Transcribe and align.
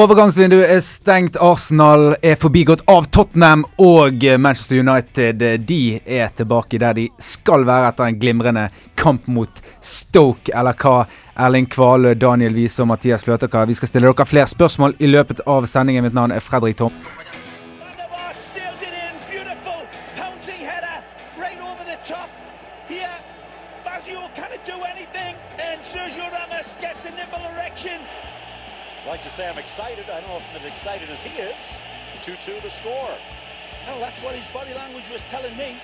Overgangsvinduet 0.00 0.70
er 0.72 0.78
stengt. 0.80 1.34
Arsenal 1.44 2.14
er 2.24 2.38
forbigått 2.40 2.80
av 2.88 3.04
Tottenham. 3.12 3.66
Og 3.76 4.22
Manchester 4.40 4.80
United 4.80 5.44
de 5.68 6.00
er 6.06 6.30
tilbake 6.32 6.80
der 6.80 6.96
de 6.96 7.04
skal 7.20 7.66
være 7.68 7.90
etter 7.90 8.08
en 8.08 8.16
glimrende 8.22 8.62
kamp 8.96 9.28
mot 9.28 9.60
Stoke, 9.84 10.54
eller 10.56 10.72
hva 10.80 11.02
Erling 11.36 11.68
Kvalø, 11.68 12.14
Daniel 12.16 12.56
Wiese 12.56 12.80
og 12.80 12.88
Mathias 12.94 13.28
Løtaker. 13.28 13.68
Vi 13.68 13.76
skal 13.76 13.92
stille 13.92 14.08
dere 14.08 14.28
flere 14.30 14.48
spørsmål 14.48 14.96
i 15.04 15.10
løpet 15.10 15.44
av 15.44 15.68
sendingen. 15.68 16.08
Mitt 16.08 16.16
navn 16.16 16.32
er 16.32 16.40
Fredrik 16.40 16.80
Tom. 16.80 16.96
2-2 32.70 32.78
score. 32.78 33.14
Hell, 33.84 34.00
that's 34.00 34.22
what 34.22 34.34
his 34.34 34.46
body 34.52 34.74
language 34.74 35.08
was 35.12 35.24
telling 35.30 35.56
me. 35.56 35.76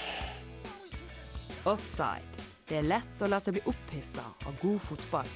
Offside. 1.65 2.23
Det 2.69 2.79
er 2.79 2.87
lett 2.87 3.23
å 3.23 3.29
la 3.31 3.41
seg 3.41 3.57
bli 3.57 3.63
opphissa 3.67 4.25
av 4.47 4.55
god 4.63 4.81
fotball. 4.83 5.29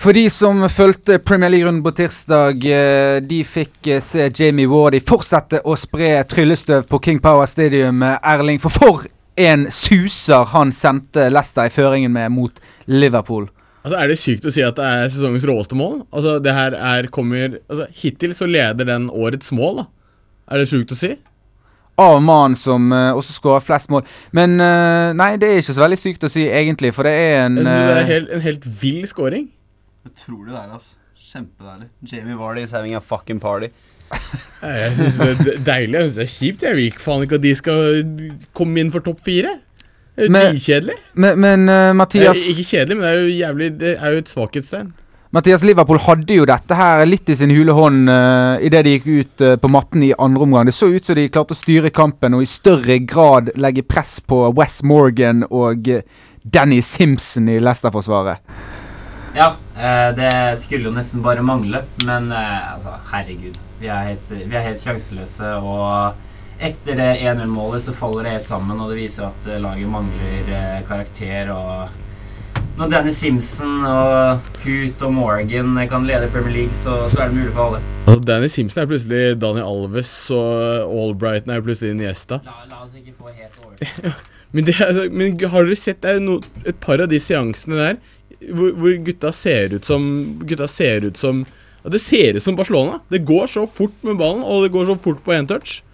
For 0.00 0.16
de 0.16 0.24
som 0.32 0.62
fulgte 0.72 1.18
Premier 1.20 1.52
League-runden 1.52 1.84
på 1.84 1.92
tirsdag, 1.96 2.64
eh, 2.64 3.20
de 3.20 3.42
fikk 3.44 3.86
eh, 3.86 4.00
se 4.00 4.30
Jamie 4.32 4.68
Wardy 4.68 5.00
fortsette 5.04 5.60
å 5.64 5.76
spre 5.76 6.14
tryllestøv 6.24 6.88
på 6.88 7.00
King 7.04 7.20
Power 7.20 7.48
Stadium. 7.48 8.02
Erling, 8.02 8.60
for 8.60 8.72
for 8.72 9.04
en 9.40 9.66
suser 9.72 10.48
han 10.54 10.72
sendte 10.72 11.28
Leicester 11.32 11.68
i 11.68 11.72
føringen 11.72 12.12
med 12.12 12.32
mot 12.32 12.60
Liverpool. 12.86 13.48
Altså, 13.80 13.96
Er 13.96 14.10
det 14.10 14.18
sykt 14.20 14.44
å 14.44 14.52
si 14.52 14.62
at 14.64 14.76
det 14.76 14.84
er 14.84 15.08
sesongens 15.12 15.46
råeste 15.48 15.78
mål? 15.78 16.02
Altså, 16.12 16.36
det 16.42 16.52
her 16.56 16.76
er 16.76 17.08
kommer 17.12 17.58
Altså, 17.62 17.88
Hittil 18.02 18.36
så 18.36 18.48
leder 18.48 18.88
den 18.88 19.08
årets 19.08 19.52
mål, 19.56 19.82
da. 19.82 19.86
Er 20.50 20.60
det 20.60 20.70
sjukt 20.72 20.92
å 20.92 20.98
si? 20.98 21.14
Av 22.00 22.16
mannen 22.24 22.56
som 22.56 22.88
uh, 22.92 23.12
også 23.16 23.36
skårer 23.36 23.64
flest 23.64 23.90
mål. 23.92 24.06
Men 24.36 24.56
uh, 24.60 25.12
nei, 25.16 25.34
det 25.40 25.48
er 25.48 25.60
ikke 25.60 25.76
så 25.76 25.84
veldig 25.84 26.00
sykt 26.00 26.24
å 26.26 26.32
si, 26.32 26.46
egentlig, 26.48 26.94
for 26.96 27.08
det 27.08 27.12
er 27.12 27.44
en 27.44 27.60
Jeg 27.60 27.66
synes 27.66 27.76
det 27.76 27.92
er 27.92 28.00
eh, 28.00 28.10
helt, 28.14 28.32
en 28.36 28.44
helt 28.44 28.66
vill 28.82 29.04
scoring. 29.08 29.46
Utrolig 30.08 30.54
deilig, 30.54 30.80
altså. 30.80 30.96
Kjempedeilig. 31.30 31.88
Jamie 32.10 32.38
Vardy 32.40 32.64
is 32.66 32.72
having 32.74 32.96
a 32.98 33.00
fucking 33.04 33.40
party. 33.40 33.70
Jeg 34.10 34.94
synes 34.96 35.18
det 35.20 35.52
er 35.54 35.60
deilig. 35.64 35.94
Jeg 35.94 36.08
synes 36.08 36.16
det 36.16 36.24
er 36.24 36.32
kjipt. 36.34 36.64
Jeg 36.66 36.76
vil 36.76 36.88
ikke 36.90 37.04
faen 37.04 37.26
ikke 37.26 37.38
at 37.38 37.44
de 37.44 37.52
skal 37.54 38.00
komme 38.56 38.82
inn 38.82 38.90
for 38.90 39.04
topp 39.06 39.22
fire. 39.24 39.54
Det 40.20 40.28
er 40.28 40.32
Men- 40.34 40.50
dritkjedelig. 40.52 40.96
Men, 41.14 41.68
uh, 41.68 41.92
Mathias 41.96 42.36
Eh, 42.36 42.50
Ikke 42.52 42.66
kjedelig, 42.76 42.96
men 42.98 43.06
det 43.06 43.10
er 43.10 43.20
jo 43.20 43.36
jævlig 43.40 43.68
Det 43.80 43.92
er 43.96 44.10
jo 44.12 44.18
et 44.18 44.28
svakhetstegn. 44.28 44.90
Mathias 45.32 45.62
Liverpool 45.62 46.00
hadde 46.02 46.34
jo 46.34 46.44
dette 46.44 46.74
her 46.74 47.04
litt 47.06 47.28
i 47.30 47.36
sin 47.38 47.52
hule 47.54 47.70
hånd 47.72 48.10
uh, 48.10 48.58
idet 48.66 48.82
de 48.84 48.94
gikk 48.96 49.06
ut 49.06 49.44
uh, 49.46 49.52
på 49.62 49.70
matten 49.70 50.02
i 50.02 50.10
andre 50.18 50.42
omgang. 50.42 50.66
Det 50.66 50.74
så 50.74 50.88
ut 50.90 51.06
som 51.06 51.14
de 51.14 51.28
klarte 51.30 51.54
å 51.54 51.58
styre 51.60 51.92
kampen 51.94 52.34
og 52.34 52.42
i 52.42 52.48
større 52.50 52.96
grad 53.06 53.52
legge 53.56 53.84
press 53.86 54.18
på 54.20 54.48
West 54.58 54.82
Morgan 54.82 55.44
og 55.48 55.86
eh, 55.88 56.02
Danny 56.42 56.80
Simpson 56.82 57.48
i 57.48 57.60
Leicester-forsvaret. 57.62 58.42
Ja, 59.36 59.52
uh, 59.78 60.10
det 60.18 60.32
skulle 60.58 60.90
jo 60.90 60.94
nesten 60.96 61.22
bare 61.22 61.46
mangle, 61.46 61.84
men 62.04 62.32
uh, 62.34 62.74
altså, 62.74 62.96
herregud. 63.12 63.54
Vi 63.80 63.86
er 63.86 64.10
helt, 64.10 64.26
vi 64.34 64.56
er 64.58 64.66
helt 64.66 64.82
sjanseløse, 64.82 65.54
og 65.62 66.18
etter 66.60 66.98
det 66.98 67.08
1-0-målet 67.24 67.82
så 67.86 67.94
faller 67.96 68.26
det 68.26 68.36
helt 68.36 68.48
sammen, 68.48 68.80
og 68.80 68.92
det 68.92 69.00
viser 69.00 69.30
at 69.30 69.48
eh, 69.48 69.60
laget 69.62 69.88
mangler 69.90 70.52
eh, 70.52 70.78
karakter, 70.88 71.52
og 71.54 71.88
når 72.80 72.92
Danny 72.92 73.12
Simpson 73.12 73.82
og 73.84 74.52
Hoot 74.62 75.02
og 75.04 75.12
Morgan 75.12 75.74
kan 75.88 76.06
lede 76.08 76.30
Premier 76.32 76.62
League, 76.62 76.76
så, 76.76 77.02
så 77.12 77.24
er 77.24 77.32
det 77.32 77.40
mulig 77.40 77.52
for 77.56 77.66
alle. 77.66 77.80
Altså, 78.06 78.24
Danny 78.28 78.48
Simpson 78.52 78.82
er 78.82 78.90
plutselig 78.90 79.40
Daniel 79.40 79.68
Alves, 79.68 80.12
og 80.36 80.94
Albrighton 81.02 81.52
er 81.56 81.64
plutselig 81.64 81.96
Niesta. 81.98 82.40
La, 82.46 82.62
la 82.70 82.84
oss 82.84 82.96
ikke 82.96 83.16
få 83.18 83.32
helt 83.34 83.60
over. 83.64 84.14
Men, 84.52 84.66
det, 84.66 84.80
altså, 84.82 85.04
men 85.14 85.36
har 85.46 85.62
dere 85.62 85.76
sett 85.78 86.06
no, 86.18 86.40
et 86.66 86.78
par 86.82 86.98
av 86.98 87.06
de 87.06 87.20
seansene 87.22 87.76
der 87.78 88.00
hvor, 88.48 88.72
hvor 88.74 88.96
gutta 89.06 89.30
ser 89.36 89.76
ut 89.76 89.86
som 89.86 90.08
Gutta 90.42 90.66
ser 90.66 91.04
ut 91.06 91.20
som 91.20 91.44
ja, 91.84 91.92
Det 91.94 92.00
ser 92.02 92.34
ut 92.34 92.42
som 92.42 92.56
Barcelona. 92.58 92.98
Det 93.12 93.22
går 93.28 93.46
så 93.46 93.66
fort 93.70 93.94
med 94.02 94.18
ballen, 94.18 94.42
og 94.42 94.64
det 94.64 94.72
går 94.74 94.88
så 94.88 94.96
fort 94.98 95.22
på 95.22 95.36
én 95.36 95.46
touch. 95.46 95.84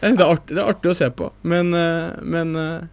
Eh, 0.00 0.12
Det 0.12 0.20
er, 0.20 0.28
artig, 0.28 0.54
det 0.54 0.62
er 0.62 0.68
artig 0.70 0.92
å 0.92 0.96
se 0.96 1.08
på, 1.10 1.30
men, 1.42 1.72
eh, 1.74 2.20
men 2.22 2.56
eh, 2.56 2.86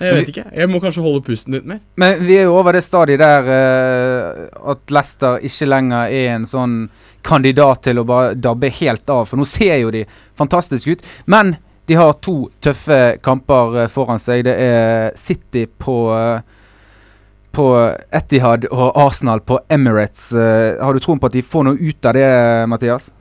Jeg 0.00 0.14
vet 0.16 0.30
ikke. 0.32 0.46
Jeg 0.56 0.70
må 0.72 0.80
kanskje 0.80 1.02
holde 1.04 1.20
pusten 1.26 1.54
litt 1.56 1.66
mer. 1.68 1.82
Men 2.00 2.22
vi 2.24 2.38
er 2.38 2.46
jo 2.48 2.54
over 2.56 2.72
det 2.72 2.80
stadiet 2.86 3.20
der 3.20 3.44
uh, 3.44 4.70
at 4.72 4.94
Leicester 4.96 5.44
ikke 5.44 5.68
lenger 5.68 6.08
er 6.08 6.30
en 6.38 6.46
sånn 6.48 6.78
kandidat 7.24 7.82
til 7.84 8.00
å 8.00 8.06
bare 8.08 8.32
dabbe 8.32 8.70
helt 8.78 9.12
av. 9.12 9.26
For 9.28 9.36
nå 9.36 9.44
ser 9.44 9.76
jo 9.82 9.92
de 9.92 10.06
fantastisk 10.40 10.88
ut. 10.88 11.04
Men 11.28 11.58
de 11.84 11.98
har 12.00 12.16
to 12.24 12.48
tøffe 12.64 13.18
kamper 13.20 13.84
foran 13.92 14.22
seg. 14.24 14.46
Det 14.48 14.56
er 14.56 15.12
City 15.20 15.66
på 15.68 15.98
på 17.54 17.66
Etihad 18.10 18.64
og 18.72 18.96
Arsenal 18.98 19.44
på 19.46 19.60
Emirates. 19.68 20.30
Uh, 20.32 20.80
har 20.80 20.96
du 20.96 21.04
troen 21.04 21.20
på 21.20 21.28
at 21.28 21.36
de 21.36 21.44
får 21.44 21.68
noe 21.68 21.76
ut 21.76 22.08
av 22.08 22.16
det, 22.16 22.30
Mathias? 22.72 23.12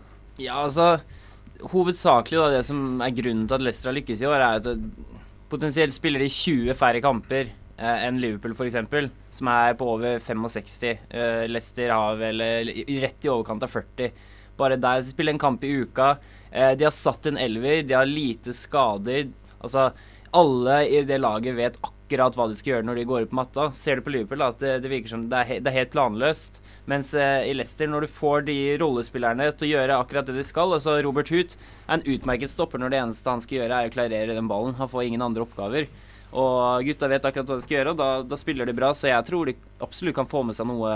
Ja, 0.42 0.64
altså 0.64 0.96
Hovedsakelig 1.72 2.40
da, 2.40 2.48
det 2.58 2.64
som 2.68 3.02
er 3.04 3.16
grunnen 3.16 3.48
til 3.48 3.58
at 3.58 3.64
Leicester 3.64 3.92
har 3.92 3.98
lykkes 3.98 4.24
i 4.24 4.30
år, 4.30 4.42
er 4.42 4.62
at 4.62 4.70
potensielt 5.52 5.96
spiller 5.96 6.24
de 6.24 6.30
20 6.32 6.76
færre 6.78 7.02
kamper 7.04 7.48
eh, 7.48 8.06
enn 8.08 8.20
Liverpool, 8.22 8.56
f.eks., 8.58 9.10
som 9.38 9.50
er 9.54 9.78
på 9.80 9.88
over 9.96 10.20
65. 10.24 10.86
Eh, 11.10 11.44
Leicester 11.50 11.94
har 11.94 12.20
vel 12.20 12.44
rett 12.44 13.28
i 13.28 13.32
overkant 13.32 13.66
av 13.66 13.74
40. 13.74 14.12
Bare 14.60 14.80
der 14.82 15.06
spiller 15.08 15.34
en 15.34 15.42
kamp 15.42 15.64
i 15.66 15.74
uka. 15.84 16.16
Eh, 16.52 16.74
de 16.78 16.88
har 16.88 16.96
satt 16.96 17.30
en 17.30 17.40
elver, 17.42 17.84
de 17.88 17.98
har 17.98 18.10
lite 18.10 18.54
skader. 18.58 19.30
Altså, 19.60 19.92
alle 20.34 20.80
i 20.90 21.04
det 21.08 21.20
laget 21.22 21.58
vet 21.58 21.80
akkurat 21.86 22.36
hva 22.38 22.50
de 22.50 22.58
skal 22.58 22.76
gjøre 22.76 22.88
når 22.90 23.00
de 23.00 23.10
går 23.10 23.26
ut 23.26 23.34
på 23.34 23.40
matta. 23.40 23.70
Ser 23.78 24.00
du 24.00 24.06
på 24.06 24.14
Liverpool, 24.14 24.42
da, 24.42 24.52
at 24.54 24.62
det, 24.64 24.80
det 24.84 24.92
virker 24.92 25.16
som 25.16 25.28
det 25.32 25.44
er, 25.44 25.62
det 25.62 25.72
er 25.72 25.80
helt 25.84 25.94
planløst. 25.94 26.63
Mens 26.90 27.14
eh, 27.16 27.48
i 27.48 27.54
Leicester, 27.56 27.88
når 27.88 28.06
du 28.06 28.12
får 28.12 28.48
de 28.50 28.58
rollespillerne 28.82 29.48
til 29.56 29.70
å 29.70 29.72
gjøre 29.78 30.00
akkurat 30.02 30.28
det 30.28 30.36
de 30.36 30.44
skal 30.48 30.76
altså 30.76 30.98
Robert 31.06 31.32
Hoot 31.32 31.56
er 31.56 31.94
en 31.96 32.08
utmerket 32.16 32.52
stopper 32.52 32.82
når 32.82 32.92
det 32.92 33.04
eneste 33.04 33.32
han 33.32 33.44
skal 33.44 33.62
gjøre, 33.62 33.78
er 33.78 33.92
å 33.92 33.94
klarere 33.94 34.36
den 34.36 34.50
ballen. 34.52 34.76
Han 34.80 34.92
får 34.92 35.08
ingen 35.08 35.24
andre 35.24 35.46
oppgaver. 35.46 35.88
Og 36.34 36.88
gutta 36.88 37.08
vet 37.12 37.28
akkurat 37.30 37.52
hva 37.52 37.60
de 37.60 37.64
skal 37.64 37.78
gjøre, 37.78 37.94
og 37.94 38.02
da, 38.02 38.10
da 38.26 38.40
spiller 38.40 38.68
de 38.68 38.76
bra. 38.76 38.92
Så 38.98 39.08
jeg 39.12 39.28
tror 39.30 39.48
de 39.48 39.56
absolutt 39.86 40.18
kan 40.18 40.28
få 40.28 40.42
med 40.48 40.58
seg 40.58 40.68
noe 40.68 40.92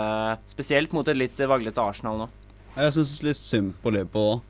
spesielt 0.50 0.96
mot 0.98 1.08
et 1.08 1.20
litt 1.20 1.40
vaglete 1.48 1.84
Arsenal 1.84 2.24
nå. 2.24 2.30
Jeg 2.78 2.94
syns 2.94 3.12
litt 3.26 3.40
synd 3.40 3.72
på 3.82 3.90
Liverpool 3.90 4.36
òg. 4.36 4.42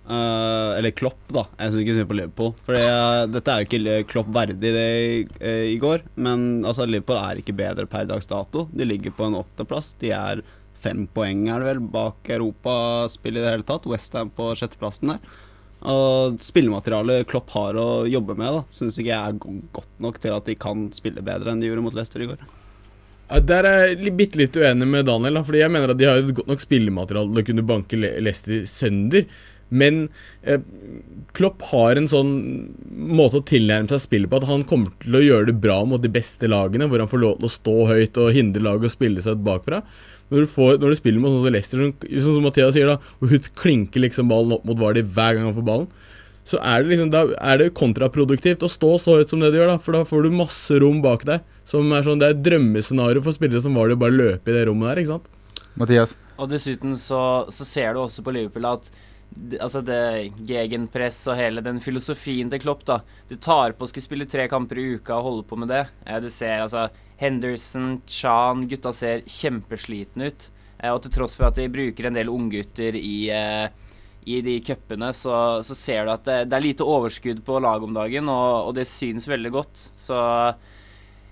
eller 0.75 0.91
Klopp, 0.91 1.21
da. 1.31 1.45
Jeg 1.61 1.71
syns 1.71 1.83
ikke 1.83 1.95
synd 1.95 2.09
på 2.09 2.17
Liverpool. 2.17 2.49
For 2.65 2.75
dette 3.31 3.53
er 3.53 3.61
jo 3.61 3.67
ikke 3.69 3.99
Klopp 4.09 4.31
verdig 4.35 4.73
det 4.73 4.83
i, 4.83 5.21
uh, 5.39 5.63
i 5.69 5.77
går. 5.79 6.03
Men 6.19 6.65
altså, 6.67 6.87
Liverpool 6.89 7.21
er 7.21 7.39
ikke 7.39 7.55
bedre 7.55 7.87
per 7.87 8.09
dags 8.09 8.27
dato. 8.27 8.65
De 8.73 8.87
ligger 8.87 9.15
på 9.15 9.29
en 9.29 9.37
åttendeplass. 9.39 9.93
De 10.01 10.11
er 10.11 10.43
fem 10.83 11.05
poeng 11.13 11.47
er 11.51 11.61
det 11.61 11.71
vel 11.71 11.83
bak 11.93 12.29
europaspill 12.37 13.37
i 13.37 13.43
det 13.43 13.51
hele 13.51 13.67
tatt. 13.67 13.87
Westham 13.89 14.31
på 14.35 14.51
sjetteplassen 14.57 15.15
der. 15.15 15.35
Og 15.87 16.39
spillematerialet 16.41 17.27
Klopp 17.29 17.51
har 17.53 17.77
å 17.77 17.89
jobbe 18.09 18.33
med, 18.37 18.49
da 18.49 18.63
syns 18.73 18.97
ikke 18.97 19.11
jeg 19.11 19.33
er 19.33 19.67
godt 19.75 19.99
nok 20.01 20.21
til 20.23 20.33
at 20.33 20.47
de 20.49 20.55
kan 20.57 20.87
spille 20.95 21.21
bedre 21.25 21.53
enn 21.53 21.61
de 21.61 21.69
gjorde 21.69 21.83
mot 21.85 21.97
Leicester 21.97 22.23
i 22.23 22.31
går. 22.31 22.47
Der 23.43 23.67
er 23.67 23.91
jeg 23.91 24.15
bitte 24.15 24.39
litt 24.39 24.55
uenig 24.55 24.87
med 24.87 25.05
Daniel, 25.09 25.37
da, 25.37 25.43
fordi 25.45 25.59
jeg 25.59 25.73
mener 25.73 25.91
at 25.91 25.99
de 25.99 26.07
har 26.07 26.21
et 26.21 26.33
godt 26.33 26.49
nok 26.49 26.63
spillemateriale 26.63 27.33
til 27.33 27.43
å 27.43 27.47
kunne 27.51 27.67
banke 27.67 27.99
Le 27.99 28.13
Leicester 28.23 28.65
sønder. 28.71 29.27
Men 29.67 30.05
eh, 30.47 30.61
Klopp 31.35 31.65
har 31.73 31.99
en 31.99 32.07
sånn 32.07 32.31
måte 32.87 33.41
å 33.41 33.47
tilnærme 33.47 33.91
seg 33.91 34.05
spillet 34.05 34.31
på 34.31 34.39
at 34.39 34.47
han 34.47 34.63
kommer 34.67 34.93
til 35.03 35.19
å 35.19 35.23
gjøre 35.25 35.49
det 35.51 35.57
bra 35.63 35.81
mot 35.85 36.01
de 36.01 36.11
beste 36.11 36.47
lagene, 36.47 36.87
hvor 36.87 37.03
han 37.03 37.11
får 37.11 37.23
lov 37.23 37.41
til 37.41 37.49
å 37.49 37.55
stå 37.57 37.75
høyt 37.91 38.21
og 38.23 38.31
hindre 38.37 38.63
laget 38.63 38.89
å 38.89 38.95
spille 38.95 39.23
seg 39.23 39.37
ut 39.37 39.47
bakfra. 39.49 39.83
Når 40.27 40.43
du, 40.43 40.49
får, 40.51 40.73
når 40.81 40.91
du 40.91 40.99
spiller 40.99 41.23
med 41.23 41.31
sånn 41.31 41.45
som 41.45 41.53
Leicester, 41.55 41.81
sånn, 41.81 41.93
sånn 42.25 42.35
som 42.35 42.43
Mathias 42.43 42.75
sier, 42.75 42.89
da, 42.89 43.13
hvor 43.19 43.31
hun 43.31 43.49
klinker 43.61 44.03
liksom 44.03 44.27
ballen 44.31 44.57
opp 44.57 44.65
mot 44.67 44.79
Vardy 44.79 45.05
hver 45.05 45.37
gang 45.37 45.47
han 45.47 45.55
får 45.55 45.67
ballen, 45.69 45.87
så 46.47 46.59
er 46.63 46.83
det 46.83 46.93
liksom, 46.93 47.09
da 47.11 47.23
er 47.43 47.59
det 47.59 47.73
kontraproduktivt 47.75 48.63
å 48.63 48.71
stå 48.71 48.93
så 49.03 49.17
høyt 49.19 49.31
som 49.31 49.41
det 49.43 49.51
du 49.51 49.57
gjør, 49.59 49.71
da, 49.73 49.79
for 49.83 49.95
da 49.95 50.03
får 50.07 50.27
du 50.27 50.35
masse 50.35 50.79
rom 50.83 51.01
bak 51.03 51.25
deg. 51.27 51.43
Som 51.67 51.91
er 51.91 52.05
sånn, 52.07 52.21
Det 52.21 52.27
er 52.29 52.35
et 52.37 52.45
drømmescenario 52.45 53.23
for 53.23 53.35
spillere 53.35 53.63
som 53.63 53.75
var 53.75 53.89
det 53.89 53.97
å 53.97 54.03
bare 54.05 54.15
løpe 54.15 54.51
i 54.51 54.55
det 54.55 54.67
rommet 54.69 54.93
der. 54.93 55.01
ikke 55.03 55.17
sant? 55.17 55.27
Mathias? 55.77 56.15
Og 56.39 56.47
dessuten 56.51 56.95
så, 56.99 57.19
så 57.51 57.67
ser 57.67 57.93
du 57.93 58.03
også 58.05 58.23
på 58.23 58.31
Liverpool 58.35 58.67
at 58.69 58.87
altså 59.59 59.81
det 59.85 60.33
gegenpress 60.47 61.23
og 61.31 61.37
hele 61.39 61.63
den 61.65 61.81
filosofien 61.83 62.49
til 62.51 62.61
Klopp, 62.63 62.85
da. 62.87 63.01
Du 63.29 63.35
tar 63.35 63.75
på 63.77 63.85
å 63.85 63.89
skulle 63.89 64.05
spille 64.05 64.29
tre 64.29 64.47
kamper 64.51 64.81
i 64.81 64.87
uka 64.97 65.17
og 65.17 65.27
holde 65.29 65.47
på 65.49 65.59
med 65.59 65.71
det. 65.73 65.83
Du 66.23 66.29
ser 66.33 66.63
altså 66.65 66.87
Henderson, 67.17 67.97
Chan, 68.05 68.67
gutta 68.69 68.93
ser 68.93 69.25
kjempeslitne 69.25 70.29
ut. 70.29 70.47
Eh, 70.77 70.93
og 70.93 71.01
til 71.03 71.13
tross 71.13 71.35
for 71.37 71.49
at 71.49 71.57
de 71.57 71.67
bruker 71.71 72.09
en 72.09 72.17
del 72.17 72.31
unggutter 72.31 72.97
i, 72.99 73.29
eh, 73.33 73.67
i 74.27 74.41
de 74.45 74.57
cupene, 74.65 75.11
så, 75.15 75.63
så 75.65 75.77
ser 75.77 76.05
du 76.05 76.13
at 76.13 76.25
det, 76.27 76.39
det 76.51 76.57
er 76.57 76.65
lite 76.65 76.87
overskudd 76.87 77.43
på 77.45 77.61
laget 77.63 77.89
om 77.89 77.97
dagen, 77.97 78.29
og, 78.29 78.69
og 78.69 78.75
det 78.77 78.87
synes 78.89 79.29
veldig 79.29 79.53
godt. 79.57 79.87
Så 79.97 80.17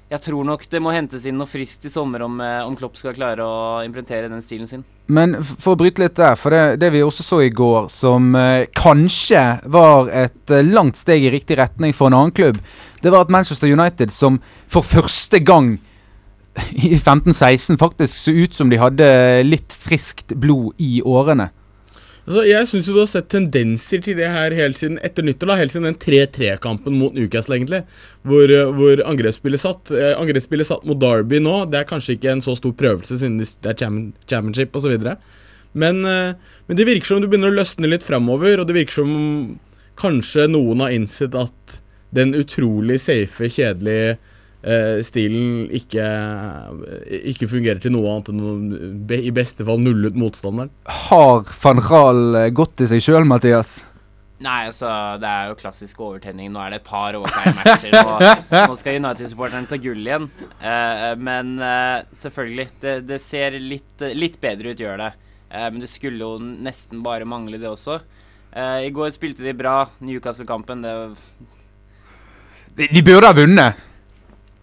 jeg 0.06 0.22
tror 0.22 0.46
nok 0.46 0.68
det 0.70 0.82
må 0.84 0.92
hentes 0.94 1.24
inn 1.26 1.38
noe 1.40 1.50
friskt 1.50 1.88
i 1.88 1.92
sommer 1.92 2.22
om, 2.26 2.38
eh, 2.42 2.62
om 2.66 2.76
Klopp 2.78 2.98
skal 3.00 3.16
klare 3.18 3.42
å 3.42 3.82
imprentere 3.86 4.30
den 4.30 4.44
stilen 4.46 4.70
sin. 4.70 4.84
Men 5.08 5.34
for 5.42 5.74
å 5.74 5.80
bryte 5.80 6.02
litt 6.02 6.16
der, 6.18 6.38
for 6.38 6.54
det, 6.54 6.80
det 6.82 6.92
vi 6.94 7.02
også 7.06 7.26
så 7.26 7.42
i 7.42 7.50
går, 7.50 7.90
som 7.90 8.36
eh, 8.38 8.68
kanskje 8.78 9.44
var 9.66 10.12
et 10.14 10.54
eh, 10.54 10.66
langt 10.66 11.02
steg 11.02 11.26
i 11.26 11.34
riktig 11.34 11.58
retning 11.58 11.94
for 11.94 12.10
en 12.10 12.20
annen 12.20 12.36
klubb, 12.38 12.62
det 13.02 13.14
var 13.14 13.26
at 13.26 13.34
Manchester 13.34 13.70
United, 13.70 14.14
som 14.14 14.40
for 14.70 14.86
første 14.86 15.42
gang 15.42 15.76
i 16.86 16.96
15-16 16.96 17.82
faktisk 17.82 18.14
så 18.14 18.34
ut 18.34 18.56
som 18.56 18.70
de 18.70 18.82
hadde 18.82 19.10
litt 19.46 19.74
friskt 19.74 20.38
blod 20.38 20.78
i 20.78 21.02
årene. 21.02 21.50
Altså, 22.26 22.42
jeg 22.50 22.66
syns 22.66 22.88
du 22.90 22.98
har 22.98 23.10
sett 23.10 23.28
tendenser 23.30 24.02
til 24.02 24.18
det 24.18 24.32
her 24.34 24.54
helt 24.58 24.80
siden 24.82 24.98
etter 25.06 25.26
nyttår. 25.26 25.52
da, 25.52 25.58
Helt 25.60 25.74
siden 25.76 25.86
den 25.92 26.00
3-3-kampen 26.02 26.98
mot 26.98 27.14
Newcastle, 27.14 27.60
egentlig. 27.60 27.84
Hvor, 28.26 28.50
eh, 28.50 28.72
hvor 28.74 29.04
angrepsspillet 29.06 29.62
satt. 29.62 29.92
Eh, 29.92 30.18
angrepsspillet 30.18 30.66
satt 30.66 30.88
mot 30.90 30.98
Derby 30.98 31.38
nå. 31.38 31.70
Det 31.70 31.80
er 31.80 31.90
kanskje 31.92 32.18
ikke 32.18 32.32
en 32.34 32.42
så 32.42 32.58
stor 32.58 32.74
prøvelse 32.74 33.20
siden 33.22 33.38
det 33.38 33.70
er 33.70 33.78
championship 34.26 34.74
osv. 34.74 34.98
Men, 35.74 36.06
eh, 36.06 36.34
men 36.68 36.78
det 36.78 36.88
virker 36.88 37.06
som 37.06 37.22
du 37.22 37.28
begynner 37.28 37.54
å 37.54 37.60
løsne 37.60 37.92
litt 37.92 38.04
framover, 38.04 38.60
og 38.60 38.68
det 38.68 38.76
virker 38.76 39.04
som 39.04 39.60
kanskje 39.96 40.50
noen 40.50 40.82
har 40.82 40.90
innsett 40.90 41.36
at 41.36 41.82
den 42.16 42.34
utrolig 42.34 42.98
safe, 43.00 43.52
kjedelige 43.52 44.18
stilen 45.06 45.68
ikke, 45.78 46.06
ikke 47.32 47.50
fungerer 47.52 47.82
til 47.84 47.94
noe 47.94 48.14
annet 48.14 48.32
enn 48.32 48.46
å 48.46 49.18
i 49.18 49.34
beste 49.36 49.66
fall 49.68 49.82
nulle 49.84 50.10
ut 50.10 50.18
motstanderen. 50.18 50.72
Har 51.08 51.44
van 51.62 51.82
Raal 51.86 52.40
eh, 52.40 52.54
gått 52.56 52.82
i 52.82 52.90
seg 52.90 53.04
sjøl, 53.06 53.28
Mathias? 53.30 53.78
Nei, 54.46 54.66
altså, 54.68 54.90
det 55.22 55.30
er 55.30 55.52
jo 55.52 55.60
klassisk 55.60 56.02
overtenning. 56.04 56.50
Nå 56.52 56.60
er 56.64 56.74
det 56.74 56.82
et 56.82 56.88
par 56.88 57.16
overtime-matcher. 57.18 57.94
Nå, 57.96 58.34
nå 58.68 58.76
skal 58.80 59.00
United-supporterne 59.00 59.70
ta 59.70 59.80
gull 59.80 60.02
igjen. 60.02 60.28
Uh, 60.60 61.14
men 61.16 61.54
uh, 61.62 62.04
selvfølgelig, 62.14 62.68
det, 62.82 62.98
det 63.08 63.22
ser 63.24 63.56
litt, 63.64 64.04
litt 64.12 64.36
bedre 64.44 64.74
ut, 64.74 64.84
gjør 64.84 65.00
det. 65.06 65.14
Uh, 65.48 65.70
men 65.70 65.80
det 65.86 65.90
skulle 65.94 66.20
jo 66.20 66.36
nesten 66.42 67.00
bare 67.06 67.30
mangle, 67.30 67.62
det 67.62 67.72
også. 67.72 68.02
Eh, 68.56 68.86
I 68.88 68.92
går 68.96 69.10
spilte 69.12 69.44
de 69.44 69.54
bra. 69.54 69.90
Newcastle-kampen, 70.00 70.82
det 70.82 70.94
De, 72.76 72.88
de 72.88 73.04
burde 73.04 73.28
ha 73.28 73.36
vunnet. 73.36 73.84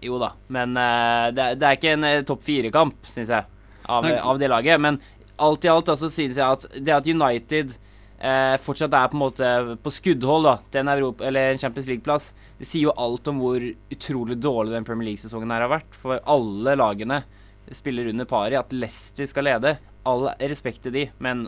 Jo 0.02 0.19
da, 0.19 0.32
men 0.50 0.75
uh, 0.75 1.31
det, 1.34 1.52
det 1.60 1.66
er 1.69 1.78
ikke 1.78 1.94
en 1.94 2.06
uh, 2.08 2.25
topp 2.26 2.43
fire-kamp, 2.46 3.06
syns 3.06 3.31
jeg, 3.31 3.46
av, 3.87 4.06
av 4.06 4.40
det 4.40 4.50
laget. 4.50 4.81
Men 4.82 4.99
alt 5.43 5.64
i 5.64 5.70
alt 5.70 5.93
altså, 5.93 6.10
synes 6.10 6.38
jeg 6.40 6.43
at 6.43 6.66
det 6.82 6.94
at 6.96 7.06
United 7.06 7.76
uh, 8.19 8.56
fortsatt 8.62 8.96
er 8.99 9.12
på 9.12 9.19
en 9.19 9.22
måte 9.22 9.52
på 9.84 9.93
skuddhold 9.94 10.49
da, 10.49 10.56
til 10.72 10.82
en, 10.82 10.90
Europa, 10.96 11.28
eller 11.28 11.52
en 11.52 11.62
Champions 11.62 11.90
League-plass, 11.93 12.32
det 12.58 12.66
sier 12.66 12.88
jo 12.88 12.96
alt 12.99 13.31
om 13.31 13.38
hvor 13.43 13.62
utrolig 13.62 14.38
dårlig 14.43 14.75
den 14.75 14.88
Premier 14.88 15.12
League-sesongen 15.12 15.54
her 15.54 15.66
har 15.66 15.72
vært. 15.76 15.96
For 16.02 16.19
alle 16.34 16.76
lagene 16.78 17.22
spiller 17.70 18.10
under 18.10 18.26
paret. 18.28 18.58
At 18.58 18.75
Leicester 18.75 19.28
skal 19.31 19.46
lede, 19.46 19.76
all 20.02 20.28
respekt 20.43 20.82
til 20.82 20.94
de, 20.98 21.06
men 21.22 21.46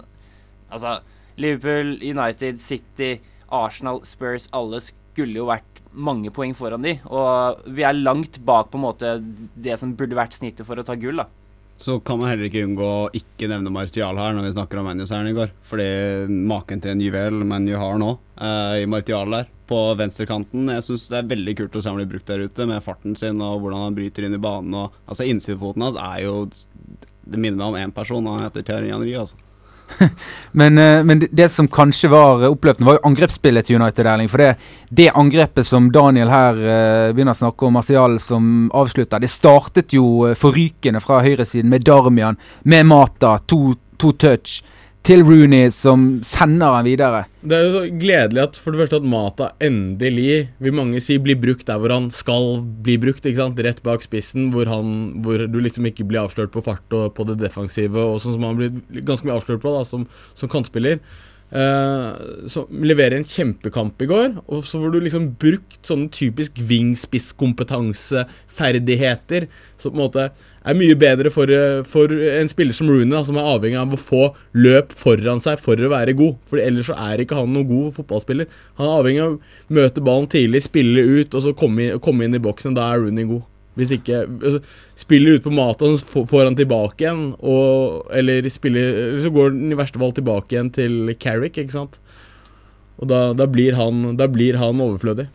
altså 0.70 1.00
Liverpool, 1.42 1.96
United, 1.98 2.62
City, 2.62 3.16
Arsenal, 3.50 4.04
Spurs, 4.06 4.46
alle 4.54 4.78
skulle 4.84 5.40
jo 5.40 5.48
vært 5.50 5.73
mange 5.94 6.32
poeng 6.35 6.55
foran 6.56 6.85
de, 6.85 6.99
og 7.06 7.64
vi 7.70 7.87
er 7.87 7.96
langt 7.96 8.41
bak 8.44 8.70
på 8.70 8.79
en 8.81 8.85
måte 8.85 9.14
det 9.55 9.79
som 9.81 9.94
burde 9.96 10.19
vært 10.19 10.37
snittet 10.37 10.67
for 10.67 10.81
å 10.81 10.87
ta 10.87 10.96
gull, 10.99 11.23
da. 11.23 11.29
Så 11.76 11.99
kan 12.00 12.20
man 12.20 12.31
heller 12.31 12.46
ikke 12.46 12.62
unngå 12.64 12.87
å 12.87 13.08
ikke 13.17 13.49
nevne 13.50 13.73
Martial 13.75 14.19
her 14.19 14.35
når 14.37 14.46
vi 14.46 14.52
snakker 14.55 14.79
om 14.79 14.87
ManU-seieren 14.88 15.32
i 15.32 15.35
går. 15.35 15.50
Fordi 15.67 15.87
maken 16.31 16.82
til 16.82 16.93
en 16.93 17.02
juvel 17.02 17.43
ManU 17.43 17.73
har 17.81 17.99
nå, 17.99 18.12
eh, 18.38 18.85
i 18.85 18.87
Martial 18.91 19.35
der, 19.35 19.49
på 19.67 19.79
venstrekanten 19.99 20.69
Jeg 20.69 20.85
syns 20.85 21.08
det 21.08 21.19
er 21.19 21.31
veldig 21.31 21.55
kult 21.56 21.76
å 21.76 21.82
se 21.82 21.88
han 21.88 21.99
blir 21.99 22.11
brukt 22.12 22.29
der 22.31 22.44
ute, 22.46 22.67
med 22.69 22.85
farten 22.85 23.17
sin 23.17 23.41
og 23.43 23.64
hvordan 23.64 23.88
han 23.88 23.96
bryter 23.96 24.26
inn 24.26 24.37
i 24.38 24.41
banen. 24.41 24.76
Og, 24.79 24.94
altså 25.08 25.26
Innsidefoten 25.26 25.87
hans 25.87 25.99
er 25.99 26.23
jo 26.26 26.37
Det 27.25 27.41
minner 27.41 27.58
meg 27.58 27.67
om 27.67 27.81
én 27.81 27.94
person, 27.96 28.23
og 28.23 28.38
han 28.38 28.46
heter 28.46 28.62
Thierry 28.62 28.93
Henry, 28.93 29.17
altså. 29.19 29.41
Men, 30.52 30.78
eh, 30.78 31.04
men 31.04 31.22
det, 31.31 31.48
som 31.48 31.69
kanskje 31.69 32.08
var 32.12 32.34
oppløpende 32.34 32.52
oppløftende, 32.54 32.88
var 32.88 32.98
jo 32.98 33.08
angrepsspillet 33.08 33.66
til 33.66 33.81
United. 33.81 34.06
Erling, 34.06 34.31
For 34.31 34.42
det, 34.42 34.50
det 34.88 35.10
angrepet 35.14 35.66
som 35.66 35.90
Daniel 35.92 36.31
her 36.32 36.60
eh, 36.60 37.12
begynner 37.14 37.34
å 37.34 37.40
snakke 37.42 37.66
om, 37.66 37.76
Martial 37.78 38.19
som 38.22 38.69
avslutter, 38.75 39.22
det 39.22 39.32
startet 39.32 39.96
jo 39.96 40.28
eh, 40.28 40.36
forrykende 40.38 41.02
fra 41.04 41.20
høyresiden 41.25 41.70
med 41.70 41.86
Darmian, 41.86 42.38
med 42.62 42.86
Mata, 42.90 43.36
to, 43.46 43.75
to 43.98 44.12
touch, 44.19 44.62
til 45.04 45.20
Rooney 45.20 45.68
som 45.74 46.06
sender 46.24 46.78
han 46.78 46.86
videre. 46.86 47.24
Det 47.44 47.56
er 47.58 47.66
jo 47.68 47.82
gledelig 48.00 48.40
at 48.46 48.56
for 48.56 48.72
det 48.72 48.80
første 48.80 49.00
at 49.02 49.08
Mata 49.08 49.50
endelig, 49.62 50.46
vil 50.64 50.76
mange 50.76 51.02
si, 51.04 51.18
blir 51.20 51.36
brukt 51.40 51.66
der 51.68 51.80
hvor 51.82 51.92
han 51.92 52.08
skal 52.14 52.62
bli 52.84 52.96
brukt. 53.02 53.24
ikke 53.24 53.42
sant? 53.42 53.60
Rett 53.60 53.82
bak 53.84 54.04
spissen, 54.04 54.48
hvor, 54.54 54.70
han, 54.70 55.20
hvor 55.24 55.44
du 55.44 55.60
liksom 55.60 55.84
ikke 55.90 56.06
blir 56.08 56.24
avslørt 56.24 56.54
på 56.54 56.64
fart 56.64 56.96
og 56.96 57.12
på 57.19 57.29
det 57.29 57.36
defensive, 57.43 58.00
og 58.00 58.22
sånn 58.22 58.38
som 58.38 58.48
han 58.48 58.58
blir 58.60 59.05
ganske 59.05 59.29
mye 59.29 59.36
avslørt 59.36 59.62
på 59.64 59.76
da, 59.76 59.84
som, 59.88 60.08
som 60.38 60.52
kantspiller. 60.52 61.02
Uh, 61.55 62.48
som 62.50 62.81
leverer 62.82 63.14
en 63.19 63.29
kjempekamp 63.29 64.00
i 64.02 64.08
går, 64.10 64.32
og 64.48 64.64
så 64.67 64.81
får 64.81 64.90
du 64.90 65.05
liksom 65.05 65.29
brukt 65.38 65.76
sånn 65.86 66.08
typisk 66.10 66.56
wingspisskompetanse, 66.70 68.24
ferdigheter, 68.50 69.46
så 69.79 69.93
på 69.93 69.94
en 69.94 70.02
måte 70.02 70.24
er 70.64 70.74
mye 70.78 70.94
bedre 70.96 71.30
for, 71.30 71.50
eh, 71.50 71.82
for 71.84 72.08
en 72.08 72.48
spiller 72.48 72.72
som 72.76 72.88
Rooney, 72.88 73.24
som 73.24 73.36
er 73.36 73.48
avhengig 73.54 73.80
av 73.80 73.92
å 73.92 74.00
få 74.00 74.34
løp 74.54 74.92
foran 74.96 75.42
seg 75.44 75.58
for 75.60 75.76
å 75.76 75.90
være 75.92 76.16
god. 76.16 76.36
For 76.48 76.58
ellers 76.62 76.86
så 76.88 76.96
er 76.96 77.24
ikke 77.24 77.36
han 77.36 77.52
noen 77.52 77.68
god 77.68 77.94
fotballspiller. 77.98 78.46
Han 78.78 78.86
er 78.88 79.02
avhengig 79.02 79.24
av 79.24 79.34
å 79.34 79.40
møte 79.78 80.04
ballen 80.04 80.28
tidlig, 80.32 80.62
spille 80.64 81.04
ut, 81.04 81.34
og 81.34 81.42
så 81.42 81.54
komme, 81.56 81.78
inn, 81.90 81.98
komme 82.00 82.24
inn 82.24 82.34
i 82.34 82.38
boksen. 82.38 82.74
Da 82.74 82.92
er 82.94 83.04
Rooney 83.04 83.24
god. 83.28 83.42
Hvis 83.76 83.90
ikke 83.90 84.20
altså, 84.40 84.60
Spille 84.94 85.32
ut 85.34 85.42
på 85.42 85.50
maten, 85.50 85.96
så 85.98 86.22
får- 86.30 86.44
han 86.44 86.54
tilbake 86.54 87.02
igjen, 87.02 87.34
og, 87.42 88.06
eller 88.14 88.46
spiller, 88.48 89.18
Så 89.18 89.32
går 89.34 89.50
han 89.50 89.72
i 89.72 89.74
verste 89.74 89.98
fall 89.98 90.12
tilbake 90.12 90.54
igjen 90.54 90.72
til 90.72 91.14
Carrick, 91.18 91.54
ikke 91.58 91.72
sant? 91.72 91.98
Og 93.02 93.08
da, 93.08 93.32
da, 93.34 93.46
blir 93.46 93.74
han, 93.74 94.16
da 94.16 94.28
blir 94.28 94.54
han 94.56 94.78
overflødig. 94.78 95.26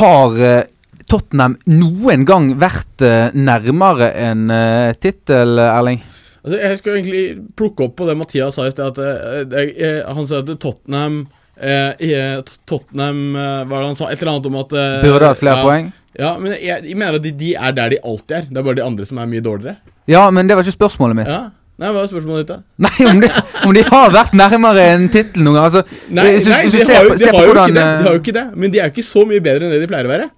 Har 0.00 0.36
eh, 0.40 0.62
Tottenham 1.10 1.58
noen 1.68 2.24
gang 2.24 2.54
vært 2.60 3.02
eh, 3.04 3.34
nærmere 3.36 4.12
en 4.16 4.46
uh, 4.48 4.94
tittel, 4.96 5.58
Erling? 5.60 6.00
Altså, 6.40 6.56
jeg 6.56 6.78
skal 6.80 6.96
egentlig 6.96 7.24
plukke 7.58 7.84
opp 7.84 7.98
på 7.98 8.06
det 8.08 8.16
Mathias 8.16 8.56
sa 8.56 8.64
i 8.64 8.72
sted. 8.72 8.96
At 8.96 9.52
jeg, 9.52 9.74
eh, 9.76 10.00
Han 10.08 10.28
sa 10.28 10.40
at 10.40 10.52
Tottenham 10.62 11.22
eh, 11.60 11.92
eh, 12.00 12.40
Tottenham 12.68 13.36
eh, 13.36 13.58
Hva 13.66 13.74
var 13.74 13.82
det 13.82 13.90
han 13.90 13.98
sa? 13.98 14.08
Et 14.08 14.22
eller 14.22 14.36
annet 14.36 14.48
om 14.48 14.60
at 14.62 14.72
eh, 14.72 14.96
Burde 15.04 15.28
hatt 15.28 15.42
flere 15.42 15.58
ja, 15.58 15.66
poeng? 15.68 15.90
Ja, 16.16 16.32
men 16.40 16.56
jeg, 16.56 16.88
jeg 16.88 16.96
mener 16.96 17.20
at 17.20 17.26
de, 17.26 17.34
de 17.36 17.52
er 17.54 17.76
der 17.76 17.92
de 17.92 18.00
alltid 18.02 18.36
er. 18.38 18.48
Det 18.48 18.58
er 18.58 18.66
bare 18.66 18.80
de 18.80 18.86
andre 18.86 19.06
som 19.06 19.20
er 19.20 19.28
mye 19.30 19.44
dårligere. 19.44 19.76
Ja, 20.10 20.24
men 20.34 20.48
det 20.48 20.56
var 20.56 20.64
ikke 20.66 20.78
spørsmålet 20.80 21.20
mitt. 21.20 21.30
Ja. 21.30 21.50
Nei, 21.80 21.90
Hva 21.94 22.02
er 22.04 22.10
spørsmålet 22.10 22.44
ditt, 22.44 22.50
da? 22.52 22.58
Nei, 22.86 23.06
om 23.08 23.20
de, 23.22 23.28
om 23.64 23.72
de 23.76 23.82
har 23.88 24.10
vært 24.12 24.34
nærmere 24.36 24.82
en 24.94 25.06
tittel 25.12 25.46
noen 25.46 25.56
gang. 25.56 25.68
Altså, 25.70 25.84
Nei, 26.12 26.26
hvis 26.34 26.48
nei 26.52 26.58
hvis 26.66 26.74
de, 26.76 26.82
ser 26.84 26.98
har, 27.00 27.08
jo- 27.08 27.16
de, 27.16 27.30
har 27.30 27.46
hvordan, 27.48 27.72
det, 27.76 27.84
eh, 27.86 27.94
de 28.02 28.08
har 28.10 28.16
jo 28.18 28.20
ikke 28.20 28.36
det. 28.36 28.44
Men 28.60 28.74
de 28.74 28.82
er 28.82 28.90
jo 28.90 28.94
ikke 28.96 29.06
så 29.08 29.24
mye 29.30 29.40
bedre 29.46 29.64
enn 29.68 29.72
det 29.72 29.80
de 29.80 29.88
pleier 29.88 30.08
å 30.10 30.12
være. 30.12 30.28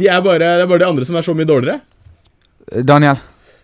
De 0.00 0.08
er 0.08 0.22
bare, 0.24 0.38
det 0.56 0.64
er 0.64 0.70
bare 0.70 0.80
de 0.84 0.88
andre 0.88 1.04
som 1.04 1.18
er 1.20 1.26
så 1.26 1.34
mye 1.36 1.48
dårligere. 1.50 1.80
Daniel? 2.88 3.20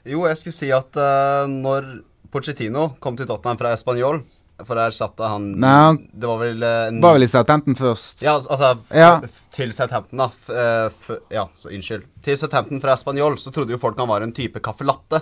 Jo, 0.06 0.26
jeg 0.28 0.38
skulle 0.40 0.54
si 0.58 0.68
at 0.74 0.98
uh, 1.00 1.46
når 1.50 1.86
Pochettino 2.32 2.90
kom 3.02 3.16
til 3.18 3.26
Tottenham 3.30 3.58
fra 3.58 3.72
Español 3.74 4.20
for 4.66 4.78
å 4.78 4.84
erstatte 4.88 5.26
han 5.28 5.50
Nei, 5.60 5.70
han 5.84 5.98
Det 6.16 6.28
var 6.30 6.38
vel 6.40 6.62
eh, 6.64 6.86
en 6.90 7.00
var 7.04 7.16
vel 7.18 7.26
i 7.26 7.28
Southampton 7.28 7.76
først. 7.76 8.22
Ja, 8.24 8.36
altså 8.40 8.70
f 8.76 8.92
Ja. 8.96 9.10
f 9.24 9.40
til 9.56 9.72
Southampton, 9.76 10.20
da. 10.22 10.28
F 10.88 11.08
f 11.10 11.10
ja, 11.32 11.44
så 11.56 11.72
unnskyld. 11.72 12.06
Til 12.24 12.38
Southampton 12.40 12.80
fra 12.84 12.94
Español 12.96 13.36
så 13.40 13.52
trodde 13.52 13.74
jo 13.74 13.80
folk 13.82 13.98
han 14.00 14.08
var 14.08 14.24
en 14.24 14.32
type 14.36 14.60
caffè 14.64 14.84
latte. 14.88 15.20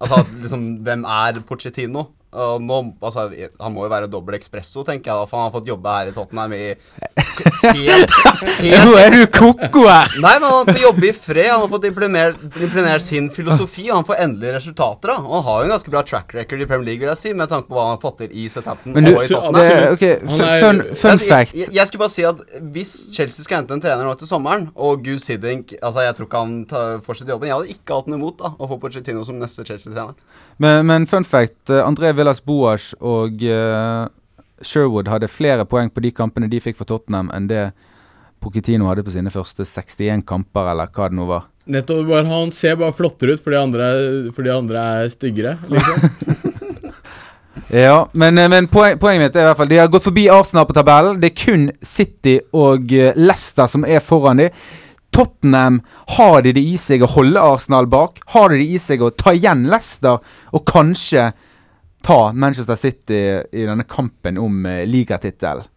Altså 0.00 0.24
liksom, 0.40 0.64
hvem 0.86 1.04
er 1.04 1.40
Pochettino? 1.48 2.04
Nå, 2.34 2.78
altså, 3.00 3.28
han 3.60 3.72
må 3.74 3.84
jo 3.86 3.90
være 3.92 4.08
dobbel 4.10 4.34
ekspresso, 4.38 4.82
tenker 4.86 5.10
jeg 5.12 5.20
da, 5.22 5.26
for 5.30 5.38
han 5.38 5.48
har 5.48 5.54
fått 5.54 5.68
jobbe 5.70 5.92
her 5.94 6.10
i 6.10 6.14
Tottenham 6.16 6.52
i 6.56 6.62
helt, 7.62 8.14
helt 8.60 8.84
Nå 8.84 8.94
er 8.98 9.14
du 9.14 9.20
ko-ko 9.32 9.84
her! 9.88 10.14
Nei, 10.22 10.32
men 10.42 10.48
han 10.50 10.68
får 10.70 10.80
jobbe 10.82 11.08
i 11.08 11.12
fred. 11.16 11.48
Han 11.52 11.64
har 11.64 11.70
fått 11.72 11.86
implementert, 11.88 13.04
sin 13.04 13.28
filosofi, 13.34 13.86
og 13.90 14.00
han 14.00 14.06
får 14.08 14.22
endelig 14.24 14.54
resultater. 14.56 15.12
da 15.12 15.16
Og 15.22 15.34
han 15.38 15.44
har 15.48 15.60
jo 15.62 15.68
en 15.68 15.74
ganske 15.74 15.94
bra 15.94 16.02
track 16.06 16.34
record 16.36 16.64
i 16.64 16.68
Premier 16.70 16.86
League, 16.90 17.02
vil 17.04 17.12
jeg 17.12 17.20
si, 17.22 17.32
med 17.36 17.50
tanke 17.52 17.68
på 17.70 17.76
hva 17.78 17.86
han 17.88 17.96
har 17.96 18.02
fått 18.02 18.18
til 18.24 18.34
i 18.34 18.46
Southampton 18.52 18.94
og 18.98 19.08
i 19.24 19.28
Tottenham. 19.30 19.60
det, 19.60 19.92
ok, 19.94 20.04
Han 20.30 20.44
er- 20.48 20.64
fun, 20.64 20.82
fun 20.94 21.10
Altså, 21.14 21.28
fact. 21.30 21.54
Jeg, 21.54 21.70
jeg 21.78 21.86
skulle 21.90 22.04
bare 22.04 22.14
si 22.16 22.26
at 22.28 22.42
hvis 22.74 22.94
Chelsea 23.14 23.44
skal 23.46 23.60
hente 23.62 23.76
en 23.76 23.84
trener 23.84 24.04
nå 24.08 24.14
til 24.18 24.30
sommeren, 24.30 24.68
og 24.74 25.04
Gus 25.06 25.28
Hiddink 25.30 25.74
Altså, 25.82 26.00
jeg 26.04 26.14
tror 26.18 26.26
ikke 26.28 26.42
han 26.44 27.00
fortsetter 27.04 27.34
jobben. 27.34 27.48
Jeg 27.50 27.56
hadde 27.58 27.74
ikke 27.78 27.98
hatt 28.00 28.08
noe 28.10 28.18
imot 28.20 28.38
da 28.42 28.52
å 28.58 28.68
få 28.70 28.78
Pochettino 28.82 29.24
som 29.26 29.38
neste 29.40 29.64
Chelsea-trener. 29.66 30.14
Men, 30.56 30.86
men 30.86 31.06
fun 31.06 31.24
fact, 31.24 31.70
eh, 31.70 31.82
André 31.82 32.12
Villas 32.14 32.42
Boas 32.44 32.92
og 33.00 33.42
uh, 33.42 34.06
Sherwood 34.62 35.10
hadde 35.10 35.30
flere 35.30 35.66
poeng 35.66 35.90
på 35.90 36.04
de 36.04 36.12
kampene 36.14 36.50
de 36.50 36.60
fikk 36.62 36.78
for 36.78 36.88
Tottenham, 36.88 37.32
enn 37.34 37.48
det 37.50 37.72
Pochettino 38.44 38.86
hadde 38.90 39.04
på 39.06 39.14
sine 39.14 39.32
første 39.32 39.64
61 39.66 40.22
kamper, 40.28 40.70
eller 40.74 40.90
hva 40.94 41.08
det 41.10 41.18
nå 41.18 41.26
var. 41.28 41.48
Nettopp, 41.64 42.10
Han 42.28 42.52
ser 42.52 42.76
bare 42.76 42.92
flottere 42.92 43.34
ut 43.34 43.42
fordi 43.42 43.56
andre, 43.56 43.86
fordi 44.36 44.52
andre 44.52 44.88
er 45.00 45.14
styggere. 45.14 45.58
liksom. 45.68 46.40
Ja, 47.70 48.08
men, 48.12 48.36
eh, 48.38 48.48
men 48.50 48.66
poen, 48.68 48.98
poenget 49.00 49.22
mitt 49.22 49.36
er 49.38 49.44
i 49.44 49.46
hvert 49.48 49.56
fall 49.56 49.68
De 49.70 49.78
har 49.78 49.88
gått 49.90 50.04
forbi 50.04 50.24
Arsenal 50.30 50.66
på 50.68 50.74
tabellen. 50.76 51.20
Det 51.22 51.30
er 51.30 51.38
kun 51.38 51.62
City 51.82 52.34
og 52.52 52.90
Leicester 53.16 53.70
som 53.70 53.86
er 53.86 54.02
foran 54.04 54.42
dem. 54.42 54.50
Tottenham, 55.14 55.80
har 56.16 56.40
de 56.42 56.52
det 56.56 56.62
i 56.64 56.74
seg 56.80 57.04
å 57.04 57.10
holde 57.14 57.42
Arsenal 57.42 57.86
bak? 57.90 58.18
Har 58.34 58.50
de 58.50 58.58
det 58.58 58.66
i 58.74 58.80
seg 58.82 59.04
å 59.04 59.12
ta 59.14 59.34
igjen 59.36 59.68
Leicester 59.70 60.18
og 60.50 60.64
kanskje 60.66 61.28
ta 62.04 62.18
Manchester 62.34 62.78
City 62.78 63.20
i 63.54 63.68
denne 63.68 63.86
kampen 63.86 64.40
om 64.42 64.64
uh, 64.66 64.82
ligatittelen? 64.90 65.70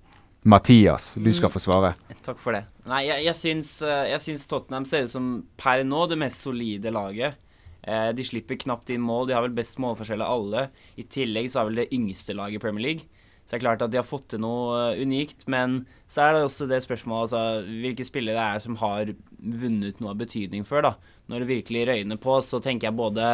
Mathias, 0.48 1.12
du 1.20 1.28
skal 1.36 1.52
få 1.52 1.60
svare. 1.60 1.92
Takk 2.24 2.38
for 2.40 2.56
det. 2.56 2.62
Nei, 2.88 3.02
jeg, 3.04 3.24
jeg, 3.26 3.36
syns, 3.36 3.72
eh, 3.84 4.06
jeg 4.14 4.24
syns 4.24 4.46
Tottenham 4.48 4.86
ser 4.88 5.04
ut 5.04 5.12
som 5.12 5.26
per 5.60 5.82
nå 5.84 6.06
det 6.08 6.16
mest 6.22 6.46
solide 6.46 6.94
laget. 6.96 7.36
Eh, 7.84 8.10
de 8.16 8.24
slipper 8.24 8.60
knapt 8.62 8.94
inn 8.96 9.04
mål. 9.04 9.28
De 9.28 9.36
har 9.36 9.44
vel 9.44 9.58
best 9.58 9.76
målforskjell 9.84 10.24
av 10.24 10.38
alle. 10.38 10.64
I 10.96 11.04
tillegg 11.04 11.50
så 11.52 11.62
har 11.62 11.70
vel 11.70 11.82
det 11.82 11.90
yngste 11.96 12.36
laget 12.38 12.62
i 12.62 12.64
Premier 12.64 12.86
League. 12.86 13.17
Så 13.48 13.56
det 13.56 13.62
er 13.62 13.64
klart 13.64 13.86
at 13.86 13.94
de 13.94 14.02
har 14.02 14.08
fått 14.08 14.28
til 14.34 14.44
noe 14.44 14.76
eh, 14.92 15.00
unikt. 15.00 15.46
Men 15.48 15.80
så 16.12 16.26
er 16.26 16.36
det 16.36 16.44
også 16.50 16.68
det 16.68 16.82
spørsmålet 16.84 17.30
altså, 17.30 17.72
hvilke 17.86 18.08
spillere 18.08 18.36
det 18.36 18.44
er 18.44 18.66
som 18.68 18.76
har 18.84 19.14
vunnet 19.38 20.04
noe 20.04 20.12
av 20.12 20.20
betydning 20.20 20.68
før. 20.68 20.90
da. 20.90 20.94
Når 21.32 21.44
det 21.44 21.50
virkelig 21.54 21.88
røyner 21.88 22.20
på, 22.20 22.38
så 22.44 22.60
tenker 22.64 22.90
jeg 22.90 23.00
både 23.00 23.32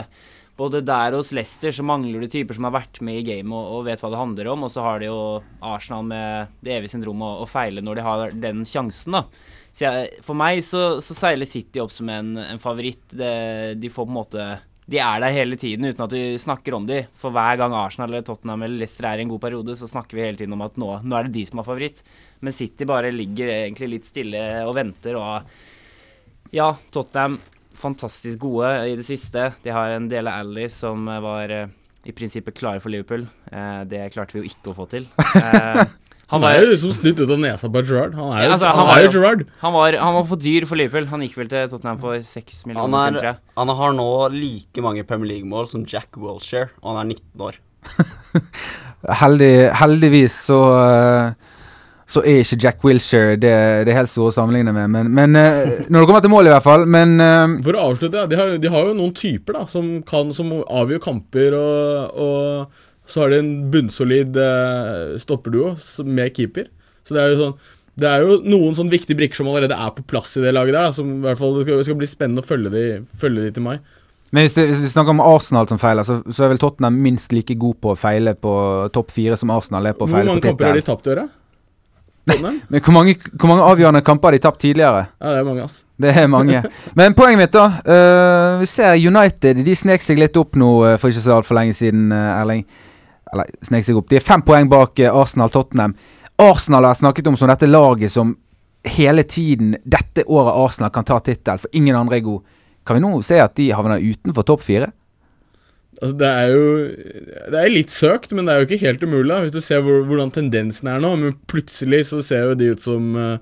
både 0.54 0.84
der 0.86 1.16
hos 1.18 1.32
Leicester 1.34 1.74
så 1.74 1.82
mangler 1.86 2.22
det 2.22 2.30
typer 2.34 2.54
som 2.54 2.68
har 2.68 2.76
vært 2.76 3.00
med 3.02 3.22
i 3.22 3.26
gamet 3.26 3.56
og, 3.58 3.80
og 3.80 3.88
vet 3.88 4.04
hva 4.04 4.12
det 4.14 4.20
handler 4.20 4.52
om, 4.52 4.66
og 4.68 4.70
så 4.70 4.84
har 4.86 5.02
de 5.02 5.10
jo 5.10 5.22
Arsenal 5.66 6.06
med 6.06 6.54
det 6.62 6.76
evige 6.76 6.94
syndromet 6.94 7.42
å, 7.42 7.48
feile 7.50 7.82
når 7.82 7.98
de 7.98 8.06
har 8.06 8.36
den 8.38 8.62
sjansen, 8.70 9.18
da. 9.18 9.26
Jeg, 9.74 10.20
for 10.22 10.38
meg 10.38 10.60
så, 10.62 11.00
så 11.02 11.16
seiler 11.18 11.50
City 11.50 11.82
opp 11.82 11.90
som 11.90 12.06
en, 12.14 12.36
en 12.38 12.62
favoritt. 12.62 13.02
Det, 13.10 13.74
de 13.82 13.90
får 13.90 14.06
på 14.06 14.12
en 14.12 14.20
måte 14.20 14.44
De 14.90 15.00
er 15.00 15.22
der 15.24 15.36
hele 15.36 15.58
tiden 15.60 15.88
uten 15.88 16.04
at 16.06 16.16
vi 16.16 16.24
snakker 16.42 16.76
om 16.76 16.88
dem. 16.90 17.08
For 17.20 17.34
hver 17.36 17.60
gang 17.62 17.76
Arsenal 17.78 18.12
eller 18.12 18.26
Tottenham 18.28 18.66
eller 18.66 18.82
Leicester 18.82 19.08
er 19.10 19.22
i 19.22 19.26
en 19.26 19.32
god 19.32 19.44
periode, 19.46 19.78
så 19.80 19.90
snakker 19.90 20.20
vi 20.20 20.26
hele 20.26 20.40
tiden 20.40 20.56
om 20.58 20.66
at 20.66 20.76
nå, 20.82 20.92
nå 21.04 21.18
er 21.18 21.30
det 21.30 21.38
de 21.38 21.46
som 21.48 21.62
er 21.62 21.68
favoritt. 21.70 22.04
Men 22.44 22.56
City 22.56 22.88
bare 22.90 23.14
ligger 23.16 23.54
egentlig 23.54 23.94
litt 23.96 24.10
stille 24.10 24.44
og 24.68 24.76
venter, 24.76 25.18
og 25.20 26.54
ja, 26.54 26.74
Tottenham 26.94 27.40
fantastisk 27.74 28.40
gode 28.40 28.70
i 28.90 28.98
det 28.98 29.06
siste. 29.08 29.52
De 29.64 29.74
har 29.74 29.96
en 29.96 30.10
del 30.10 30.30
av 30.30 30.44
Ally 30.44 30.68
som 30.72 31.08
eh, 31.10 31.24
var 31.24 31.54
eh, 31.54 31.72
i 32.04 32.14
prinsippet 32.16 32.58
klare 32.58 32.82
for 32.84 32.94
Liverpool. 32.94 33.26
Eh, 33.52 33.82
det 33.90 34.06
klarte 34.14 34.36
vi 34.36 34.44
jo 34.44 34.52
ikke 34.52 34.72
å 34.72 34.78
få 34.78 34.88
til. 34.92 35.08
Han, 36.34 36.42
Han 36.42 36.50
er 36.50 36.64
jo 36.64 36.70
liksom 36.72 36.94
snytt 36.98 37.20
ut 37.22 37.30
av 37.30 37.38
nesa 37.38 37.70
på 37.70 37.84
Gerard. 37.86 38.16
Han 38.18 38.32
er 38.34 38.40
jo, 38.42 38.48
Ja, 38.48 38.54
altså, 38.56 38.72
han 38.72 38.80
han 38.80 38.88
var 38.90 38.98
er 38.98 39.06
jo 39.06 39.12
Gerard. 39.14 39.44
Han, 39.62 39.76
var, 39.76 39.98
han 40.02 40.16
var 40.18 40.24
for 40.32 40.42
dyr 40.42 40.66
for 40.66 40.80
Liverpool. 40.80 41.06
Han 41.12 41.22
gikk 41.22 41.38
vel 41.38 41.52
til 41.52 41.70
Tottenham 41.70 42.00
for 42.02 42.26
seks 42.26 42.64
Han, 42.64 42.72
millioner, 42.74 43.20
er, 43.22 43.38
han 43.60 43.74
har 43.84 43.94
nå 43.94 44.10
like 44.34 44.82
mange 44.82 45.06
Premier 45.06 45.36
League-mål 45.36 45.70
som 45.70 45.86
Jack 45.86 46.18
Wilshere, 46.18 46.72
og 46.82 46.96
han 46.96 47.04
er 47.04 47.14
19 47.20 47.46
år. 47.50 47.62
Heldig, 49.24 49.54
heldigvis 49.76 50.36
så 50.48 50.58
eh, 50.80 51.54
så 52.14 52.22
er 52.28 52.42
ikke 52.44 52.60
Jack 52.62 52.84
Wilshere 52.86 53.36
det, 53.42 53.54
det 53.88 53.96
helt 53.96 54.12
store 54.12 54.32
å 54.32 54.36
sammenligne 54.36 54.74
med. 54.76 54.92
Men, 54.94 55.12
men 55.16 55.38
eh, 55.40 55.76
når 55.90 56.04
det 56.04 56.08
kommer 56.10 56.24
til 56.24 56.34
mål, 56.34 56.50
i 56.50 56.54
hvert 56.54 56.66
fall. 56.66 56.88
Men 56.90 57.16
eh, 57.24 57.60
For 57.66 57.78
å 57.78 57.86
avslutte, 57.92 58.22
ja, 58.22 58.30
de 58.30 58.40
har, 58.40 58.56
de 58.62 58.74
har 58.74 58.90
jo 58.90 58.98
noen 58.98 59.14
typer 59.18 59.60
da 59.60 59.66
som 59.70 59.96
kan 60.08 60.34
Som 60.36 60.52
avgjør 60.62 61.04
kamper, 61.04 61.58
og, 61.58 62.20
og 62.24 62.82
så 63.10 63.24
har 63.24 63.34
de 63.34 63.40
en 63.42 63.54
bunnsolid 63.74 64.38
eh, 64.40 65.16
stopperduo 65.22 65.74
med 66.08 66.36
keeper. 66.36 66.70
Så 67.04 67.16
det 67.16 67.24
er 67.24 67.34
jo 67.34 67.40
sånn 67.42 67.58
Det 68.00 68.08
er 68.10 68.24
jo 68.24 68.38
noen 68.48 68.78
sånn 68.78 68.90
viktige 68.90 69.20
brikker 69.20 69.38
som 69.38 69.50
allerede 69.52 69.76
er 69.78 69.92
på 69.94 70.06
plass 70.10 70.32
i 70.40 70.42
det 70.42 70.54
laget 70.56 70.74
der, 70.74 70.88
da, 70.88 70.96
som 70.96 71.12
i 71.20 71.26
hvert 71.28 71.38
fall 71.38 71.60
skal, 71.62 71.84
skal 71.86 72.00
bli 72.00 72.10
spennende 72.10 72.42
å 72.42 72.48
følge 72.48 72.72
de, 72.74 72.86
følge 73.22 73.44
de 73.44 73.52
til 73.54 73.66
mai. 73.68 73.76
Men 74.34 74.48
hvis, 74.48 74.56
det, 74.58 74.66
hvis 74.72 74.82
vi 74.82 74.90
snakker 74.90 75.14
om 75.14 75.22
Arsenal 75.22 75.68
som 75.70 75.78
feiler, 75.78 76.08
så, 76.08 76.16
så 76.26 76.48
er 76.48 76.56
vel 76.56 76.62
Tottenham 76.64 76.96
minst 77.06 77.36
like 77.36 77.54
god 77.62 77.78
på 77.84 77.92
å 77.94 78.00
feile 78.00 78.34
på 78.34 78.54
topp 78.96 79.14
fire 79.14 79.38
som 79.38 79.54
Arsenal 79.54 79.92
er 79.92 79.94
på 80.00 80.08
å 80.08 80.10
feile 80.10 80.32
på 80.32 80.40
Hvor 80.40 80.40
mange 80.40 80.48
kamper 80.48 80.72
har 80.72 80.80
de 80.80 80.86
tapt 80.88 81.06
i 81.06 81.14
året? 81.14 81.40
Men 82.72 82.80
hvor 82.80 82.96
mange, 82.96 83.14
hvor 83.36 83.52
mange 83.52 83.66
avgjørende 83.68 84.02
kamper 84.02 84.30
har 84.30 84.38
de 84.38 84.42
tapt 84.42 84.62
tidligere? 84.64 85.06
Ja, 85.20 85.34
det 85.36 85.42
er 85.42 85.48
mange, 85.48 85.68
ass. 85.68 85.84
Det 86.00 86.16
er 86.18 86.28
mange. 86.32 86.64
Men 86.98 87.14
poenget 87.18 87.42
mitt, 87.42 87.54
da. 87.54 87.66
Uh, 87.84 88.62
vi 88.62 88.70
ser 88.72 88.96
United. 88.96 89.60
De 89.68 89.76
snek 89.76 90.02
seg 90.02 90.22
litt 90.22 90.40
opp 90.40 90.56
nå 90.58 90.72
eh, 90.88 90.98
for 91.02 91.12
ikke 91.12 91.26
så 91.26 91.38
altfor 91.38 91.60
lenge 91.60 91.76
siden, 91.78 92.08
eh, 92.16 92.40
Erling. 92.40 92.64
Eller 93.34 93.50
snek 93.66 93.86
seg 93.86 94.00
opp. 94.00 94.10
De 94.12 94.20
er 94.20 94.26
fem 94.26 94.44
poeng 94.46 94.70
bak 94.72 95.02
eh, 95.02 95.12
Arsenal-Tottenham. 95.12 95.98
Arsenal 96.42 96.88
har 96.90 96.98
snakket 96.98 97.30
om 97.30 97.38
som 97.38 97.50
dette 97.52 97.70
laget 97.70 98.14
som 98.14 98.36
hele 98.84 99.24
tiden 99.24 99.78
dette 99.84 100.26
året 100.28 100.58
Arsenal 100.60 100.92
kan 100.94 101.06
ta 101.08 101.20
tittel, 101.24 101.62
for 101.62 101.72
ingen 101.78 101.96
andre 101.96 102.20
er 102.20 102.26
god. 102.26 102.44
Kan 102.84 102.98
vi 102.98 103.04
nå 103.06 103.22
se 103.24 103.40
at 103.40 103.56
de 103.56 103.70
havner 103.72 104.04
utenfor 104.04 104.46
topp 104.48 104.66
fire? 104.66 104.92
Altså, 106.02 106.16
det 106.20 106.30
er 106.30 106.48
jo 106.52 106.64
Det 107.54 107.60
er 107.60 107.72
litt 107.72 107.94
søkt, 107.94 108.34
men 108.34 108.48
det 108.48 108.54
er 108.54 108.62
jo 108.62 108.68
ikke 108.68 108.86
helt 108.86 109.04
umulig. 109.04 109.42
Hvis 109.46 109.56
du 109.56 109.62
ser 109.62 109.84
hvor, 109.86 110.02
hvordan 110.08 110.34
tendensen 110.34 110.90
er 110.90 111.04
nå. 111.04 111.14
Men 111.20 111.38
plutselig 111.48 112.08
så 112.10 112.24
ser 112.26 112.50
jo 112.50 112.58
de 112.60 112.72
ut 112.74 112.82
som 112.84 113.14
eh, 113.16 113.38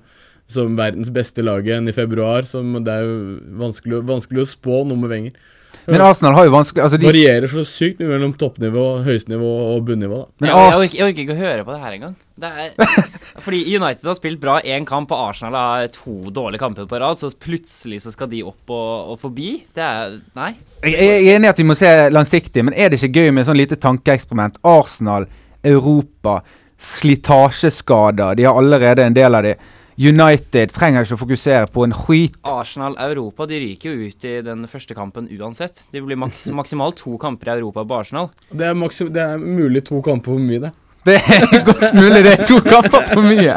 Som 0.52 0.76
verdens 0.76 1.08
beste 1.10 1.42
lag 1.42 1.66
igjen 1.66 1.88
i 1.88 1.96
februar. 1.96 2.44
Som 2.46 2.76
det 2.84 2.92
er 2.92 3.08
jo 3.08 3.16
vanskelig, 3.58 4.02
vanskelig 4.06 4.44
å 4.44 4.52
spå 4.52 4.82
noe 4.84 5.00
med 5.00 5.12
Wenger. 5.14 5.50
Men 5.86 6.02
Arsenal 6.04 6.36
har 6.36 6.46
jo 6.46 6.52
vanskelig 6.54 6.82
altså 6.84 6.98
de, 7.00 7.06
Varierer 7.08 7.50
så 7.50 7.64
sykt 7.66 8.02
mye 8.02 8.10
mellom 8.12 8.34
toppnivå, 8.38 8.84
høyestnivå 9.06 9.50
og 9.72 9.86
bunnivå. 9.88 10.20
da 10.28 10.44
Men 10.44 10.50
jeg, 10.50 10.58
jeg, 10.58 10.82
orker, 10.82 10.98
jeg 10.98 11.06
orker 11.08 11.24
ikke 11.24 11.34
å 11.34 11.40
høre 11.40 11.64
på 11.66 11.74
det 11.74 11.80
her 11.82 11.96
engang. 11.96 12.14
Det 12.42 12.50
er, 12.64 13.02
fordi 13.44 13.60
United 13.76 14.08
har 14.08 14.18
spilt 14.18 14.40
bra 14.42 14.56
én 14.62 14.86
kamp, 14.88 15.12
og 15.14 15.28
Arsenal 15.30 15.58
har 15.58 15.90
to 15.94 16.32
dårlige 16.34 16.62
kamper 16.62 16.88
på 16.90 17.02
rad. 17.02 17.18
Så 17.20 17.32
plutselig 17.34 18.02
så 18.04 18.14
skal 18.14 18.30
de 18.30 18.44
opp 18.46 18.72
og, 18.72 19.12
og 19.14 19.20
forbi. 19.22 19.52
Det 19.74 19.86
er 19.86 20.16
Nei. 20.38 20.54
Jeg 20.82 20.96
jeg 20.96 21.18
er 21.18 21.36
enig 21.36 21.46
i 21.46 21.52
at 21.52 21.60
vi 21.62 21.68
må 21.68 21.78
se 21.78 21.90
langsiktig, 22.14 22.64
men 22.66 22.74
er 22.78 22.90
det 22.90 22.98
ikke 23.00 23.22
gøy 23.22 23.34
med 23.34 23.46
sånn 23.46 23.58
lite 23.58 23.78
tankeeksperiment? 23.82 24.58
Arsenal, 24.66 25.28
Europa, 25.66 26.40
slitasjeskader. 26.82 28.38
De 28.38 28.46
har 28.48 28.58
allerede 28.58 29.06
en 29.06 29.16
del 29.16 29.38
av 29.38 29.46
de. 29.46 29.54
United 30.02 30.72
trenger 30.74 31.06
ikke 31.06 31.16
å 31.16 31.20
fokusere 31.20 31.68
på 31.72 31.86
en 31.86 31.94
skit. 31.94 32.36
Arsenal 32.48 32.96
Europa 33.04 33.46
de 33.50 33.60
ryker 33.62 33.92
jo 33.92 34.08
ut 34.08 34.26
i 34.26 34.36
den 34.44 34.66
første 34.70 34.96
kampen 34.98 35.28
uansett. 35.38 35.84
Det 35.92 36.02
blir 36.02 36.18
maks 36.18 36.48
maksimalt 36.60 36.98
to 37.02 37.16
kamper 37.22 37.52
i 37.52 37.56
Europa 37.58 37.84
på 37.86 38.00
Arsenal. 38.02 38.32
Det 38.50 38.70
er, 38.70 38.78
det 39.14 39.26
er 39.26 39.42
mulig 39.42 39.84
to 39.86 40.02
kamper 40.04 40.34
for 40.34 40.42
mye, 40.42 40.62
det. 40.66 40.72
Det 41.02 41.16
er 41.18 41.64
godt 41.66 41.96
mulig 41.98 42.20
det 42.22 42.32
er 42.36 42.44
to 42.46 42.60
kamper 42.62 43.08
for 43.10 43.26
mye. 43.26 43.56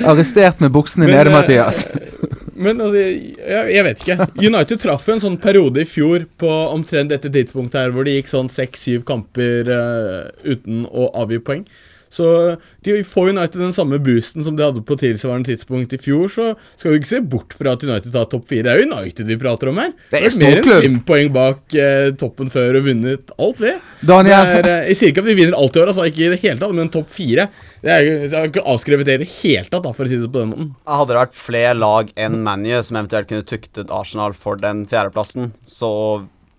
Arrestert 0.00 0.62
med 0.64 0.72
buksene 0.72 1.08
nede, 1.10 1.28
eh, 1.28 1.34
Mathias. 1.34 1.84
Men 2.64 2.80
altså, 2.80 3.00
jeg, 3.00 3.72
jeg 3.74 3.84
vet 3.84 4.04
ikke. 4.04 4.28
United 4.40 4.80
traff 4.80 5.08
en 5.12 5.20
sånn 5.22 5.40
periode 5.42 5.82
i 5.82 5.88
fjor 5.88 6.24
på 6.40 6.52
omtrent 6.72 7.12
dette 7.12 7.32
tidspunktet 7.34 7.80
her, 7.82 7.92
hvor 7.94 8.06
det 8.06 8.14
gikk 8.16 8.30
sånn 8.30 8.48
seks-syv 8.52 9.04
kamper 9.08 9.68
uh, 9.68 10.30
uten 10.46 10.86
å 10.88 11.10
avgi 11.24 11.40
poeng. 11.44 11.66
Så 12.14 12.56
de 12.86 13.00
får 13.06 13.32
United 13.32 13.58
den 13.60 13.74
samme 13.74 13.98
boosten 14.02 14.44
som 14.46 14.56
de 14.56 14.62
hadde 14.62 14.82
på 14.86 14.96
tilsvarende 15.00 15.50
tidspunkt 15.50 15.94
i 15.96 15.98
fjor, 15.98 16.30
så 16.30 16.50
skal 16.76 16.92
vi 16.92 17.00
ikke 17.00 17.10
se 17.10 17.20
bort 17.34 17.56
fra 17.58 17.74
at 17.74 17.84
United 17.86 18.12
tar 18.14 18.28
topp 18.30 18.46
fire. 18.50 18.66
Det 18.66 18.72
er 18.72 18.82
jo 18.82 18.88
United 18.92 19.30
vi 19.32 19.38
prater 19.40 19.72
om 19.72 19.80
her. 19.82 19.94
Det 20.12 20.20
er 20.20 20.28
det 20.28 20.32
er 20.34 20.42
mer 20.44 20.60
enn 20.60 20.84
fem 20.84 20.98
poeng 21.08 21.32
bak 21.34 21.76
eh, 21.78 22.10
toppen 22.20 22.52
før 22.54 22.78
og 22.78 22.86
vunnet 22.88 23.34
alt. 23.34 23.62
Det 23.64 23.74
Daniel, 24.06 24.52
er, 24.58 24.68
eh, 24.70 24.90
jeg 24.92 25.00
sier 25.00 25.14
ikke 25.14 25.24
at 25.24 25.30
vi 25.30 25.38
vinner 25.40 25.58
alt 25.58 25.76
i 25.76 25.82
år, 25.82 25.90
altså, 25.92 26.06
ikke 26.10 26.26
i 26.26 26.32
det 26.34 26.40
hele 26.44 26.60
tatt, 26.60 26.76
men 26.76 26.92
topp 26.94 27.10
fire. 27.14 27.48
Det 27.84 27.92
er, 27.92 28.06
jeg 28.06 28.32
har 28.34 28.50
ikke 28.52 28.66
avskrevet 28.74 29.08
det 29.08 29.18
i 29.18 29.22
det 29.24 29.30
hele 29.40 29.66
tatt, 29.68 29.82
da, 29.84 29.94
for 29.96 30.06
å 30.06 30.12
si 30.12 30.20
det 30.20 30.30
på 30.30 30.44
den 30.44 30.52
måten. 30.52 30.70
Hadde 30.88 31.10
det 31.12 31.20
vært 31.22 31.36
flere 31.38 31.74
lag 31.78 32.14
enn 32.14 32.38
ManU 32.46 32.78
som 32.86 33.00
eventuelt 33.00 33.32
kunne 33.32 33.48
tuktet 33.48 33.92
Arsenal 33.94 34.36
for 34.38 34.60
den 34.60 34.84
fjerdeplassen, 34.90 35.52
så 35.68 35.90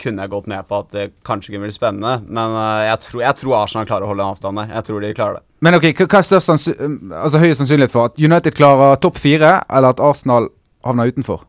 kunne 0.01 0.25
jeg 0.25 0.31
gått 0.33 0.49
med 0.51 0.67
på 0.67 0.79
at 0.83 0.91
det 0.93 1.05
kanskje 1.27 1.53
kunne 1.53 1.67
bli 1.67 1.75
spennende. 1.75 2.17
Men 2.27 2.57
eh, 2.59 2.83
jeg, 2.89 2.99
tror, 3.05 3.21
jeg 3.23 3.39
tror 3.41 3.57
Arsenal 3.61 3.87
klarer 3.89 4.07
å 4.07 4.11
holde 4.11 4.25
en 4.25 4.35
avstand 4.35 4.61
der. 4.61 4.73
Jeg 4.75 4.87
tror 4.89 5.05
de 5.05 5.13
klarer 5.17 5.39
det. 5.39 5.45
men 5.65 5.79
ok, 5.79 5.87
hva 6.03 6.19
er 6.19 6.27
størst 6.27 6.51
sannsy 6.51 6.75
altså, 6.75 7.41
høyest 7.41 7.63
sannsynlighet 7.63 7.95
for? 7.95 8.11
At 8.11 8.21
United 8.21 8.57
klarer 8.57 8.99
topp 9.01 9.21
fire, 9.21 9.57
eller 9.69 9.95
at 9.95 10.03
Arsenal 10.03 10.51
havner 10.85 11.13
utenfor? 11.13 11.47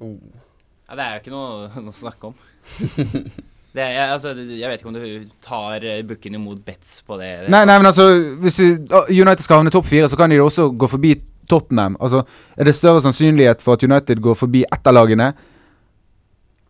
Ja, 0.00 0.96
det 0.96 1.04
er 1.04 1.12
jo 1.16 1.24
ikke 1.24 1.34
noe, 1.34 1.68
noe 1.82 1.94
å 1.94 2.00
snakke 2.04 2.32
om. 2.32 2.40
Det, 3.76 3.84
jeg, 3.92 4.08
altså, 4.08 4.30
jeg 4.32 4.70
vet 4.70 4.80
ikke 4.80 4.88
om 4.88 4.94
du 4.94 5.24
tar 5.44 5.82
booken 5.82 6.06
bukken 6.08 6.36
imot 6.38 6.60
bets 6.64 7.02
på 7.04 7.18
det. 7.20 7.26
Nei, 7.52 7.60
nei, 7.68 7.74
men 7.76 7.90
altså 7.90 8.06
Hvis 8.40 8.56
United 9.12 9.42
skal 9.44 9.60
havne 9.60 9.72
topp 9.74 9.90
fire, 9.90 10.08
så 10.08 10.16
kan 10.16 10.32
de 10.32 10.38
også 10.40 10.70
gå 10.72 10.88
forbi 10.88 11.10
Tottenham. 11.50 11.98
Altså, 12.00 12.22
Er 12.56 12.64
det 12.64 12.74
større 12.74 13.02
sannsynlighet 13.04 13.60
for 13.60 13.76
at 13.76 13.84
United 13.84 14.22
går 14.24 14.34
forbi 14.34 14.64
ett 14.64 14.86
av 14.86 14.96
lagene, 14.96 15.34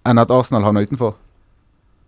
enn 0.07 0.23
at 0.23 0.33
Arsenal 0.35 0.67
havner 0.67 0.87
utenfor? 0.87 1.17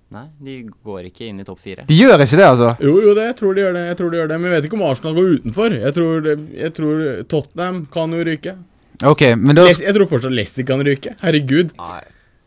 Nei, 0.09 0.25
de 0.40 0.55
går 0.88 1.11
ikke 1.11 1.26
inn 1.28 1.43
i 1.43 1.45
topp 1.45 1.61
fire. 1.61 1.85
De 1.88 1.97
gjør 1.97 2.23
ikke 2.25 2.38
det, 2.38 2.47
altså. 2.47 2.71
Jo, 2.81 2.95
jo, 3.05 3.11
det, 3.17 3.26
jeg 3.26 3.37
tror 3.43 3.57
de 3.57 3.61
gjør 3.61 3.75
det. 3.76 3.83
Jeg 3.90 3.99
tror 3.99 4.12
de 4.12 4.21
gjør 4.21 4.31
det 4.31 4.38
Men 4.38 4.49
jeg 4.49 4.55
vet 4.55 4.69
ikke 4.69 4.78
om 4.78 4.85
Arsenal 4.88 5.17
går 5.19 5.33
utenfor. 5.35 5.75
Jeg 5.76 5.97
tror, 5.99 6.28
jeg 6.62 6.75
tror 6.78 7.02
Tottenham 7.28 7.83
kan 7.93 8.14
jo 8.17 8.23
ryke. 8.31 8.55
Ok, 9.07 9.25
men 9.37 9.59
da 9.59 9.67
Les, 9.69 9.83
jeg 9.85 9.95
tror 9.95 10.09
fortsatt 10.11 10.35
Leicester 10.35 10.64
kan 10.67 10.81
ryke. 10.87 11.12
Herregud. 11.21 11.75
Nei. 11.76 12.00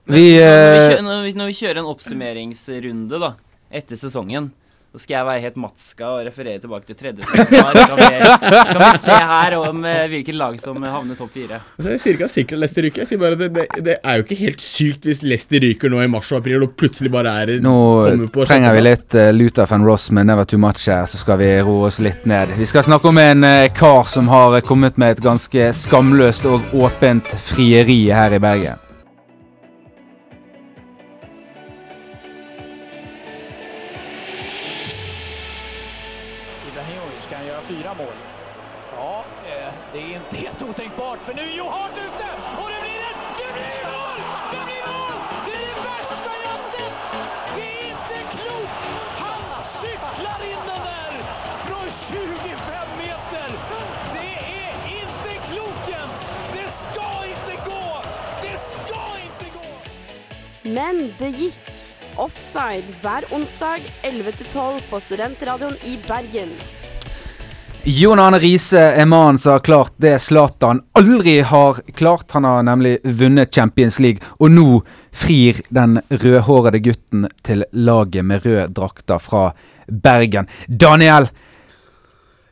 Vi 0.10 0.24
når, 0.34 0.42
vi 0.42 0.42
eh, 0.42 0.88
kjører, 0.90 1.04
når, 1.06 1.22
vi, 1.28 1.34
når 1.38 1.52
vi 1.52 1.58
kjører 1.60 1.80
en 1.84 1.92
oppsummeringsrunde 1.92 3.22
da 3.22 3.30
etter 3.72 4.00
sesongen, 4.02 4.50
så 4.92 5.00
skal 5.00 5.16
jeg 5.16 5.24
være 5.24 5.42
helt 5.46 5.60
matska 5.64 6.08
og 6.18 6.26
referere 6.28 6.60
tilbake 6.60 6.90
til 6.90 6.98
tredje 7.00 7.24
februar. 7.24 7.78
Skal 7.80 8.00
vi, 8.02 8.56
skal 8.68 8.82
vi 8.82 8.90
se 9.00 9.20
her 9.30 9.54
om 9.56 9.86
eh, 9.88 10.02
hvilket 10.12 10.36
lag 10.36 10.58
som 10.60 10.84
havner 10.84 11.16
topp 11.16 11.32
fire. 11.38 11.62
Så 11.78 11.94
jeg 11.94 12.02
sier 12.04 12.18
ikke 12.18 12.28
at 12.28 12.34
sikkert 12.34 12.60
Leicester 12.60 12.86
ryker. 12.88 13.06
Jeg 13.06 13.12
sier 13.14 13.22
bare 13.22 13.38
at 13.38 13.40
det, 13.40 13.50
det, 13.56 13.86
det 13.88 13.96
er 14.04 14.20
jo 14.20 14.26
ikke 14.26 14.40
helt 14.42 14.66
sykt 14.66 15.08
hvis 15.08 15.24
Leicester 15.24 15.64
ryker 15.64 15.94
nå 15.96 16.04
i 16.04 16.10
mars 16.12 16.34
og 16.36 16.42
april 16.42 16.68
og 16.68 16.76
plutselig 16.76 17.14
bare 17.14 17.38
er 17.40 17.54
Nå 17.64 17.78
på 18.36 18.50
trenger 18.50 18.76
vi 18.76 18.84
litt 18.84 19.16
uh, 19.16 19.32
Luther 19.32 19.72
van 19.72 19.88
Ross 19.88 20.12
med 20.12 20.28
'Never 20.28 20.44
Too 20.44 20.60
Much' 20.60 20.84
her, 20.92 21.08
så 21.08 21.24
skal 21.24 21.40
vi 21.40 21.50
roe 21.64 21.88
oss 21.88 22.04
litt 22.04 22.28
ned. 22.28 22.52
Vi 22.60 22.68
skal 22.68 22.84
snakke 22.84 23.08
om 23.08 23.24
en 23.24 23.48
uh, 23.48 23.72
kar 23.72 24.12
som 24.12 24.28
har 24.28 24.60
eh, 24.60 24.68
kommet 24.68 25.00
med 25.00 25.16
et 25.16 25.24
ganske 25.24 25.72
skamløst 25.86 26.52
og 26.52 26.76
åpent 26.76 27.32
frieri 27.48 28.02
her 28.12 28.36
i 28.36 28.44
Bergen. 28.44 28.91
Offside 62.72 62.94
hver 63.02 63.24
onsdag 63.36 63.78
11-12 64.04 64.90
på 64.90 65.00
Studentradioen 65.00 65.74
i 65.86 65.98
Bergen. 66.08 66.50
Jon 67.84 68.20
Arne 68.20 68.40
Riise 68.40 68.80
er 68.80 69.06
mannen 69.06 69.40
som 69.42 69.52
har 69.58 69.60
klart 69.66 69.94
det 70.00 70.14
Zlatan 70.24 70.80
aldri 70.96 71.40
har 71.42 71.82
klart. 72.00 72.32
Han 72.32 72.44
har 72.48 72.64
nemlig 72.64 73.00
vunnet 73.04 73.52
Champions 73.56 74.00
League, 74.00 74.24
og 74.40 74.52
nå 74.56 74.82
frir 75.12 75.60
den 75.70 76.00
rødhårede 76.10 76.80
gutten 76.86 77.28
til 77.44 77.66
laget 77.74 78.26
med 78.26 78.46
rød 78.46 78.76
drakter 78.78 79.20
fra 79.20 79.50
Bergen. 79.88 80.48
Daniel, 80.68 81.28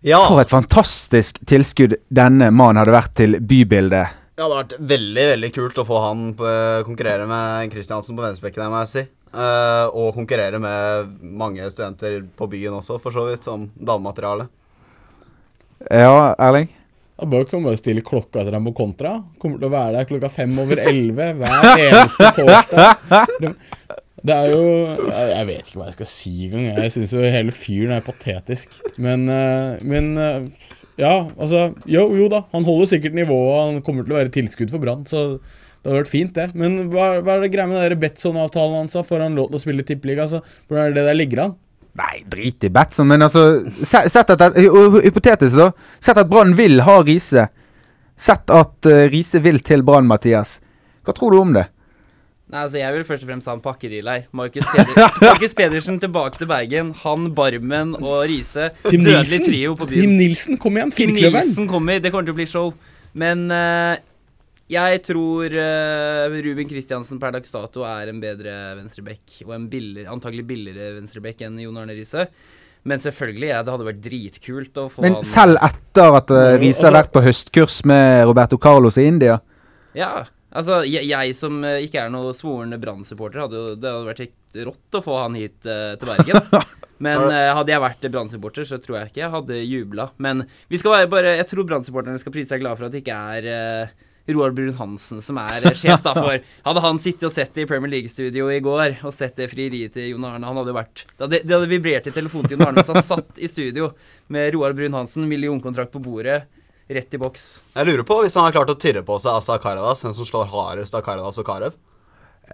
Ja. 0.02 0.26
for 0.28 0.42
et 0.42 0.50
fantastisk 0.50 1.40
tilskudd 1.46 1.96
denne 2.10 2.52
mannen 2.52 2.84
hadde 2.84 2.92
vært 2.98 3.16
til 3.16 3.40
bybildet. 3.40 4.20
Det 4.36 4.46
hadde 4.46 4.56
vært 4.56 4.76
veldig 4.88 5.24
veldig 5.34 5.54
kult 5.54 5.80
å 5.82 5.84
få 5.84 5.98
han 6.00 6.20
på, 6.34 6.52
konkurrere 6.88 7.26
med 7.28 7.72
Kristiansen 7.72 8.16
på 8.16 8.24
venstrebekken, 8.24 8.70
må 8.72 8.84
jeg 8.86 8.88
si. 8.88 9.08
Eh, 9.30 9.88
og 9.94 10.16
konkurrere 10.18 10.58
med 10.62 11.14
mange 11.22 11.68
studenter 11.70 12.24
på 12.38 12.48
byen 12.50 12.80
også, 12.80 12.98
for 13.02 13.14
så 13.14 13.28
vidt, 13.28 13.46
som 13.46 13.68
damemateriale. 13.78 14.48
Ja, 15.86 16.34
Erling? 16.42 16.70
Da 17.20 17.28
bør 17.28 17.44
ikke 17.44 17.60
bare 17.62 17.80
stille 17.80 18.04
klokka 18.06 18.46
til 18.46 18.56
dem 18.56 18.70
på 18.70 18.74
kontra. 18.80 19.18
Kommer 19.42 19.60
til 19.60 19.68
å 19.68 19.74
være 19.74 19.98
der 19.98 20.08
klokka 20.10 20.32
fem 20.32 20.56
over 20.62 20.82
elleve 20.82 21.34
hver 21.36 21.68
eneste 21.76 22.32
torsdag. 22.40 23.34
Det, 23.44 23.54
det 24.24 24.36
er 24.36 24.50
jo 24.52 24.64
Jeg 25.08 25.28
jeg 25.30 25.48
vet 25.48 25.70
ikke 25.70 25.80
hva 25.80 25.90
jeg 25.90 25.98
skal 25.98 26.10
si 26.12 26.34
engang. 26.48 26.68
Jeg 26.72 26.94
syns 26.96 27.14
jo 27.16 27.24
hele 27.24 27.56
fyren 27.56 27.96
er 27.96 28.06
patetisk. 28.08 28.80
Men, 29.04 29.28
eh, 29.32 29.84
men 29.84 30.10
eh, 30.18 30.70
ja, 31.00 31.14
altså 31.38 31.70
Jo, 31.86 32.08
jo 32.16 32.32
da. 32.32 32.46
Han 32.56 32.68
holder 32.68 32.94
sikkert 32.96 33.20
nivået, 33.20 33.60
han 33.68 33.84
kommer 33.86 34.08
til 34.08 34.16
å 34.16 34.22
være 34.24 34.34
tilskudd 34.36 34.72
for 34.74 34.84
Brann, 34.84 35.06
så 35.08 35.26
det 35.80 35.88
hadde 35.90 36.00
vært 36.02 36.12
fint, 36.12 36.34
det. 36.36 36.48
Men 36.60 36.90
hva, 36.92 37.06
hva 37.24 37.38
er 37.38 37.46
det 37.46 37.52
greia 37.54 37.68
med 37.72 37.96
Betson-avtalen 38.02 38.82
hans? 38.82 38.98
Får 39.08 39.24
han 39.24 39.38
lov 39.40 39.48
til 39.54 39.60
å 39.60 39.64
spille 39.64 39.86
tippeliga? 39.88 40.26
Altså, 40.26 40.42
hvordan 40.68 40.90
er 40.90 40.92
det 40.92 41.00
det 41.00 41.06
der 41.08 41.18
ligger 41.20 41.44
an? 41.46 41.54
Nei, 42.00 42.20
drit 42.32 42.64
i 42.68 42.70
Betson, 42.72 43.08
men 43.10 43.24
altså 43.26 43.42
Sett 43.84 44.30
at 44.36 44.44
hy- 44.56 44.68
Hypotetisk, 45.04 45.56
da. 45.58 45.72
Sett 46.04 46.20
at 46.22 46.30
Brann 46.32 46.54
vil 46.56 46.82
ha 46.86 47.00
Riise. 47.04 47.48
Sett 48.20 48.52
at 48.52 48.88
uh, 48.92 49.06
Riise 49.12 49.40
vil 49.44 49.60
til 49.66 49.84
Brann, 49.88 50.08
Mathias. 50.08 50.58
Hva 51.08 51.16
tror 51.16 51.32
du 51.34 51.40
om 51.42 51.56
det? 51.56 51.66
Nei, 52.50 52.64
altså 52.66 52.80
Jeg 52.82 52.94
vil 52.96 53.04
først 53.06 53.24
og 53.24 53.30
fremst 53.30 53.48
ha 53.50 53.54
en 53.56 53.64
pakkedeal 53.64 54.08
her. 54.12 54.24
Markus, 54.36 54.66
Peder 54.74 55.54
Pedersen 55.60 56.00
tilbake 56.02 56.40
til 56.42 56.50
Bergen. 56.50 56.92
Han, 57.06 57.28
Barmen 57.38 57.96
og 58.00 58.24
Riise. 58.30 58.72
Tim 58.88 59.04
Dødelig 59.06 59.22
Nilsen? 59.22 59.46
trio 59.48 59.76
på 59.80 59.88
Tim 59.90 60.00
byen. 60.10 60.16
Nilsen, 60.18 60.58
kom 60.62 60.80
igjen! 60.80 60.92
Tim 60.98 61.14
Nilsen 61.16 61.68
kommer. 61.70 62.00
Det 62.04 62.12
kommer 62.14 62.26
til 62.30 62.36
å 62.36 62.40
bli 62.40 62.48
show. 62.50 62.72
Men 63.18 63.48
eh, 63.54 64.00
jeg 64.70 65.02
tror 65.02 65.50
uh, 65.50 66.38
Ruben 66.46 66.70
Kristiansen 66.70 67.20
per 67.22 67.34
dags 67.34 67.52
dato 67.54 67.84
er 67.88 68.12
en 68.12 68.22
bedre 68.22 68.54
venstreback. 68.78 69.42
Og 69.48 69.54
en 69.56 69.68
billigere, 69.72 70.12
antagelig 70.14 70.46
billigere 70.52 70.96
venstreback 71.00 71.42
enn 71.48 71.58
Jon 71.64 71.80
Arne 71.82 71.96
Riise. 71.98 72.28
Men 72.88 73.02
selvfølgelig, 73.02 73.50
ja, 73.50 73.62
det 73.66 73.74
hadde 73.74 73.88
vært 73.90 74.04
dritkult 74.04 74.78
å 74.80 74.86
få 74.94 75.04
Men 75.04 75.18
han 75.18 75.26
selv 75.28 75.60
etter 75.66 76.18
at 76.22 76.30
uh, 76.32 76.42
Riise 76.62 76.86
har 76.86 76.94
altså- 76.94 76.98
vært 77.00 77.16
på 77.16 77.24
høstkurs 77.26 77.80
med 77.90 78.28
Roberto 78.30 78.60
Carlos 78.62 78.96
i 78.96 79.04
India 79.10 79.36
Ja, 79.98 80.24
altså 80.48 80.78
jeg, 80.88 81.10
jeg 81.10 81.34
som 81.36 81.58
uh, 81.66 81.76
ikke 81.84 82.06
er 82.06 82.14
noe 82.14 82.32
svoren 82.38 82.78
Brann-supporter, 82.80 83.44
hadde 83.44 83.60
jo 83.60 83.74
Det 83.74 83.92
hadde 83.92 84.08
vært 84.08 84.24
helt 84.24 84.62
rått 84.70 84.96
å 84.96 85.02
få 85.04 85.18
han 85.20 85.36
hit 85.38 85.60
til 85.62 86.08
Bergen. 86.10 86.40
Men 87.06 87.28
hadde 87.30 87.70
jeg 87.70 87.82
vært 87.84 88.08
Brann-supporter, 88.12 88.66
så 88.66 88.80
tror 88.82 88.98
jeg 88.98 89.12
ikke 89.12 89.22
jeg 89.22 89.34
hadde 89.36 89.60
jubla. 89.62 90.08
Men 90.18 90.42
vi 90.72 90.80
skal 90.82 90.96
være 90.96 91.12
bare 91.12 91.36
Jeg 91.38 91.46
tror 91.52 91.68
Brann-supporterne 91.70 92.20
skal 92.20 92.34
prise 92.34 92.56
seg 92.56 92.64
glad 92.64 92.80
for 92.80 92.88
at 92.88 92.96
det 92.96 93.04
ikke 93.04 93.20
er 93.36 93.94
Roar 94.36 94.54
Brun-Hansen 94.56 95.24
som 95.26 95.40
er 95.42 95.66
eh, 95.66 95.76
sjef, 95.78 96.04
da. 96.06 96.14
For 96.18 96.38
hadde 96.68 96.84
han 96.86 97.02
sittet 97.02 97.28
og 97.30 97.34
sett 97.34 97.54
det 97.56 97.66
i 97.66 97.70
Premier 97.70 97.92
League-studio 97.96 98.50
i 98.54 98.62
går, 98.64 99.00
og 99.08 99.16
sett 99.16 99.40
det 99.40 99.50
frieriet 99.52 99.96
til 99.98 100.12
Jon 100.14 100.28
Arne 100.30 100.48
Han 100.50 100.60
hadde 100.62 100.74
jo 100.74 100.78
vært 100.78 101.04
Det 101.06 101.26
hadde, 101.26 101.42
det 101.44 101.56
hadde 101.58 101.72
vibrert 101.72 102.10
i 102.10 102.16
telefonen 102.16 102.50
til 102.50 102.58
Jon 102.58 102.68
Arne 102.68 102.84
hvis 102.84 102.94
han 102.94 103.04
satt 103.06 103.42
i 103.42 103.50
studio 103.52 103.92
med 104.34 104.54
Roar 104.56 104.78
Brun-Hansen, 104.78 105.26
millionkontrakt 105.30 105.94
på 105.96 106.02
bordet, 106.04 106.44
rett 106.90 107.14
i 107.14 107.22
boks. 107.22 107.46
Jeg 107.76 107.90
lurer 107.90 108.06
på 108.06 108.22
hvis 108.24 108.38
han 108.38 108.48
har 108.48 108.56
klart 108.56 108.74
å 108.74 108.78
tirre 108.80 109.02
på 109.06 109.18
seg 109.22 109.38
Asa 109.38 109.58
Karadas, 109.62 110.06
den 110.06 110.18
som 110.18 110.28
slår 110.28 110.50
hardest 110.54 110.98
av 110.98 111.06
Karadas 111.06 111.42
og 111.42 111.48
Karev. 111.50 111.78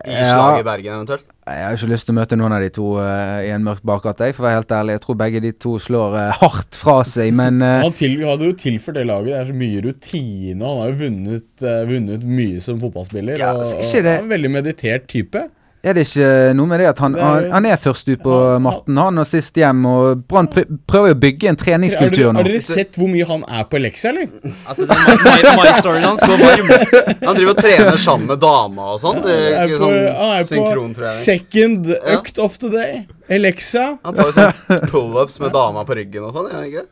I 0.04 0.12
Ja. 0.12 0.26
slaget 0.34 0.60
i 0.60 0.66
Bergen, 0.68 0.94
eventuelt. 1.00 1.26
Jeg 1.48 1.64
har 1.66 1.76
ikke 1.78 1.88
lyst 1.92 2.06
til 2.08 2.14
å 2.14 2.18
møte 2.20 2.38
noen 2.38 2.52
av 2.58 2.62
de 2.66 2.70
to 2.74 2.88
uh, 3.00 3.40
i 3.46 3.52
en 3.56 3.64
mørk 3.64 3.82
bakgate, 3.86 4.28
jeg, 4.28 4.36
for 4.36 4.44
å 4.44 4.48
være 4.50 4.60
helt 4.60 4.74
ærlig. 4.76 4.96
Jeg 4.98 5.04
tror 5.06 5.18
begge 5.22 5.42
de 5.46 5.52
to 5.66 5.76
slår 5.80 6.16
uh, 6.18 6.32
hardt 6.42 6.76
fra 6.82 6.98
seg, 7.08 7.32
men 7.38 7.62
uh, 7.64 7.82
Han 7.86 7.94
til, 7.96 8.18
hadde 8.28 8.50
jo 8.50 8.56
tilført 8.60 8.98
det 9.00 9.06
laget. 9.08 9.32
Det 9.32 9.40
er 9.40 9.52
så 9.52 9.58
mye 9.62 9.84
rutine. 9.86 10.66
Han 10.66 10.82
har 10.82 10.90
jo 10.92 10.98
vunnet, 11.06 11.68
vunnet 11.92 12.26
mye 12.28 12.62
som 12.66 12.82
fotballspiller. 12.82 13.38
Ja, 13.40 13.54
og, 13.56 13.64
og 13.64 13.86
ikke 13.86 14.02
det- 14.04 14.18
han 14.18 14.26
er 14.26 14.28
en 14.28 14.34
veldig 14.36 14.52
meditert 14.58 15.08
type. 15.08 15.46
Er 15.86 15.98
det 15.98 16.04
ikke 16.08 16.30
noe 16.58 16.70
med 16.70 16.82
det 16.82 16.88
at 16.90 17.02
han, 17.04 17.16
han, 17.20 17.48
han 17.54 17.68
er 17.70 17.80
først 17.82 18.08
ut 18.10 18.22
på 18.26 18.36
matten, 18.64 18.98
han, 18.98 19.22
og 19.22 19.28
sist 19.30 19.58
hjem, 19.60 19.84
og 19.90 20.24
Brann 20.30 20.50
prøver 20.50 21.12
jo 21.12 21.16
å 21.16 21.20
bygge 21.22 21.52
en 21.52 21.60
treningskultur 21.62 22.32
nå. 22.32 22.42
har 22.42 22.50
dere 22.50 22.64
sett 22.66 22.98
hvor 23.00 23.12
mye 23.12 23.28
han 23.30 23.46
er 23.46 23.68
på 23.70 23.82
leksa, 23.84 24.12
eller? 24.12 24.32
Altså, 24.66 24.88
den 24.90 25.04
My, 25.26 25.38
my 25.60 25.70
storyen 25.80 26.08
hans 26.08 26.24
går 26.26 26.42
varm. 26.42 26.74
Han 27.22 27.38
driver 27.38 27.52
og 27.54 27.62
trener 27.62 28.02
sammen 28.02 28.32
med 28.34 28.42
dama 28.42 28.90
og 28.96 29.00
sånn. 29.02 29.22
Det 29.26 29.36
Han 29.36 29.62
er 29.62 29.70
ikke 29.70 29.80
på, 29.80 29.86
sånn 29.86 29.96
han 30.20 30.34
er 30.36 31.00
på 31.06 31.14
second 31.22 31.90
økt 32.18 32.42
of 32.42 32.60
the 32.62 32.72
day. 32.74 33.00
Alexa. 33.36 33.88
Han 34.06 34.18
tar 34.18 34.30
jo 34.32 34.36
sånn 34.36 34.86
pullups 34.92 35.40
med 35.44 35.54
dama 35.56 35.86
på 35.88 35.98
ryggen 36.02 36.28
og 36.28 36.36
sånn, 36.36 36.50
gjør 36.52 36.62
han 36.62 36.70
ikke? 36.72 36.86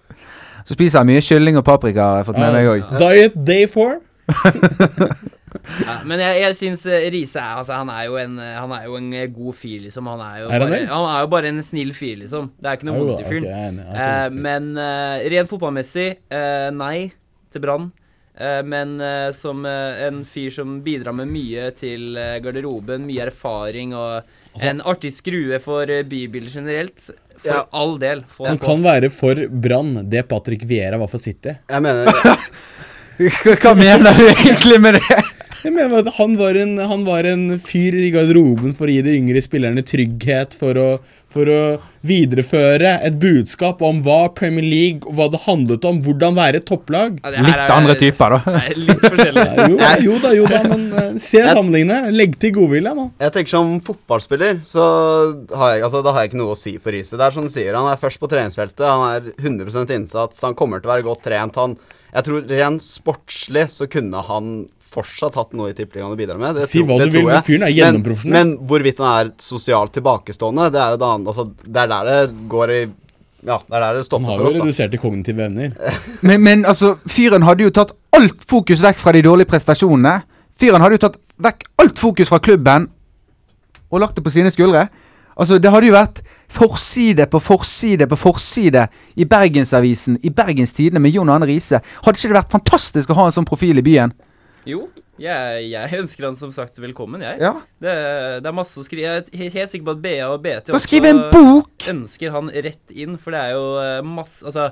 Så 0.63 0.77
spiser 0.77 1.01
han 1.01 1.09
mye 1.09 1.23
kylling 1.23 1.59
og 1.59 1.65
paprika, 1.67 2.05
har 2.07 2.21
jeg 2.21 2.29
fått 2.31 2.39
med 2.39 2.55
meg 2.55 2.71
òg. 2.71 2.91
Diet 3.01 3.39
day 3.47 3.67
four. 3.69 3.97
Ja, 5.63 5.95
men 6.05 6.19
jeg, 6.19 6.39
jeg 6.43 6.57
syns 6.59 6.83
eh, 6.91 7.07
Riise 7.13 7.39
er 7.39 7.61
altså, 7.61 7.77
han 7.79 7.89
er 7.93 8.05
jo 8.09 8.17
en 8.19 8.35
eh, 8.41 8.55
Han 8.59 8.73
er 8.75 8.85
jo 8.89 8.97
en 8.99 9.09
eh, 9.15 9.29
god 9.31 9.55
fyr, 9.55 9.79
liksom. 9.85 10.09
Han 10.11 10.21
er 10.25 10.43
jo, 10.43 10.49
Er 10.49 10.59
han 10.59 10.67
bare, 10.67 10.79
han 10.91 11.07
er 11.13 11.23
jo 11.23 11.31
bare 11.31 11.51
en 11.53 11.63
snill 11.65 11.93
fyr, 11.95 12.17
liksom. 12.23 12.51
Det 12.59 12.69
er 12.69 12.79
ikke 12.79 12.89
noe 12.89 13.01
vondt 13.01 13.23
i 13.23 13.27
fyren. 13.31 13.81
men 14.35 14.71
uh, 14.77 15.23
rent 15.33 15.51
fotballmessig, 15.51 16.07
uh, 16.33 16.69
nei 16.75 16.97
til 17.53 17.63
Brann. 17.63 17.91
Eh, 18.33 18.61
men 18.65 18.95
som 19.37 19.61
en 19.65 20.23
fyr 20.25 20.49
som 20.55 20.79
bidrar 20.81 21.13
med 21.13 21.29
mye 21.29 21.67
til 21.77 22.17
garderoben, 22.41 23.05
mye 23.05 23.27
erfaring 23.29 23.93
og 23.93 24.23
Altså- 24.53 24.69
en 24.69 24.81
artig 24.85 25.09
skrue 25.13 25.57
for 25.59 25.89
uh, 25.89 26.03
bybildet 26.05 26.53
generelt. 26.53 26.99
For 27.37 27.49
Ja. 27.49 27.63
all 27.73 27.97
del. 27.99 28.23
Han 28.45 28.59
kan 28.61 28.83
være 28.83 29.09
for 29.11 29.35
Brann 29.49 30.09
det 30.09 30.27
Patrick 30.29 30.63
Viera 30.63 30.97
var 30.97 31.07
for 31.07 31.17
City. 31.19 31.55
Jeg 31.69 31.81
mener 31.81 32.05
hva 33.17 33.73
mener 33.77 34.13
du 34.17 34.23
egentlig 34.29 34.79
med 34.81 34.95
det? 34.95 35.23
Jeg 35.63 35.71
mener 35.71 36.01
at 36.03 36.09
han 36.17 36.33
var, 36.35 36.57
en, 36.59 36.73
han 36.83 37.03
var 37.07 37.23
en 37.29 37.45
fyr 37.63 37.95
i 37.95 38.09
garderoben 38.11 38.73
for 38.75 38.89
å 38.89 38.93
gi 38.95 39.03
de 39.05 39.13
yngre 39.15 39.39
spillerne 39.43 39.79
trygghet, 39.87 40.57
for 40.59 40.75
å, 40.75 40.87
for 41.31 41.47
å 41.47 41.59
videreføre 42.03 42.89
et 43.07 43.15
budskap 43.21 43.79
om 43.87 44.01
hva 44.03 44.25
Premier 44.35 44.65
League 44.67 45.07
og 45.07 45.15
hva 45.15 45.29
det 45.31 45.39
handlet 45.45 45.87
om, 45.87 46.01
hvordan 46.03 46.35
være 46.35 46.59
et 46.59 46.67
topplag. 46.67 47.15
Ja, 47.23 47.31
Litt 47.47 47.55
er- 47.55 47.73
andre 47.77 47.95
typer, 48.01 48.35
da. 48.35 48.41
Nei, 48.57 48.73
litt 48.89 49.05
forskjellig. 49.07 49.45
Ja, 49.47 49.93
jo, 50.03 50.11
jo 50.11 50.19
da, 50.25 50.33
jo 50.41 50.49
da, 50.51 50.59
men 50.67 50.83
eh, 50.99 51.09
se 51.23 51.45
sammenlignet. 51.47 52.11
Legg 52.11 52.35
til 52.43 52.53
godvilje 52.59 52.95
nå. 52.99 53.07
Jeg 53.23 53.35
tenker 53.37 53.53
Som 53.55 53.73
fotballspiller 53.87 54.59
så 54.67 54.83
har 55.55 55.77
jeg, 55.77 55.87
altså, 55.87 56.03
da 56.03 56.11
har 56.17 56.25
jeg 56.25 56.33
ikke 56.33 56.41
noe 56.43 56.57
å 56.57 56.59
si 56.59 56.75
på 56.81 56.91
riset. 56.97 57.15
Det 57.21 57.27
er 57.29 57.35
som 57.39 57.47
du 57.47 57.51
sier, 57.55 57.71
Han 57.79 57.87
er 57.93 58.03
først 58.03 58.19
på 58.19 58.27
treningsfeltet, 58.31 58.83
han 58.83 59.07
er 59.15 59.31
100 59.39 59.87
innsats, 59.95 60.43
han 60.43 60.59
kommer 60.59 60.83
til 60.83 60.91
å 60.91 60.95
være 60.97 61.07
godt 61.07 61.23
trent. 61.31 61.55
Han, 61.61 61.79
jeg 62.13 62.27
tror 62.27 62.47
Rent 62.51 62.83
sportslig 62.85 63.69
så 63.73 63.87
kunne 63.89 64.27
han 64.27 64.55
fortsatt 64.93 65.35
hatt 65.39 65.53
noe 65.57 65.71
i 65.71 65.75
Tippeligaen 65.77 66.13
å 66.13 66.17
bidra 66.19 66.37
med. 66.39 66.55
Det 66.61 66.69
Si 66.69 66.79
tro- 66.79 66.87
hva 66.87 66.97
det 67.01 67.09
du 67.11 67.17
vil, 67.17 67.21
tror 67.21 67.29
men 67.31 67.35
jeg. 67.39 67.45
fyren 67.49 67.63
er 67.63 67.71
Men, 67.71 67.77
gjennomprofesjonell. 67.79 68.33
men 68.37 68.57
hvorvidt 68.69 68.97
han 69.03 69.13
er 69.27 69.31
sosialt 69.41 69.93
tilbakestående, 69.97 70.69
det 70.71 70.81
er 70.85 70.91
jo 70.95 70.97
det 71.03 71.09
andre 71.09 71.33
altså, 71.33 71.45
Det 71.65 71.81
er 71.83 71.87
der 71.87 72.03
det 72.11 72.49
går 72.49 72.69
i 72.77 72.81
Ja, 73.45 73.57
det 73.67 73.75
er 73.75 73.79
der 73.83 73.93
det 73.99 74.05
stopper 74.07 74.25
for 74.25 74.37
for 74.37 74.43
Han 74.43 74.47
oss, 74.47 74.53
da. 74.55 74.63
reduserte 74.63 74.97
kognitive 75.01 75.43
evner. 75.49 75.73
Men, 76.23 76.41
men 76.43 76.63
altså, 76.65 76.93
fyren 77.11 77.43
hadde 77.43 77.65
jo 77.65 77.71
tatt 77.75 77.91
alt 78.15 78.39
fokus 78.47 78.79
vekk 78.85 78.97
fra 79.01 79.11
de 79.11 79.21
dårlige 79.25 79.49
prestasjonene. 79.51 80.21
Fyren 80.55 80.79
hadde 80.85 80.95
jo 80.95 81.03
tatt 81.09 81.17
vekk 81.43 81.65
alt 81.83 81.99
fokus 81.99 82.29
fra 82.31 82.39
klubben 82.39 82.87
og 83.91 83.99
lagt 83.99 84.15
det 84.15 84.23
på 84.23 84.31
sine 84.31 84.49
skuldre. 84.53 84.87
Altså, 85.35 85.57
Det 85.59 85.71
hadde 85.73 85.87
jo 85.89 85.93
vært 85.97 86.21
forside 86.53 87.25
på 87.27 87.39
forside 87.41 88.05
på 88.07 88.15
forside 88.21 88.87
i 89.17 89.25
Bergensavisen, 89.25 90.19
i 90.23 90.29
Bergens 90.29 90.71
Tidende 90.77 91.01
med 91.01 91.11
Jon 91.11 91.29
Arne 91.33 91.45
Riise. 91.49 91.81
Hadde 92.05 92.17
ikke 92.21 92.29
det 92.31 92.37
vært 92.39 92.53
fantastisk 92.53 93.09
å 93.09 93.17
ha 93.17 93.25
en 93.25 93.35
sånn 93.35 93.45
profil 93.49 93.77
i 93.81 93.85
byen? 93.85 94.13
Jo, 94.69 94.85
jeg, 95.19 95.65
jeg 95.73 95.97
ønsker 95.99 96.29
han 96.29 96.37
som 96.39 96.51
sagt 96.55 96.77
velkommen, 96.79 97.23
jeg. 97.25 97.35
Ja. 97.43 97.51
Det, 97.83 97.93
det 98.43 98.47
er 98.47 98.55
masse 98.55 98.79
å 98.79 98.85
skrive. 98.85 99.09
Jeg 99.09 99.25
er 99.25 99.41
he- 99.41 99.49
helt 99.57 99.73
sikker 99.73 99.89
på 99.89 99.95
at 99.97 100.03
BA 100.05 100.29
og 100.29 100.39
BT 100.45 100.71
også 100.71 100.85
skrive 100.87 101.11
en 101.11 101.19
bok! 101.33 101.87
ønsker 101.91 102.31
han 102.31 102.47
rett 102.53 102.93
inn, 102.95 103.17
for 103.19 103.35
det 103.35 103.41
er 103.43 103.57
jo 103.57 103.65
eh, 103.81 103.99
masse 104.07 104.45
Altså, 104.47 104.69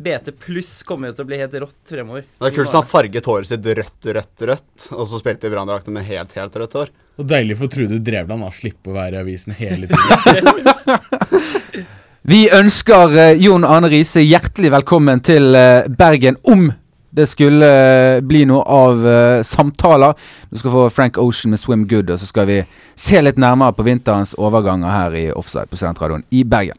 BT 0.00 0.30
pluss 0.40 0.74
kommer 0.88 1.10
jo 1.10 1.16
til 1.18 1.24
å 1.24 1.28
bli 1.30 1.38
helt 1.40 1.56
rått 1.60 1.92
fremover. 1.92 2.26
Det 2.40 2.50
er 2.50 2.54
kult 2.56 2.70
så 2.72 2.80
han 2.82 2.88
farget 2.88 3.26
håret 3.28 3.48
sitt 3.50 3.66
rødt, 3.80 4.10
rødt, 4.16 4.44
rødt, 4.52 4.86
og 4.96 5.08
så 5.08 5.20
spilte 5.20 5.48
de 5.48 5.54
Branndrakten 5.56 5.96
med 5.96 6.04
helt, 6.08 6.36
helt 6.36 6.60
rødt 6.60 6.76
hår. 6.78 6.92
Og 7.20 7.28
deilig 7.28 7.56
for 7.60 7.72
Trude 7.72 7.98
Drevland 8.04 8.44
å 8.46 8.52
slippe 8.54 8.92
å 8.92 8.96
være 8.96 9.18
i 9.18 9.24
avisen 9.24 9.56
hele 9.56 9.88
tiden. 9.90 11.08
Vi 12.30 12.42
ønsker 12.52 13.16
eh, 13.16 13.32
Jon 13.40 13.64
Arne 13.64 13.88
Riise 13.92 14.20
hjertelig 14.24 14.70
velkommen 14.76 15.20
til 15.24 15.54
eh, 15.56 15.88
Bergen 15.88 16.36
om 16.48 16.68
det 17.10 17.26
skulle 17.26 17.66
eh, 17.66 18.20
bli 18.22 18.44
noe 18.46 18.62
av 18.62 19.00
uh, 19.02 19.42
samtaler. 19.42 20.14
Du 20.50 20.58
skal 20.58 20.70
få 20.70 20.84
Frank 20.94 21.18
Ocean 21.18 21.50
med 21.50 21.58
'Swim 21.58 21.88
Good', 21.88 22.12
og 22.12 22.20
så 22.20 22.26
skal 22.26 22.46
vi 22.46 22.60
se 22.94 23.20
litt 23.20 23.38
nærmere 23.38 23.72
på 23.72 23.82
vinterens 23.82 24.34
overganger 24.38 24.90
her 24.90 25.16
i 25.18 25.24
Offside 25.32 25.66
på 25.70 25.76
Studentradioen 25.76 26.24
i 26.30 26.44
Bergen. 26.44 26.78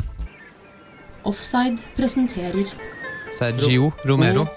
Offside 1.23 1.83
presenterer 1.95 2.65
Sergio 3.33 3.91
Romero. 4.07 4.47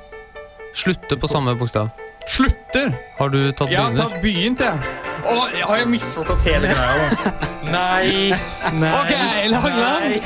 Slutter 0.75 1.17
på 1.17 1.27
samme 1.27 1.57
bokstav. 1.59 1.89
Slutter? 2.29 2.95
Har 3.19 3.29
du 3.29 3.53
tatt 3.53 3.71
Jeg 3.71 3.81
har 3.81 3.97
tatt 3.97 4.23
begynt, 4.23 4.61
jeg. 4.61 4.79
Å, 5.25 5.35
jeg 5.53 5.67
har 5.69 5.77
jeg 5.77 5.89
misforstått 5.89 6.47
hele 6.47 6.71
greia, 6.73 6.95
da? 7.25 7.51
Nei. 7.75 8.33
Nei. 8.79 8.93
Ok, 8.93 9.13
Langland. 9.51 10.17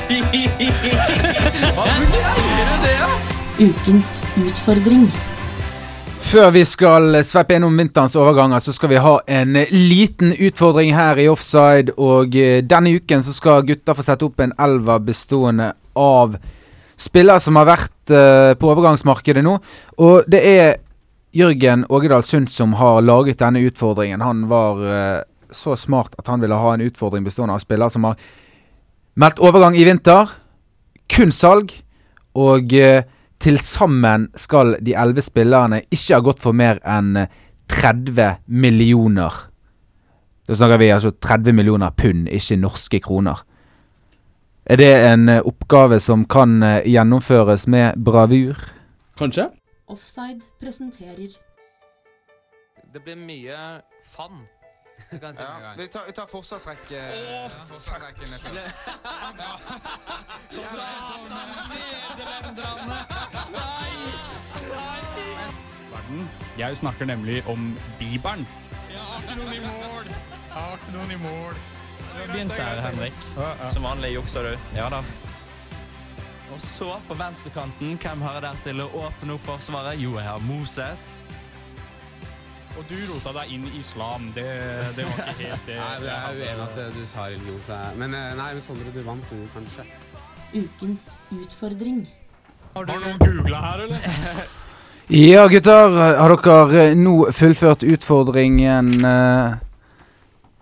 Hvorfor 1.75 2.07
greier 2.13 2.47
gjøre 2.53 2.79
det, 2.85 2.95
da? 3.01 3.11
Ukens 3.59 4.21
utfordring. 4.39 5.09
Før 6.29 6.51
vi 6.53 6.61
skal 6.61 7.15
sveppe 7.25 7.55
innom 7.57 7.73
vinterens 7.79 8.13
overganger, 8.13 8.61
så 8.61 8.69
skal 8.75 8.91
vi 8.91 8.99
ha 9.01 9.15
en 9.33 9.55
liten 9.73 10.29
utfordring 10.29 10.91
her 10.93 11.17
i 11.17 11.25
Offside. 11.25 11.95
Og 11.97 12.37
eh, 12.37 12.59
denne 12.61 12.91
uken 12.99 13.25
så 13.25 13.33
skal 13.33 13.65
gutta 13.65 13.95
få 13.97 14.05
sette 14.05 14.27
opp 14.27 14.43
en 14.45 14.53
elver 14.61 15.01
bestående 15.07 15.71
av 15.97 16.37
spillere 17.01 17.41
som 17.41 17.57
har 17.57 17.71
vært 17.71 18.13
eh, 18.13 18.51
på 18.61 18.69
overgangsmarkedet 18.75 19.41
nå. 19.41 19.55
Og 20.05 20.29
det 20.29 20.43
er 20.45 20.77
Jørgen 21.33 21.87
Ågedal 21.89 22.21
Sund 22.27 22.53
som 22.53 22.77
har 22.77 23.01
laget 23.01 23.41
denne 23.41 23.65
utfordringen. 23.65 24.21
Han 24.21 24.45
var 24.53 24.85
eh, 24.85 25.19
så 25.49 25.73
smart 25.73 26.13
at 26.21 26.29
han 26.29 26.45
ville 26.45 26.61
ha 26.61 26.77
en 26.77 26.85
utfordring 26.85 27.25
bestående 27.25 27.57
av 27.57 27.65
spillere 27.65 27.89
som 27.89 28.05
har 28.05 28.21
meldt 29.17 29.41
overgang 29.41 29.73
i 29.73 29.89
vinter. 29.89 30.29
Kun 31.09 31.33
salg. 31.33 31.73
Og 32.37 32.77
til 33.39 33.59
sammen 33.63 34.27
skal 34.35 34.75
de 34.83 34.95
elleve 34.99 35.23
spillerne 35.23 35.81
ikke 35.91 36.17
ha 36.17 36.23
gått 36.23 36.41
for 36.43 36.55
mer 36.55 36.81
enn 36.83 37.15
eh, 37.23 37.29
30 37.69 38.41
millioner. 38.47 39.35
Da 40.49 40.57
snakker 40.57 40.79
vi 40.81 40.89
altså 40.89 41.11
30 41.13 41.53
millioner 41.53 41.93
pund, 41.93 42.27
ikke 42.27 42.57
norske 42.57 42.99
kroner. 43.05 43.43
Er 44.65 44.75
det 44.81 44.89
en 45.11 45.29
eh, 45.29 45.41
oppgave 45.45 45.99
som 45.99 46.25
kan 46.25 46.63
eh, 46.63 46.81
gjennomføres 46.89 47.67
med 47.67 48.01
bravur? 48.03 48.57
Kanskje? 49.17 49.49
Offside 49.89 50.45
presenterer 50.61 51.33
Det 52.93 53.01
blir 53.03 53.15
mye 53.17 53.81
fan. 55.09 55.11
Det 55.11 55.19
kan 55.19 55.27
jeg 55.27 55.35
si 55.35 55.41
med 55.41 55.55
en 55.55 55.61
gang. 55.61 55.77
Vi 55.77 55.87
tar, 55.87 56.01
vi 56.05 56.11
tar 56.11 56.25
forsvarsrekke. 56.27 57.01
Nei! 63.51 63.89
Verden. 65.91 66.29
Jeg 66.57 66.77
snakker 66.77 67.05
nemlig 67.05 67.47
om 67.47 67.77
Bibelen. 67.99 68.47
Jeg 68.89 68.99
har 68.99 69.21
ikke 69.21 69.35
noen 69.39 69.53
i 69.53 69.59
mål. 69.59 70.05
Jeg 70.05 70.53
har 70.53 70.73
ikke 70.73 70.91
noen 70.97 71.11
i 71.11 71.17
mål. 71.23 71.53
Begynt 72.27 72.57
der, 72.57 72.81
Henrik. 72.81 73.13
Som 73.71 73.83
vanlig 73.83 74.13
jukser 74.13 74.43
du. 74.43 74.57
Ja 74.75 74.89
da. 74.89 75.03
Og 76.49 76.61
så, 76.61 76.99
på 77.07 77.13
venstrekanten, 77.13 77.97
hvem 78.01 78.21
har 78.21 78.33
jeg 78.33 78.41
der 78.41 78.55
til 78.63 78.81
å 78.81 78.87
åpne 79.05 79.33
opp 79.37 79.45
forsvaret? 79.45 80.01
Jo, 80.01 80.15
jeg 80.17 80.25
har 80.25 80.39
Moses. 80.41 81.21
Og 82.77 82.85
du 82.89 82.95
rota 83.09 83.33
deg 83.41 83.55
inn 83.55 83.65
i 83.67 83.79
islam. 83.79 84.29
Det, 84.35 84.45
det 84.97 85.07
var 85.07 85.19
ikke 85.23 85.35
helt 85.41 85.67
det. 85.67 85.77
Nei, 85.83 85.97
det 86.03 86.13
er 86.13 86.39
uenig 86.39 86.65
at 86.67 86.79
du 86.95 87.03
sa 87.09 87.27
religion. 87.27 87.59
Så 87.65 87.75
jeg, 87.75 87.99
men 88.01 88.15
eh, 88.17 88.31
nei, 88.39 88.49
Sondre, 88.63 88.93
du 88.95 89.01
vant 89.05 89.33
du, 89.33 89.37
kanskje. 89.55 89.85
Ukens 90.53 91.11
utfordring. 91.35 92.03
Har 92.75 92.87
du 92.87 92.95
noen 92.95 93.21
googla 93.21 93.61
her, 93.67 93.85
eller? 93.87 94.09
Ja, 95.09 95.47
gutter. 95.49 95.95
Har 96.21 96.35
dere 96.37 96.83
eh, 96.91 96.97
nå 96.97 97.31
fullført 97.33 97.81
utfordringen 97.81 98.91
eh, 99.01 99.55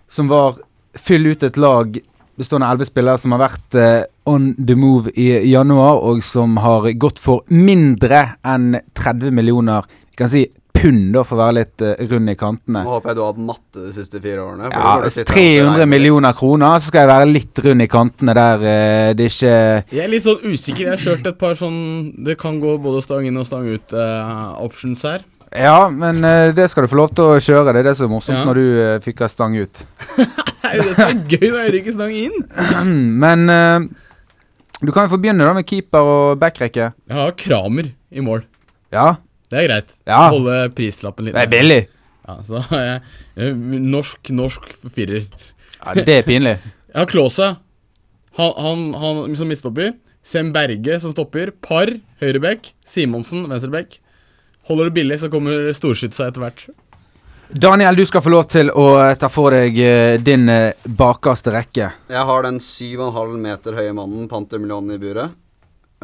som 0.08 0.30
var 0.30 0.56
fyll 0.96 1.28
ut 1.28 1.44
et 1.44 1.58
lag 1.60 1.98
bestående 2.38 2.68
av 2.68 2.76
elleve 2.76 2.88
spillere 2.88 3.20
som 3.20 3.34
har 3.34 3.42
vært 3.42 3.76
eh, 3.76 4.06
on 4.30 4.52
the 4.56 4.76
move 4.78 5.12
i 5.20 5.26
januar, 5.50 6.00
og 6.00 6.22
som 6.24 6.56
har 6.62 6.86
gått 6.96 7.20
for 7.20 7.44
mindre 7.52 8.22
enn 8.46 8.78
30 8.96 9.34
millioner 9.34 9.84
Vi 9.88 10.18
kan 10.22 10.32
si 10.32 10.46
pund, 10.78 11.04
da, 11.14 11.22
for 11.26 11.36
å 11.36 11.40
være 11.42 11.56
litt 11.58 11.84
uh, 11.84 11.92
rund 12.10 12.32
i 12.32 12.36
kantene. 12.38 12.82
Nå 12.86 12.94
håper 12.96 13.10
jeg 13.12 13.18
du 13.18 13.22
har 13.22 13.32
hatt 13.32 13.42
matte 13.50 13.84
de 13.86 13.92
siste 13.96 14.20
fire 14.24 14.44
årene. 14.44 14.68
Ja, 14.72 14.78
da 14.78 14.92
får 14.94 15.04
du 15.08 15.14
sitte 15.14 15.26
og 15.28 15.34
300 15.36 15.72
regne. 15.74 15.88
millioner 15.94 16.36
kroner, 16.38 16.78
så 16.78 16.92
skal 16.92 17.04
jeg 17.04 17.10
være 17.12 17.30
litt 17.32 17.62
rund 17.66 17.84
i 17.84 17.88
kantene 17.92 18.36
der 18.38 18.64
uh, 18.66 19.08
det 19.18 19.30
ikke 19.32 19.54
Jeg 19.96 20.04
er 20.04 20.12
litt 20.12 20.26
sånn 20.28 20.44
usikker. 20.46 20.84
Jeg 20.86 20.92
har 20.94 21.02
kjørt 21.04 21.28
et 21.32 21.38
par 21.40 21.58
sånn 21.58 21.80
Det 22.26 22.38
kan 22.40 22.58
gå 22.62 22.76
både 22.82 23.02
stang 23.04 23.26
inn 23.28 23.38
og 23.40 23.46
stang 23.48 23.66
ut 23.68 23.92
eh, 23.92 24.48
options 24.64 25.02
her. 25.06 25.24
Ja, 25.54 25.88
men 25.88 26.20
uh, 26.24 26.50
det 26.52 26.66
skal 26.68 26.84
du 26.84 26.90
få 26.92 26.98
lov 27.00 27.14
til 27.16 27.24
å 27.24 27.38
kjøre. 27.40 27.72
Det 27.72 27.80
er 27.80 27.86
det 27.88 27.94
som 27.96 28.08
er 28.08 28.12
morsomt 28.12 28.36
Ja. 28.36 28.44
når 28.48 28.58
du 28.60 28.66
uh, 28.76 28.98
fyker 29.04 29.30
stang 29.32 29.56
ut. 29.56 29.80
Det 30.68 30.74
er 30.74 30.82
jo 30.82 30.88
det 30.90 30.96
som 30.98 31.08
er 31.08 31.20
gøy 31.32 31.46
når 31.48 31.62
jeg 31.62 31.72
ryker 31.78 31.94
stang 31.94 32.10
inn. 32.12 32.34
men 33.22 33.44
uh, 33.48 33.86
du 34.84 34.90
kan 34.92 35.06
jo 35.06 35.14
få 35.14 35.18
begynne 35.22 35.46
da 35.48 35.54
med 35.56 35.64
keeper 35.66 36.10
og 36.12 36.34
backrekke. 36.42 36.90
Jeg 36.92 37.16
har 37.16 37.32
Kramer 37.40 37.88
i 38.12 38.20
mål. 38.24 38.42
Ja. 38.92 39.14
Det 39.48 39.60
er 39.60 39.68
greit. 39.68 39.94
Ja. 40.08 40.24
Holde 40.32 40.56
prislappen 40.76 41.28
litt 41.28 41.36
Det 41.36 41.44
er 41.46 41.52
billig. 41.52 41.78
Ja, 42.28 42.34
så 42.44 42.64
jeg 43.38 43.54
norsk, 43.88 44.32
norsk 44.36 44.66
firer. 44.92 45.24
Ja, 45.78 45.94
det 45.96 46.18
er 46.20 46.26
pinlig. 46.26 46.58
Jeg 46.88 47.02
har 47.02 47.08
Klåse. 47.10 47.46
Han, 48.38 48.52
han, 48.56 48.84
han 48.96 49.34
som 49.36 49.50
midtstopper. 49.50 49.92
Sem 50.24 50.50
Berge 50.54 50.98
som 51.02 51.12
stopper. 51.12 51.52
Par 51.64 51.90
høyreback. 52.22 52.72
Simonsen 52.86 53.44
venstreback. 53.50 53.98
Holder 54.68 54.88
det 54.88 54.94
billig, 54.96 55.18
så 55.20 55.30
kommer 55.32 55.68
storskytsa 55.76 56.28
etter 56.28 56.42
hvert. 56.44 56.64
Daniel, 57.48 57.96
du 57.96 58.04
skal 58.08 58.20
få 58.20 58.32
lov 58.34 58.48
til 58.52 58.68
å 58.68 58.86
eh, 59.00 59.14
ta 59.16 59.30
for 59.32 59.54
deg 59.56 59.78
eh, 59.80 60.16
din 60.20 60.48
eh, 60.52 60.76
bakerste 60.84 61.54
rekke. 61.54 61.86
Jeg 62.12 62.24
har 62.28 62.44
den 62.44 62.58
7,5 62.60 63.38
meter 63.40 63.78
høye 63.78 63.94
mannen, 63.96 64.26
Pantermillion 64.28 64.90
i 64.92 64.98
buret. 65.00 65.32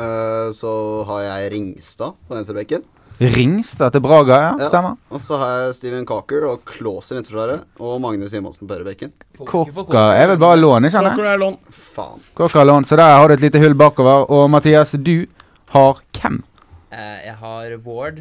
Eh, 0.00 0.48
så 0.56 0.72
har 1.10 1.26
jeg 1.26 1.50
Ringstad 1.52 2.16
på 2.24 2.38
venstrebekken. 2.38 2.86
Ringstad 3.20 3.94
til 3.94 4.02
Braga, 4.02 4.36
ja. 4.42 4.68
Stemmer. 4.68 4.96
Og 5.14 5.20
så 5.22 5.38
har 5.38 5.52
jeg 5.54 5.74
Steven 5.76 6.06
Cocker 6.08 6.48
og 6.48 6.64
Klås 6.66 7.12
i 7.12 7.18
midtforsvaret. 7.18 7.62
Og 7.78 8.00
Magne 8.02 8.26
Simonsen 8.30 8.66
på 8.66 8.74
høyrebekken. 8.74 9.12
Cocker 9.38 10.00
er 10.16 10.32
vel 10.32 10.40
bare 10.42 10.58
lån, 10.58 10.88
ikke 10.88 10.96
sant? 10.96 11.12
Cocker 11.12 11.30
er 11.30 11.38
lån. 11.38 11.58
Faen. 11.94 12.24
Kokka 12.34 12.64
er 12.64 12.68
lån, 12.72 12.88
så 12.90 12.98
der 12.98 13.14
har 13.14 13.30
du 13.30 13.36
et 13.36 13.44
lite 13.46 13.62
hull 13.62 13.78
bakover. 13.78 14.26
Og 14.34 14.48
Mathias, 14.50 14.96
du 14.98 15.28
har 15.76 16.02
hvem? 16.18 16.42
Eh, 16.90 17.20
jeg 17.28 17.38
har 17.38 17.78
Ward 17.86 18.20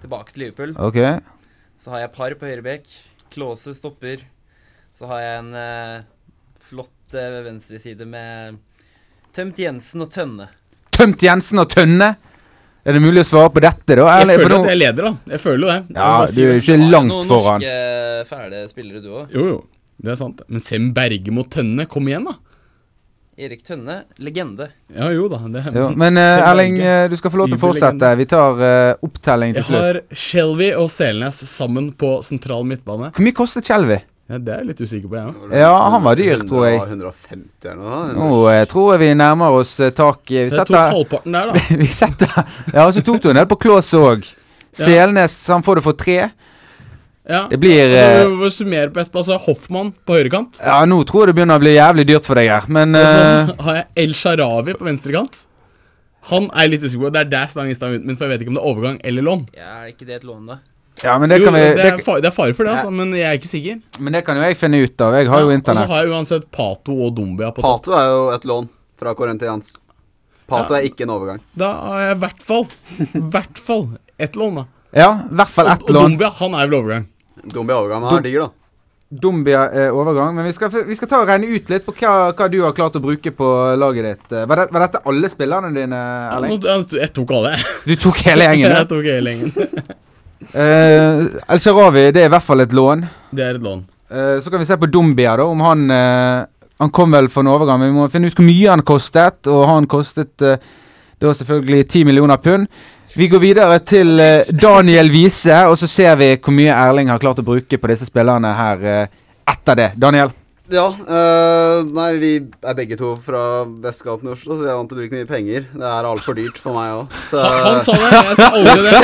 tilbake 0.00 0.32
til 0.32 0.46
Liverpool. 0.46 0.74
Ok. 0.80 0.98
Så 1.76 1.92
har 1.92 2.06
jeg 2.06 2.14
par 2.16 2.38
på 2.40 2.48
høyrebekk. 2.48 2.88
Klåse 3.32 3.76
stopper. 3.76 4.24
Så 4.96 5.08
har 5.10 5.20
jeg 5.20 5.38
en 5.44 5.54
eh, 5.60 6.02
flott 6.64 7.16
eh, 7.16 7.40
venstreside 7.44 8.08
med 8.08 8.60
Tømt 9.36 9.60
Jensen 9.60 10.04
og 10.04 10.12
Tønne. 10.12 10.48
Tømt 10.92 11.24
Jensen 11.24 11.60
og 11.60 11.68
Tønne. 11.72 12.14
Er 12.82 12.96
det 12.96 13.02
mulig 13.02 13.22
å 13.22 13.26
svare 13.28 13.50
på 13.54 13.60
dette, 13.62 13.94
da? 13.94 14.06
Jeg 14.10 14.22
Eller- 14.24 14.40
for 14.40 14.48
føler 14.48 14.58
at 14.58 14.70
jeg 14.72 14.78
leder, 14.78 15.02
da. 15.02 15.12
Jeg 15.30 15.40
føler 15.40 15.60
jo 15.62 15.68
det. 15.70 15.96
Ja, 15.96 16.26
du 16.26 16.40
er 16.42 16.48
jo 16.52 16.60
ikke 16.60 16.90
langt 16.90 17.12
Noen 17.12 17.28
foran. 17.28 17.60
norske 17.60 18.26
fæle 18.32 18.68
spillere, 18.68 19.02
du 19.02 19.08
òg. 19.08 19.28
Jo, 19.32 19.44
jo. 19.46 19.64
Det 20.02 20.10
er 20.10 20.16
sant. 20.16 20.40
Men 20.48 20.60
Sem 20.60 20.92
Berge 20.92 21.30
mot 21.30 21.48
Tønne, 21.48 21.86
kom 21.86 22.08
igjen, 22.08 22.24
da. 22.24 22.34
Erik 23.38 23.62
Tønne, 23.64 24.02
legende. 24.18 24.68
Ja, 24.92 25.08
jo 25.14 25.28
da. 25.28 25.38
Det 25.48 25.62
Jo, 25.74 25.88
men 26.02 26.18
uh, 26.18 26.50
Erling, 26.50 26.76
eh, 26.82 27.08
du 27.08 27.16
skal 27.16 27.30
få 27.30 27.38
lov 27.40 27.48
til 27.48 27.56
å 27.56 27.62
fortsette. 27.62 28.10
Vi 28.18 28.26
tar 28.28 28.60
uh, 28.60 29.06
opptelling 29.06 29.54
til 29.54 29.64
slutt. 29.64 29.78
Jeg 29.78 29.94
har 29.94 30.00
Shelby 30.12 30.68
og 30.76 30.90
Selnes 30.92 31.38
sammen 31.48 31.92
på 31.96 32.18
sentral 32.26 32.66
midtbane. 32.68 33.12
Hvor 33.14 33.24
mye 33.24 33.36
koster 33.36 33.64
Skjelvi? 33.64 34.02
Ja, 34.30 34.38
Det 34.38 34.52
er 34.54 34.60
jeg 34.62 34.68
litt 34.70 34.80
usikker 34.80 35.08
på, 35.10 35.16
jeg 35.18 35.32
òg. 35.32 35.54
Ja, 35.58 35.72
han 35.92 36.04
var 36.04 36.16
dyr, 36.16 36.44
tror 36.48 36.66
jeg. 36.68 36.78
150 36.80 37.66
eller 37.72 37.80
noe. 37.82 38.04
Nå 38.16 38.36
eh, 38.52 38.62
tror 38.70 38.92
jeg 38.94 39.02
vi 39.02 39.10
nærmer 39.18 39.58
oss 39.58 39.74
eh, 39.82 39.90
tak 39.92 40.30
i 40.30 40.44
Vi 40.44 40.52
Så 40.52 40.62
jeg 40.62 40.70
tok 40.70 40.92
halvparten 40.94 41.36
der, 41.36 41.50
da. 41.50 41.64
vi 41.82 41.90
setter 41.90 42.38
Ja, 42.72 42.86
så 42.94 43.02
tok 43.04 43.20
du 43.24 43.28
en 43.32 43.42
del 43.42 43.50
på 43.50 43.58
Klås 43.66 43.90
òg. 43.98 44.24
Selnes, 44.72 45.34
han 45.52 45.64
får 45.66 45.80
det 45.80 45.84
for 45.84 45.98
tre. 45.98 46.30
Ja. 47.28 47.44
Det 47.50 47.58
blir 47.62 47.84
altså, 47.84 48.22
eh, 48.22 48.26
Vi 48.30 48.40
må 48.40 48.50
summere 48.50 48.90
på 48.90 49.02
etterpå. 49.02 49.22
Altså 49.22 49.38
Hoffmann 49.44 49.92
på 50.06 50.16
høyrekant. 50.16 50.58
Ja, 50.64 50.80
nå 50.88 50.98
tror 51.06 51.26
jeg 51.26 51.32
det 51.32 51.38
begynner 51.38 51.60
å 51.60 51.62
bli 51.62 51.76
jævlig 51.76 52.06
dyrt 52.08 52.26
for 52.26 52.38
deg 52.38 52.50
her, 52.50 52.66
men 52.72 52.96
Og 52.98 53.04
eh, 53.04 53.52
så 53.52 53.56
har 53.68 53.80
jeg 53.82 53.88
El 54.06 54.14
Sharawi 54.18 54.74
på 54.78 54.88
venstrekant. 54.88 55.44
Han 56.30 56.48
er 56.54 56.66
jeg 56.66 56.76
litt 56.76 56.84
usikker 56.86 57.04
på. 57.08 57.12
Det 57.14 57.22
er 57.24 57.30
der 57.30 57.48
stangista 57.50 57.90
min, 57.90 58.04
men 58.06 58.18
for 58.18 58.26
jeg 58.26 58.36
vet 58.36 58.44
ikke 58.44 58.54
om 58.54 58.58
det 58.58 58.62
er 58.62 58.72
overgang 58.72 58.98
eller 59.06 59.26
lån. 59.26 59.48
Ja, 59.58 59.70
er 59.82 59.92
ikke 59.92 60.06
det 60.08 60.20
et 60.20 60.26
lån, 60.26 60.44
da? 60.50 60.58
Ja, 61.02 61.16
men 61.18 61.28
det 61.32 61.38
jo, 61.40 61.46
kan 61.48 61.54
vi 61.56 61.60
det, 61.60 61.68
er 61.68 61.96
det, 61.98 62.16
det 62.22 62.28
er 62.30 62.34
fare 62.34 62.54
for 62.54 62.64
det, 62.64 62.72
Ja. 62.72 62.78
altså, 62.78 62.90
men 62.94 63.12
jeg 63.16 63.26
er 63.26 63.38
ikke 63.40 63.50
sikker. 63.50 63.80
Men 63.98 64.12
det 64.16 64.24
kan 64.26 64.38
jo 64.38 64.42
jeg 64.46 64.58
finne 64.60 64.82
ut 64.84 65.00
av. 65.06 65.14
Jeg 65.18 65.28
har 65.32 65.40
jo 65.42 65.50
internett. 65.50 65.82
Og 65.82 65.90
så 65.90 65.96
har 65.96 66.04
jeg 66.06 66.12
uansett 66.14 66.50
Pato 66.54 66.94
og 67.06 67.14
Dombia 67.16 67.50
på 67.50 67.62
topp. 67.64 67.82
Pato 67.84 67.96
er 67.98 68.06
jo 68.12 68.20
et 68.36 68.46
lån 68.52 68.68
fra 69.02 69.14
Corinthians. 69.18 69.72
Pato 70.46 70.74
Ja. 70.74 70.80
er 70.80 70.86
ikke 70.90 71.02
en 71.06 71.14
overgang. 71.16 71.40
Da 71.58 71.72
har 71.90 72.00
jeg 72.06 72.16
i 72.16 72.20
hvert 72.22 72.42
fall 72.42 72.66
hvert 73.34 73.58
fall 73.58 73.86
ett 74.18 74.34
lån, 74.36 74.54
da. 74.62 74.66
Ja, 74.92 75.10
i 75.30 75.34
hvert 75.34 75.48
fall 75.48 75.66
ett 75.72 75.82
Og, 75.82 75.90
og. 75.90 76.02
Dombia, 76.02 76.30
han 76.38 76.54
er 76.54 76.68
vel 76.68 76.78
overgang. 76.82 77.06
Dombia 77.42 77.74
er 77.74 77.80
overgang, 77.82 78.02
men 78.02 78.10
han 78.10 78.18
er 78.18 78.26
digg, 78.28 78.38
da. 78.42 78.50
Dombia 79.12 79.62
er 79.76 79.90
overgang. 79.92 80.34
Men 80.36 80.46
vi 80.46 80.52
skal, 80.56 80.70
vi 80.86 80.94
skal 80.96 81.08
ta 81.08 81.18
og 81.20 81.28
regne 81.28 81.48
ut 81.50 81.68
litt 81.68 81.84
på 81.84 81.92
hva, 81.98 82.32
hva 82.36 82.46
du 82.52 82.60
har 82.62 82.72
klart 82.76 82.94
å 82.96 83.02
bruke 83.02 83.32
på 83.36 83.48
laget 83.76 84.06
ditt. 84.06 84.30
Var, 84.48 84.56
det, 84.62 84.68
var 84.72 84.86
dette 84.86 85.02
alle 85.04 85.28
spillerne 85.32 85.72
dine, 85.74 85.98
Erling? 86.32 86.54
Jeg, 86.62 86.86
jeg 87.00 87.12
tok 87.16 87.34
alle. 87.40 87.56
Du 87.84 87.96
tok 87.96 88.22
hele 88.28 88.46
gjengen? 88.48 88.70
jeg 88.78 88.88
tok 88.88 89.04
hele 89.10 89.34
gjengen. 89.34 89.92
Eh, 90.50 91.26
El 91.48 91.60
Sharawi, 91.62 92.08
det 92.14 92.24
er 92.24 92.30
i 92.30 92.32
hvert 92.32 92.46
fall 92.46 92.64
et 92.64 92.74
lån. 92.76 93.04
Det 93.30 93.44
er 93.44 93.58
et 93.58 93.64
lån. 93.64 93.84
Eh, 94.12 94.38
så 94.42 94.50
kan 94.50 94.62
vi 94.62 94.68
se 94.68 94.78
på 94.80 94.90
Dombia, 94.90 95.36
da. 95.38 95.46
Om 95.48 95.60
han 95.66 95.90
eh, 95.90 96.48
Han 96.82 96.90
kom 96.90 97.12
vel 97.14 97.28
for 97.30 97.44
en 97.44 97.52
overgang, 97.52 97.78
vi 97.78 97.92
må 97.94 98.08
finne 98.10 98.26
ut 98.26 98.34
hvor 98.34 98.46
mye 98.46 98.70
han 98.72 98.82
kostet. 98.82 99.46
Og 99.46 99.68
han 99.68 99.86
kostet 99.86 100.34
det 100.42 101.28
var 101.28 101.36
selvfølgelig 101.38 101.84
10 101.86 102.04
millioner 102.08 102.40
pund. 102.42 102.66
Vi 103.14 103.28
går 103.30 103.38
videre 103.38 103.76
til 103.86 104.18
Daniel 104.58 105.12
Wiese, 105.12 105.60
og 105.70 105.76
så 105.78 105.86
ser 105.86 106.16
vi 106.18 106.32
hvor 106.34 106.56
mye 106.56 106.74
Erling 106.74 107.12
har 107.12 107.22
klart 107.22 107.38
å 107.38 107.46
bruke 107.46 107.78
på 107.78 107.92
disse 107.92 108.08
spillerne 108.08 108.50
her 108.58 108.82
etter 109.46 109.78
det. 109.78 109.88
Daniel? 109.94 110.34
Ja, 110.72 110.86
øh, 110.88 111.82
nei, 111.92 112.08
vi 112.16 112.30
er 112.40 112.76
begge 112.78 112.96
to 112.96 113.10
fra 113.20 113.42
Vestgaten 113.84 114.30
i 114.30 114.32
Oslo, 114.32 114.56
så 114.56 114.64
vi 114.64 114.70
er 114.72 114.78
vant 114.78 114.88
til 114.88 114.96
å 114.96 115.02
bruke 115.02 115.18
mye 115.18 115.28
penger. 115.28 115.66
Det 115.68 115.84
er 115.84 116.08
altfor 116.08 116.36
dyrt 116.38 116.60
for 116.62 116.78
meg 116.78 116.94
òg. 116.96 117.16
Han, 117.34 117.58
han 117.66 117.82
sa 117.84 117.96
det, 118.00 118.22
jeg 118.30 118.38
sa 118.38 118.46
aldri 118.56 118.86
det. 118.86 119.02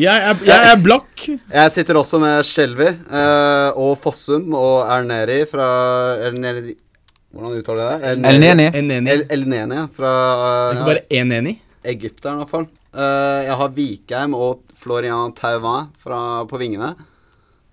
Jeg 0.00 0.24
er, 0.30 0.40
jeg 0.48 0.70
er 0.70 0.80
blakk. 0.80 1.26
Jeg 1.28 1.74
sitter 1.74 2.00
også 2.00 2.22
med 2.22 2.48
Skjelvi 2.48 2.88
øh, 2.88 3.76
og 3.76 3.92
Fossum 4.00 4.54
og 4.56 4.88
Erneri 4.88 5.42
fra 5.50 5.66
Erneri 6.30 6.78
Hvordan 7.30 7.60
uttaler 7.60 7.84
jeg 7.84 8.00
det? 8.00 8.30
Elneni. 8.32 8.64
Elneni. 8.74 9.10
El, 9.12 9.20
Elneni, 9.36 9.76
ja, 9.78 9.84
fra 9.94 10.14
øh, 10.40 10.72
Ikke 10.72 10.88
bare 10.88 11.04
én 11.20 11.36
enig. 11.36 11.58
Egypteren, 11.92 12.40
i 12.40 12.42
hvert 12.42 12.54
fall. 12.56 12.66
Uh, 12.90 13.44
jeg 13.46 13.54
har 13.60 13.76
Vikheim 13.76 14.32
og 14.34 14.64
Florian 14.80 15.36
Tauvin 15.36 15.92
på 16.50 16.58
vingene. 16.58 16.94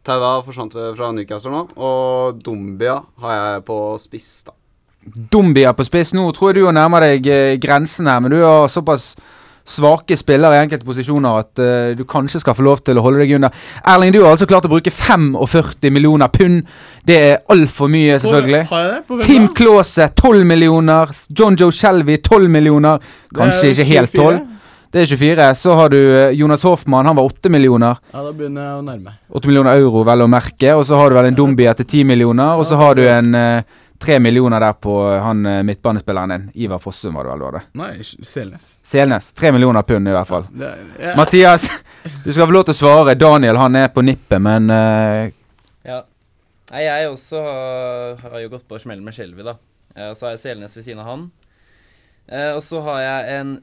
Tauvin 0.08 0.46
forsvant 0.46 0.78
fra 0.98 1.12
Newcastle 1.12 1.52
nå. 1.52 1.66
Og 1.78 2.40
Dombia 2.44 3.02
har 3.24 3.40
jeg 3.40 3.66
på 3.68 3.80
spiss, 4.02 4.30
da. 4.48 4.56
Dombia 5.32 5.74
på 5.76 5.86
spiss. 5.88 6.14
Nå 6.16 6.30
tror 6.36 6.52
jeg 6.52 6.64
du 6.64 6.72
nærmer 6.76 7.04
deg 7.06 7.28
eh, 7.32 7.56
grensen 7.62 8.08
her, 8.08 8.22
men 8.24 8.34
du 8.34 8.40
har 8.44 8.72
såpass 8.72 9.16
svake 9.68 10.16
spillere 10.16 10.56
i 10.56 10.64
enkelte 10.64 10.88
posisjoner 10.88 11.42
at 11.42 11.60
uh, 11.60 11.92
du 11.98 12.06
kanskje 12.08 12.40
skal 12.40 12.56
få 12.56 12.64
lov 12.64 12.80
til 12.88 13.00
å 13.00 13.04
holde 13.04 13.20
deg 13.20 13.34
unna. 13.36 13.50
Erling, 13.92 14.14
du 14.16 14.22
har 14.24 14.32
altså 14.32 14.48
klart 14.48 14.68
å 14.68 14.72
bruke 14.72 14.94
45 14.94 15.92
millioner 15.92 16.32
pund. 16.32 16.62
Det 17.08 17.18
er 17.20 17.42
altfor 17.52 17.92
mye, 17.92 18.16
selvfølgelig. 18.24 18.62
Har 18.72 18.86
jeg 18.86 18.94
det? 18.94 19.02
På 19.10 19.20
Tim? 19.28 19.50
Klause 19.58 20.08
12 20.16 20.46
millioner. 20.48 21.12
John 21.36 21.60
Joe 21.60 21.76
Shelby 21.76 22.16
12 22.24 22.48
millioner. 22.52 23.04
Kanskje 23.36 23.74
ikke 23.74 23.90
helt 23.92 24.16
24. 24.16 24.38
12. 24.40 24.57
Det 24.92 25.02
er 25.02 25.10
24. 25.12 25.48
Så 25.60 25.74
har 25.80 25.90
du 25.94 25.98
eh, 26.00 26.36
Jonas 26.38 26.64
Hoffmann, 26.64 27.06
han 27.06 27.18
var 27.18 27.28
8 27.28 27.50
millioner. 27.50 28.00
Ja, 28.14 28.22
da 28.24 28.32
begynner 28.32 28.70
jeg 28.70 28.78
å 28.78 28.86
nærme 28.86 29.18
8 29.30 29.50
millioner 29.50 29.82
euro, 29.82 30.04
vel 30.08 30.24
å 30.24 30.30
merke. 30.32 30.74
Og 30.78 30.86
så 30.88 31.00
har 31.00 31.10
du 31.10 31.18
vel 31.20 31.30
en 31.32 31.38
Dombia 31.38 31.74
til 31.78 31.88
10 31.88 32.08
millioner. 32.14 32.56
Og 32.58 32.68
så 32.70 32.80
har 32.80 32.98
du 32.98 33.04
en 33.12 33.36
eh, 33.38 33.78
3 34.00 34.20
millioner 34.24 34.62
der 34.62 34.78
på 34.82 34.98
han 35.24 35.46
eh, 35.46 35.64
midtbanespilleren 35.68 36.36
din. 36.36 36.50
Ivar 36.66 36.80
Fossum, 36.84 37.16
var 37.18 37.28
det 37.28 37.34
vel? 37.34 37.46
var 37.48 37.58
det? 37.58 37.64
Nei, 37.82 37.92
Selnes. 38.04 38.70
Selnes. 38.86 39.32
3 39.38 39.54
millioner 39.56 39.88
pund, 39.88 40.08
i 40.08 40.16
hvert 40.16 40.30
fall. 40.30 40.48
Det 40.54 40.74
ja. 41.02 41.16
Mathias, 41.18 41.70
du 42.26 42.30
skal 42.32 42.46
få 42.46 42.54
lov 42.56 42.68
til 42.70 42.78
å 42.78 42.82
svare. 42.82 43.18
Daniel 43.20 43.60
han 43.60 43.80
er 43.80 43.90
på 43.94 44.06
nippet, 44.06 44.40
men 44.44 44.70
uh, 44.72 45.26
Ja. 45.88 46.04
Nei, 46.68 46.84
jeg 46.84 47.08
også 47.08 47.42
har, 47.42 48.18
har 48.28 48.42
jo 48.44 48.50
gått 48.52 48.68
på 48.68 48.80
smell 48.82 49.00
med 49.00 49.16
Skjelvi, 49.16 49.46
da. 49.46 49.54
Eh, 49.96 50.14
så 50.14 50.28
har 50.28 50.36
jeg 50.36 50.44
Selnes 50.44 50.76
ved 50.78 50.86
siden 50.86 51.02
av 51.02 51.08
han. 51.10 51.22
Eh, 52.28 52.52
og 52.58 52.62
så 52.66 52.82
har 52.86 53.00
jeg 53.02 53.38
en 53.40 53.54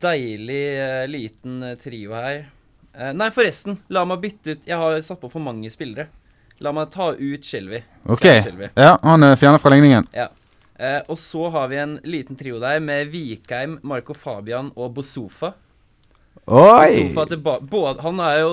deilig 0.00 0.62
eh, 0.80 1.08
liten 1.10 1.62
eh, 1.62 1.76
trio 1.80 2.14
her. 2.16 2.48
Eh, 2.94 3.12
nei, 3.14 3.30
forresten. 3.34 3.78
La 3.92 4.04
meg 4.08 4.22
bytte 4.22 4.56
ut 4.56 4.66
Jeg 4.68 4.80
har 4.80 4.96
satt 5.04 5.20
på 5.20 5.30
for 5.32 5.44
mange 5.44 5.70
spillere. 5.72 6.08
La 6.64 6.72
meg 6.74 6.90
ta 6.90 7.12
ut 7.14 7.44
Shelby. 7.44 7.82
OK. 8.10 8.26
Shelby. 8.26 8.72
Ja, 8.74 8.96
han 9.02 9.26
er 9.26 9.36
fjernet 9.38 9.62
fra 9.62 9.72
ligningen. 9.74 10.08
Ja. 10.16 10.30
Eh, 10.78 11.00
og 11.06 11.18
så 11.20 11.48
har 11.54 11.70
vi 11.70 11.78
en 11.78 11.98
liten 12.06 12.38
trio 12.38 12.58
der 12.62 12.80
med 12.82 13.10
Vikheim, 13.12 13.78
Marco 13.86 14.14
Fabian 14.14 14.72
og 14.76 14.92
Bosofa. 14.96 15.52
Oi! 16.46 17.10
Bosofa 17.14 17.58
både, 17.60 18.00
han 18.02 18.22
er 18.24 18.40
jo 18.40 18.52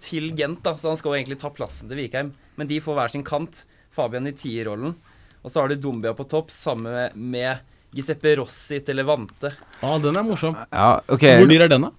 til 0.00 0.30
Gent, 0.36 0.62
da, 0.64 0.76
så 0.78 0.92
han 0.92 1.00
skal 1.00 1.12
jo 1.12 1.18
egentlig 1.18 1.40
ta 1.42 1.50
plassen 1.52 1.90
til 1.90 2.00
Vikheim. 2.00 2.32
Men 2.54 2.70
de 2.70 2.80
får 2.80 2.96
hver 2.98 3.12
sin 3.12 3.26
kant. 3.26 3.64
Fabian 3.94 4.26
i 4.26 4.34
tierrollen. 4.34 4.96
Og 5.44 5.52
så 5.52 5.60
har 5.60 5.70
du 5.70 5.76
Dombia 5.78 6.14
på 6.16 6.26
topp 6.26 6.50
sammen 6.50 6.92
med, 6.92 7.16
med 7.16 7.73
Giuseppe 7.94 8.34
Rossi 8.40 8.80
til 8.84 8.98
Levante. 8.98 9.52
Ja, 9.80 9.92
den 10.02 10.18
er 10.18 10.26
morsom. 10.26 10.56
Ja, 10.72 10.98
ok. 11.06 11.26
Hvor 11.40 11.50
dyr 11.50 11.66
er 11.66 11.72
den, 11.72 11.86
da? 11.86 11.92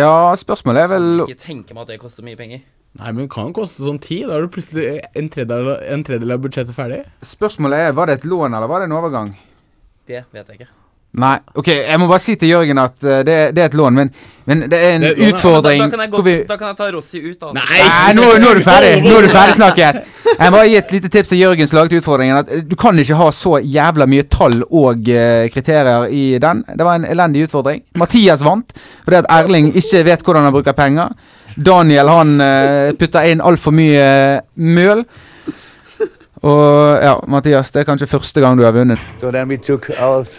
Ja, 0.00 0.12
spørsmålet 0.38 0.86
er 0.86 0.92
vel 0.92 1.24
Ikke 1.26 1.42
tenke 1.42 1.74
meg 1.74 1.82
at 1.82 1.92
det 1.92 2.00
koster 2.02 2.24
mye 2.26 2.38
penger. 2.38 2.62
Nei, 2.98 3.12
men 3.12 3.24
det 3.26 3.30
kan 3.34 3.52
koste 3.54 3.84
sånn 3.86 4.00
ti. 4.02 4.22
Da 4.26 4.38
er 4.38 4.46
du 4.46 4.52
plutselig 4.54 4.98
en 5.18 5.30
tredjedel, 5.30 5.72
en 5.94 6.04
tredjedel 6.06 6.34
av 6.34 6.42
budsjettet 6.42 6.74
ferdig. 6.74 7.04
Spørsmålet 7.26 7.86
er, 7.86 7.96
var 7.98 8.10
det 8.10 8.18
et 8.20 8.28
lån, 8.30 8.54
eller 8.56 8.70
var 8.70 8.82
det 8.82 8.90
en 8.90 8.96
overgang? 8.98 9.32
Det 10.10 10.24
vet 10.34 10.48
jeg 10.50 10.62
ikke. 10.62 10.72
Nei. 11.18 11.40
OK, 11.58 11.66
jeg 11.66 11.98
må 11.98 12.06
bare 12.06 12.22
si 12.22 12.36
til 12.38 12.52
Jørgen 12.52 12.78
at 12.78 12.94
uh, 13.02 13.16
det, 13.26 13.34
det 13.56 13.62
er 13.64 13.66
et 13.66 13.74
lån, 13.74 13.96
men, 13.96 14.10
men 14.46 14.60
det 14.70 14.78
er 14.78 14.92
en 14.94 15.02
Det 15.02 15.08
er 15.10 15.24
ja. 15.24 15.30
utfordring 15.34 15.80
Da, 15.80 15.86
da, 15.88 15.90
kan 15.90 16.02
jeg 16.04 16.10
godt, 16.12 16.24
vi 16.24 16.34
da 16.46 16.56
kan 16.56 16.68
jeg 16.68 16.76
ta 16.78 16.90
Rossi 16.94 17.22
ut, 17.24 17.40
da. 17.40 17.50
Nei, 17.56 18.12
nå, 18.14 18.26
nå 18.38 18.50
er 18.52 18.60
du 18.60 18.62
ferdig! 18.62 18.92
Nå 19.02 19.16
er 19.18 19.26
du 19.26 19.30
ferdig 19.32 19.56
snakket. 19.58 19.98
Jeg 20.30 20.52
må 20.52 20.60
bare 20.60 20.68
gi 20.70 20.76
et 20.78 20.92
lite 20.94 21.08
tips 21.10 21.32
til 21.32 21.40
Jørgen 21.42 21.66
som 21.66 21.80
laget 21.80 21.96
utfordringen. 21.98 22.36
At 22.38 22.52
eh, 22.54 22.62
Du 22.62 22.76
kan 22.78 22.98
ikke 23.02 23.18
ha 23.18 23.26
så 23.34 23.56
jævla 23.58 24.06
mye 24.06 24.28
tall 24.30 24.60
og 24.62 25.10
uh, 25.10 25.48
kriterier 25.50 26.06
i 26.14 26.22
den. 26.42 26.62
Det 26.78 26.86
var 26.86 27.00
en 27.00 27.08
elendig 27.10 27.48
utfordring. 27.48 27.82
Mathias 27.98 28.44
vant 28.46 28.70
fordi 29.02 29.18
at 29.18 29.30
Erling 29.34 29.72
ikke 29.74 30.04
vet 30.06 30.22
hvordan 30.22 30.46
han 30.46 30.54
bruker 30.54 30.78
penger. 30.78 31.10
Daniel 31.58 32.12
han 32.12 32.36
uh, 32.38 32.92
putter 33.00 33.32
inn 33.32 33.42
altfor 33.42 33.74
mye 33.74 34.06
møl. 34.54 35.02
Og 36.46 37.02
ja, 37.02 37.16
Mathias, 37.28 37.74
det 37.74 37.82
er 37.82 37.90
kanskje 37.90 38.08
første 38.08 38.40
gang 38.40 38.54
du 38.56 38.62
har 38.64 38.72
vunnet. 38.72 39.02
So 39.20 39.34
then 39.34 39.50
we 39.50 39.58
took 39.58 39.90
out 39.98 40.38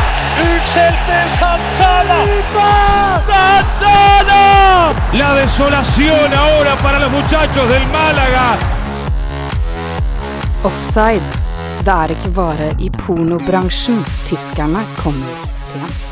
Utskjelte 0.39 1.17
Santana. 1.27 2.19
Santana. 3.27 4.41
La 5.13 5.33
desolación 5.35 6.33
ahora 6.33 6.75
para 6.83 6.99
los 6.99 7.11
muchachos 7.11 7.67
del 7.69 7.83
Málaga. 7.91 8.47
Offside. 10.63 11.27
Det 11.85 11.89
er 11.93 12.13
ikke 12.13 12.29
bare 12.37 12.67
i 12.79 12.89
pornobransjen 12.93 13.97
tyskerne 14.29 14.83
kommer 15.01 15.33
sent. 15.51 16.07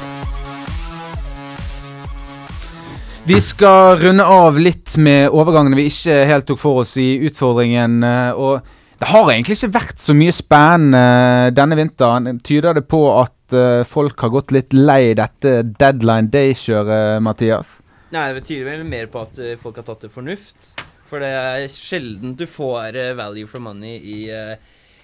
Vi 3.30 3.38
skal 3.46 4.00
runde 4.02 4.26
av 4.26 4.58
litt 4.58 4.96
med 4.98 5.30
overgangene 5.30 5.78
vi 5.78 5.86
ikke 5.92 6.24
helt 6.26 6.48
tok 6.50 6.58
for 6.58 6.82
oss 6.82 6.96
i 6.98 7.20
utfordringen. 7.30 8.04
eh, 8.04 8.32
Og 8.34 8.62
det 9.00 9.08
har 9.08 9.30
egentlig 9.30 9.56
ikke 9.60 9.74
vært 9.78 10.00
så 10.02 10.14
mye 10.18 10.34
spennende 10.34 11.04
eh, 11.48 11.52
denne 11.54 11.76
vinteren. 11.78 12.40
Tyder 12.42 12.74
det 12.74 12.88
på 12.90 13.04
at 13.22 13.32
eh, 13.56 13.84
folk 13.88 14.20
har 14.24 14.32
gått 14.34 14.54
litt 14.56 14.74
lei 14.76 15.14
dette 15.18 15.62
deadline 15.64 16.32
day-kjøret, 16.32 17.22
Mathias? 17.24 17.80
Nei, 18.14 18.30
det 18.30 18.42
betyr 18.42 18.66
vel 18.68 18.86
mer 18.88 19.10
på 19.12 19.24
at 19.26 19.40
eh, 19.42 19.58
folk 19.60 19.80
har 19.82 19.88
tatt 19.88 20.08
det 20.08 20.12
fornuft. 20.14 20.74
For 21.10 21.24
det 21.24 21.30
er 21.34 21.66
sjelden 21.74 22.36
du 22.38 22.46
får 22.50 22.98
eh, 22.98 23.16
value 23.18 23.50
for 23.50 23.64
money 23.64 23.98
i, 23.98 24.20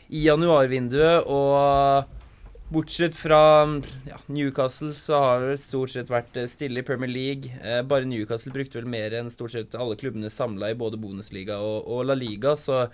i 0.09 0.25
januarvinduet. 0.25 1.25
Og 1.25 2.71
bortsett 2.73 3.17
fra 3.17 3.41
ja, 4.09 4.21
Newcastle, 4.25 4.93
så 4.97 5.21
har 5.21 5.45
det 5.49 5.59
stort 5.61 5.93
sett 5.93 6.09
vært 6.13 6.39
stille 6.51 6.81
i 6.81 6.87
Premier 6.87 7.11
League. 7.11 7.51
Bare 7.89 8.09
Newcastle 8.09 8.53
brukte 8.55 8.81
vel 8.81 8.89
mer 8.89 9.17
enn 9.19 9.33
stort 9.33 9.53
sett 9.53 9.77
alle 9.77 9.97
klubbene 9.99 10.33
samla 10.33 10.73
i 10.73 10.79
både 10.79 11.01
Bundesliga 11.01 11.61
og, 11.61 11.85
og 11.85 12.09
La 12.09 12.17
Liga, 12.17 12.57
så 12.57 12.87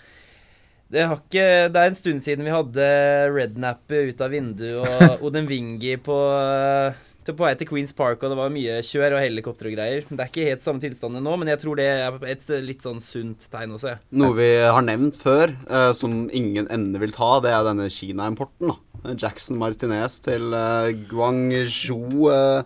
det, 0.91 1.05
har 1.07 1.21
ikke, 1.21 1.45
det 1.71 1.83
er 1.83 1.91
en 1.91 1.97
stund 1.97 2.23
siden 2.23 2.47
vi 2.47 2.53
hadde 2.53 2.89
Rednappet 3.31 4.11
ut 4.11 4.25
av 4.25 4.33
vinduet 4.33 4.81
og 4.81 5.23
Odin 5.29 5.47
Wingi 5.49 5.95
på 6.03 6.17
eh, 6.35 6.99
på 7.21 7.45
vei 7.45 7.51
til 7.53 7.67
Queens 7.69 7.93
Park, 7.95 8.23
og 8.23 8.31
det 8.33 8.37
var 8.39 8.51
mye 8.53 8.79
kjør 8.83 9.15
og 9.15 9.21
helikopter 9.21 9.69
og 9.69 9.75
greier. 9.75 10.05
Det 10.09 10.17
er 10.17 10.29
ikke 10.31 10.47
helt 10.49 10.63
samme 10.63 10.81
tilstander 10.81 11.21
nå, 11.23 11.35
men 11.37 11.51
jeg 11.51 11.61
tror 11.61 11.77
det 11.77 11.85
er 11.93 12.17
et 12.31 12.47
litt 12.65 12.81
sånn 12.81 13.01
sunt 13.03 13.45
tegn 13.53 13.75
å 13.77 13.81
se. 13.81 13.93
Noe 14.17 14.33
vi 14.39 14.49
har 14.65 14.81
nevnt 14.85 15.19
før, 15.21 15.53
eh, 15.69 15.91
som 15.97 16.25
ingen 16.33 16.69
ende 16.73 17.01
vil 17.01 17.13
ta, 17.15 17.35
det 17.45 17.53
er 17.53 17.67
denne 17.69 17.87
Kina-importen. 17.93 18.73
da. 18.73 19.15
Jackson 19.17 19.57
Martinez 19.57 20.19
til 20.21 20.51
uh, 20.53 20.91
Guangzhou 21.09 22.27
uh, 22.29 22.61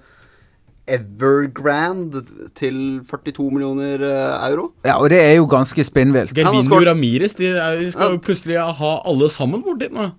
Evergrande 0.86 2.22
til 2.58 2.76
42 3.10 3.48
millioner 3.50 4.04
eh, 4.06 4.50
euro. 4.52 4.68
Ja, 4.86 5.00
og 5.00 5.10
det 5.14 5.22
er 5.24 5.34
jo 5.40 5.48
ganske 5.50 5.86
spinnvilt. 5.88 6.36
Gervinho 6.38 6.82
Ramires 6.86 7.34
de, 7.40 7.56
er, 7.56 7.80
de 7.82 7.90
skal 7.94 8.14
jo 8.18 8.22
plutselig 8.22 8.60
ha 8.62 8.92
alle 9.06 9.32
sammen 9.34 9.66
bort 9.66 9.82
dit 9.82 9.94
nå. 9.94 10.12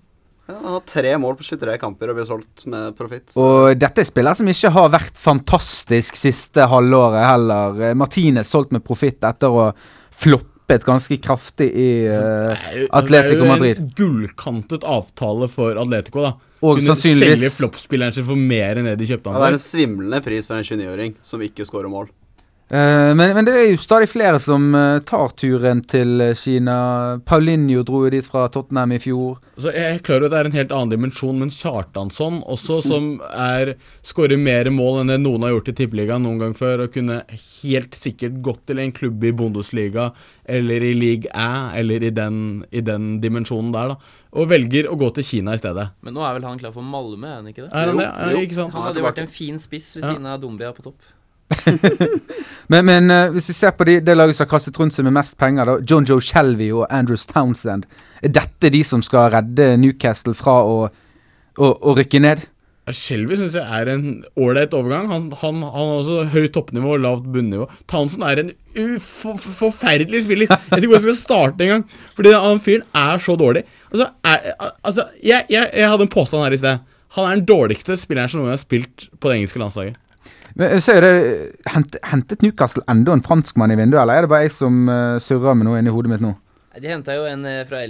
Ja, 0.47 0.57
han 0.61 0.77
har 0.77 0.83
tre 0.87 1.13
mål 1.19 1.35
på 1.39 1.43
23 1.43 1.77
kamper 1.81 2.11
og 2.11 2.19
blir 2.19 2.27
solgt 2.27 2.65
med 2.71 2.95
profitt. 2.99 3.31
Og 3.39 3.73
dette 3.79 4.03
er 4.03 4.07
spillere 4.07 4.39
som 4.39 4.47
ikke 4.51 4.71
har 4.75 4.91
vært 4.93 5.19
fantastisk 5.19 6.19
siste 6.19 6.67
halvåret 6.71 7.25
heller. 7.27 7.81
Martine 7.95 7.99
Martinez 7.99 8.51
solgt 8.51 8.75
med 8.75 8.85
profitt 8.87 9.23
etter 9.27 9.51
å 9.51 9.69
ha 9.69 9.73
floppet 10.67 10.85
ganske 10.85 11.17
kraftig 11.17 11.71
i 11.71 12.07
uh, 12.09 12.55
Atletico 12.91 13.45
Madrid. 13.45 13.77
Det 13.77 13.81
er 13.81 13.81
jo 13.81 13.85
en 13.85 13.93
gullkantet 13.95 14.83
avtale 14.83 15.47
for 15.49 15.77
Atletico, 15.79 16.21
da. 16.21 16.33
Og 16.61 16.79
Kunne 16.79 16.95
sannsynligvis- 16.95 17.37
selge 17.37 17.51
floppspilleren 17.53 18.13
sin 18.13 18.25
for 18.25 18.35
mer 18.35 18.75
enn 18.77 18.85
det 18.89 18.97
de 18.97 19.05
kjøpte 19.05 19.29
Ja, 19.29 19.33
han 19.33 19.41
det 19.41 19.47
er 19.47 19.53
en 19.53 19.61
svimlende 19.63 20.23
pris 20.25 20.47
for 20.47 20.57
en 20.57 20.63
29-åring 20.63 21.15
som 21.21 21.39
ikke 21.41 21.65
skårer 21.65 21.89
mål. 21.89 22.09
Eh, 22.69 23.13
men, 23.15 23.31
men 23.31 23.45
det 23.47 23.53
er 23.55 23.69
jo 23.69 23.77
stadig 23.79 24.09
flere 24.11 24.41
som 24.43 24.65
eh, 24.75 24.97
tar 25.07 25.31
turen 25.39 25.79
til 25.87 26.19
eh, 26.19 26.33
Kina. 26.35 26.73
Paulinho 27.23 27.79
dro 27.87 28.01
jo 28.03 28.09
dit 28.11 28.25
fra 28.27 28.49
Tottenham 28.51 28.91
i 28.91 28.99
fjor. 28.99 29.37
Så 29.55 29.71
jeg 29.71 29.93
er 29.95 30.01
klar 30.03 30.19
over 30.19 30.27
at 30.27 30.33
det 30.33 30.41
er 30.41 30.49
en 30.49 30.57
helt 30.57 30.73
annen 30.75 30.91
dimensjon, 30.91 31.39
men 31.39 31.53
Kjartansson 31.53 32.41
også, 32.43 32.81
som 32.83 33.07
er 33.31 33.71
skårer 34.05 34.35
mer 34.41 34.67
mål 34.75 34.99
enn 35.05 35.13
det 35.13 35.19
noen 35.23 35.47
har 35.47 35.55
gjort 35.55 35.71
i 35.71 35.77
Tippeligaen 35.79 36.27
noen 36.27 36.43
gang 36.43 36.57
før, 36.59 36.83
og 36.85 36.91
kunne 36.93 37.21
helt 37.31 37.95
sikkert 37.95 38.41
gått 38.43 38.65
til 38.67 38.83
en 38.83 38.91
klubb 38.99 39.23
i 39.23 39.31
Bundesliga 39.39 40.09
eller 40.43 40.83
i 40.83 40.93
League 40.99 41.31
Æ, 41.31 41.47
eller 41.79 42.03
i 42.03 42.11
den, 42.19 42.37
i 42.75 42.83
den 42.83 43.17
dimensjonen 43.23 43.71
der, 43.73 43.95
da. 43.95 44.15
Og 44.37 44.51
velger 44.51 44.89
å 44.91 44.97
gå 44.99 45.07
til 45.15 45.25
Kina 45.25 45.55
i 45.55 45.59
stedet. 45.61 45.87
Men 46.03 46.13
nå 46.13 46.21
er 46.27 46.35
vel 46.35 46.45
han 46.45 46.59
klar 46.59 46.75
for 46.75 46.85
Malmö, 46.85 47.31
er 47.31 47.39
han 47.39 47.47
ikke 47.49 47.63
det? 47.63 47.71
Er 47.71 47.93
han 47.93 47.97
det? 48.03 48.11
Ja, 48.11 48.41
ikke 48.43 48.59
sant? 48.59 48.75
Han 48.75 48.89
hadde 48.91 49.07
vært 49.07 49.23
en 49.23 49.31
fin 49.31 49.55
spiss 49.63 49.93
ved 49.95 50.03
Ja. 50.03 50.11
siden 50.11 50.27
av 50.29 50.43
Dombia 50.43 50.73
på 50.75 50.83
topp. 50.83 50.99
Men, 52.71 52.83
men 52.83 53.11
eh, 53.13 53.29
hvis 53.31 53.45
vi 53.47 53.53
ser 53.55 53.71
på 53.79 53.85
de, 53.87 53.93
det 54.03 54.11
laget 54.17 54.35
som 54.35 54.43
har 54.43 54.49
kastet 54.51 54.75
rundt 54.79 54.91
seg 54.95 55.05
med 55.07 55.13
mest 55.15 55.37
penger, 55.39 55.69
da, 55.69 55.75
John 55.87 56.03
Joe 56.07 56.19
Shelby 56.19 56.65
og 56.75 56.83
Andrews 56.91 57.23
Townsend, 57.29 57.85
er 58.19 58.33
dette 58.35 58.71
de 58.73 58.81
som 58.83 58.99
skal 59.05 59.29
redde 59.31 59.69
Newcastle 59.79 60.33
fra 60.35 60.57
å, 60.67 60.73
å, 61.55 61.69
å 61.71 61.93
rykke 61.95 62.19
ned? 62.25 62.43
Shelby 62.91 63.35
syns 63.39 63.55
jeg 63.55 63.63
er 63.63 63.89
en 63.91 64.03
ålreit 64.39 64.75
overgang. 64.75 65.07
Han, 65.11 65.29
han, 65.41 65.61
han 65.63 65.89
har 65.91 66.01
også 66.01 66.25
høyt 66.31 66.53
toppnivå 66.55 66.93
og 66.97 67.01
lavt 67.03 67.25
bunnivå. 67.33 67.65
Townsend 67.91 68.23
er 68.27 68.41
en 68.43 68.51
ufo- 68.79 69.35
forferdelig 69.39 70.21
spiller. 70.23 70.47
Jeg 70.51 70.69
vet 70.71 70.83
ikke 70.85 70.91
hvor 70.93 70.99
jeg 71.01 71.05
skal 71.07 71.17
starte 71.19 71.65
engang. 71.65 71.83
Fordi 72.15 72.31
han 72.35 72.61
fyren 72.63 72.85
er 72.95 73.23
så 73.23 73.35
dårlig. 73.39 73.63
Altså, 73.91 74.07
er, 74.27 74.53
altså 74.87 75.07
jeg, 75.19 75.47
jeg, 75.51 75.71
jeg 75.75 75.91
hadde 75.91 76.07
en 76.07 76.13
påstand 76.15 76.43
her 76.45 76.55
i 76.55 76.61
sted. 76.61 76.83
Han 77.17 77.27
er 77.27 77.39
den 77.41 77.47
dårligste 77.51 77.95
spilleren 77.99 78.31
som 78.31 78.43
noen 78.43 78.53
har 78.55 78.61
spilt 78.63 79.07
på 79.19 79.31
det 79.31 79.39
engelske 79.41 79.59
landslaget. 79.63 79.99
Men 80.57 80.81
så 80.81 80.97
er 80.97 81.05
det, 81.05 81.13
hent, 81.69 81.95
Hentet 82.09 82.41
Newcastle 82.41 82.81
enda 82.89 83.13
en 83.13 83.23
franskmann 83.25 83.73
i 83.73 83.77
vinduet, 83.77 84.01
eller 84.01 84.17
er 84.17 84.25
det 84.25 84.31
bare 84.31 84.47
jeg 84.47 84.55
som 84.55 84.87
uh, 84.89 85.19
surrer 85.21 85.57
med 85.57 85.69
noe 85.69 85.81
inni 85.81 85.93
hodet 85.93 86.15
mitt 86.15 86.23
nå? 86.23 86.33
Nei, 86.73 86.81
De 86.81 86.89
henta 86.91 87.17
jo 87.17 87.27
en 87.29 87.45
eh, 87.45 87.63
fra 87.67 87.83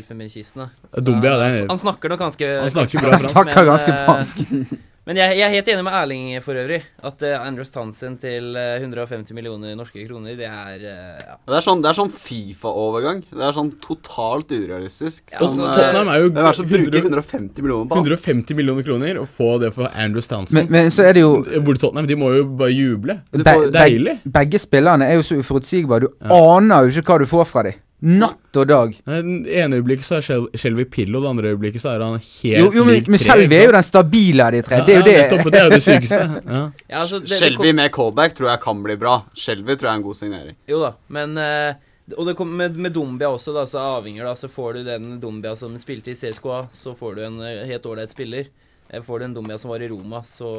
Dumbia, 1.00 1.38
han, 1.40 1.56
det 1.56 1.66
han 1.68 1.80
snakker 1.80 2.14
nok 2.14 2.22
ganske 2.26 2.52
Han 2.62 2.72
snakker 2.72 3.04
bra 3.04 3.18
fransk, 3.18 3.26
Han 3.36 3.50
Snakker 3.50 3.68
ganske 3.72 3.92
eh, 3.92 4.06
fransk. 4.08 4.44
Men 4.48 4.97
jeg, 5.16 5.38
jeg 5.40 5.46
er 5.46 5.54
helt 5.54 5.70
enig 5.72 5.84
med 5.88 5.94
Erling 5.96 6.26
for 6.44 6.60
øvrig. 6.60 6.82
At 7.08 7.22
uh, 7.24 7.36
Andrews 7.40 7.70
Townsend 7.72 8.20
til 8.20 8.50
uh, 8.60 8.76
150 8.82 9.32
millioner 9.38 9.78
norske 9.80 10.04
kroner, 10.04 10.36
det 10.36 10.50
er 10.50 10.84
uh, 10.84 11.22
ja. 11.22 11.38
Det 11.48 11.56
er 11.62 11.64
sånn, 11.64 11.86
sånn 11.96 12.12
Fifa-overgang. 12.12 13.22
Det 13.32 13.46
er 13.48 13.56
sånn 13.56 13.72
totalt 13.84 14.52
urealistisk. 14.52 15.24
Ja, 15.32 15.40
Sånn, 15.40 15.56
altså, 15.56 15.70
eh, 15.70 15.80
Tottenham 15.80 16.12
er 16.12 16.26
jo 16.26 16.34
det 16.36 16.44
er 16.44 16.60
som 16.60 16.68
bruker 16.68 17.00
100 17.00 17.08
150 17.08 17.64
millioner 17.64 17.88
på 17.88 18.02
150 18.02 18.60
millioner 18.60 18.84
kroner 18.84 19.22
og 19.22 19.32
få 19.32 19.54
det 19.64 19.72
for 19.78 19.88
Andrews 19.96 20.28
Townsend. 20.28 20.60
Men, 20.60 20.70
men 20.76 20.92
så 20.92 21.08
er 21.08 21.18
det 21.18 21.24
jo 21.24 21.40
Hvor 21.46 21.80
Tottenham, 21.80 22.12
de 22.12 22.20
må 22.20 22.34
jo 22.36 22.46
bare 22.60 22.76
juble. 22.76 23.20
Be 23.32 23.58
Deilig. 23.72 24.20
begge 24.28 24.60
spillerne 24.60 25.08
er 25.08 25.22
jo 25.22 25.26
så 25.26 25.40
uforutsigbare. 25.40 26.08
Du 26.08 26.32
aner 26.36 26.88
jo 26.88 27.00
ikke 27.00 27.14
hva 27.14 27.24
du 27.24 27.30
får 27.30 27.48
fra 27.48 27.70
dem. 27.70 27.80
Natt 28.02 28.58
og 28.62 28.68
dag. 28.70 28.92
Det 29.08 29.56
ene 29.58 29.80
øyeblikket 29.80 30.06
så 30.06 30.20
er 30.20 30.22
Shel- 30.26 30.52
Shelby 30.54 30.84
Pillow, 30.86 31.22
det 31.24 31.30
andre 31.32 31.50
øyeblikket 31.56 31.82
så 31.82 31.96
er 31.96 32.04
han 32.06 32.20
helt 32.20 32.60
Jo, 32.60 32.68
jo 32.76 32.84
men, 32.86 32.94
lik 32.94 33.08
men 33.10 33.18
Shelby 33.24 33.56
er 33.58 33.64
jo 33.66 33.72
den 33.74 33.84
stabile 33.88 34.46
av 34.46 34.52
de 34.54 34.62
tre. 34.62 34.78
Ja, 34.78 34.86
det 34.86 34.94
er 34.94 35.00
jo 35.00 35.02
ja, 35.02 35.08
det. 35.08 35.16
nettopp, 35.32 35.52
det 35.52 35.60
er 35.60 35.66
jo 35.66 35.72
det 35.74 35.82
sykeste. 35.88 36.20
Ja. 36.46 36.60
Ja, 36.92 37.00
altså, 37.02 37.20
det- 37.24 37.40
Shelby 37.40 37.72
med 37.74 37.90
callback 37.96 38.36
tror 38.38 38.52
jeg 38.52 38.62
kan 38.62 38.84
bli 38.86 38.96
bra. 39.02 39.16
Shelby 39.34 39.74
tror 39.76 39.90
jeg 39.90 39.94
er 39.96 39.98
en 40.04 40.06
god 40.06 40.16
signering. 40.20 40.56
Jo 40.70 40.80
da, 40.84 40.92
men 41.18 41.34
eh, 41.42 41.74
Og 42.18 42.26
det 42.30 42.36
kom 42.40 42.54
med, 42.56 42.78
med 42.78 42.94
Dombia 42.94 43.28
også, 43.34 43.52
da, 43.58 43.66
så 43.68 43.82
avhenger 43.98 44.24
da, 44.30 44.36
så 44.40 44.48
får 44.48 44.78
du 44.78 44.84
den 44.86 45.20
Dombia 45.20 45.56
som 45.60 45.74
spilte 45.82 46.14
i 46.14 46.16
CSKA, 46.16 46.68
så 46.72 46.94
får 46.96 47.16
du 47.18 47.24
en 47.26 47.42
eh, 47.42 47.66
helt 47.68 47.84
ålreit 47.90 48.14
spiller. 48.14 48.46
Eh, 48.94 49.02
Får 49.04 49.20
du 49.20 49.26
en 49.26 49.34
Dombia 49.36 49.58
som 49.60 49.74
var 49.74 49.82
i 49.84 49.90
Roma, 49.90 50.22
så, 50.24 50.54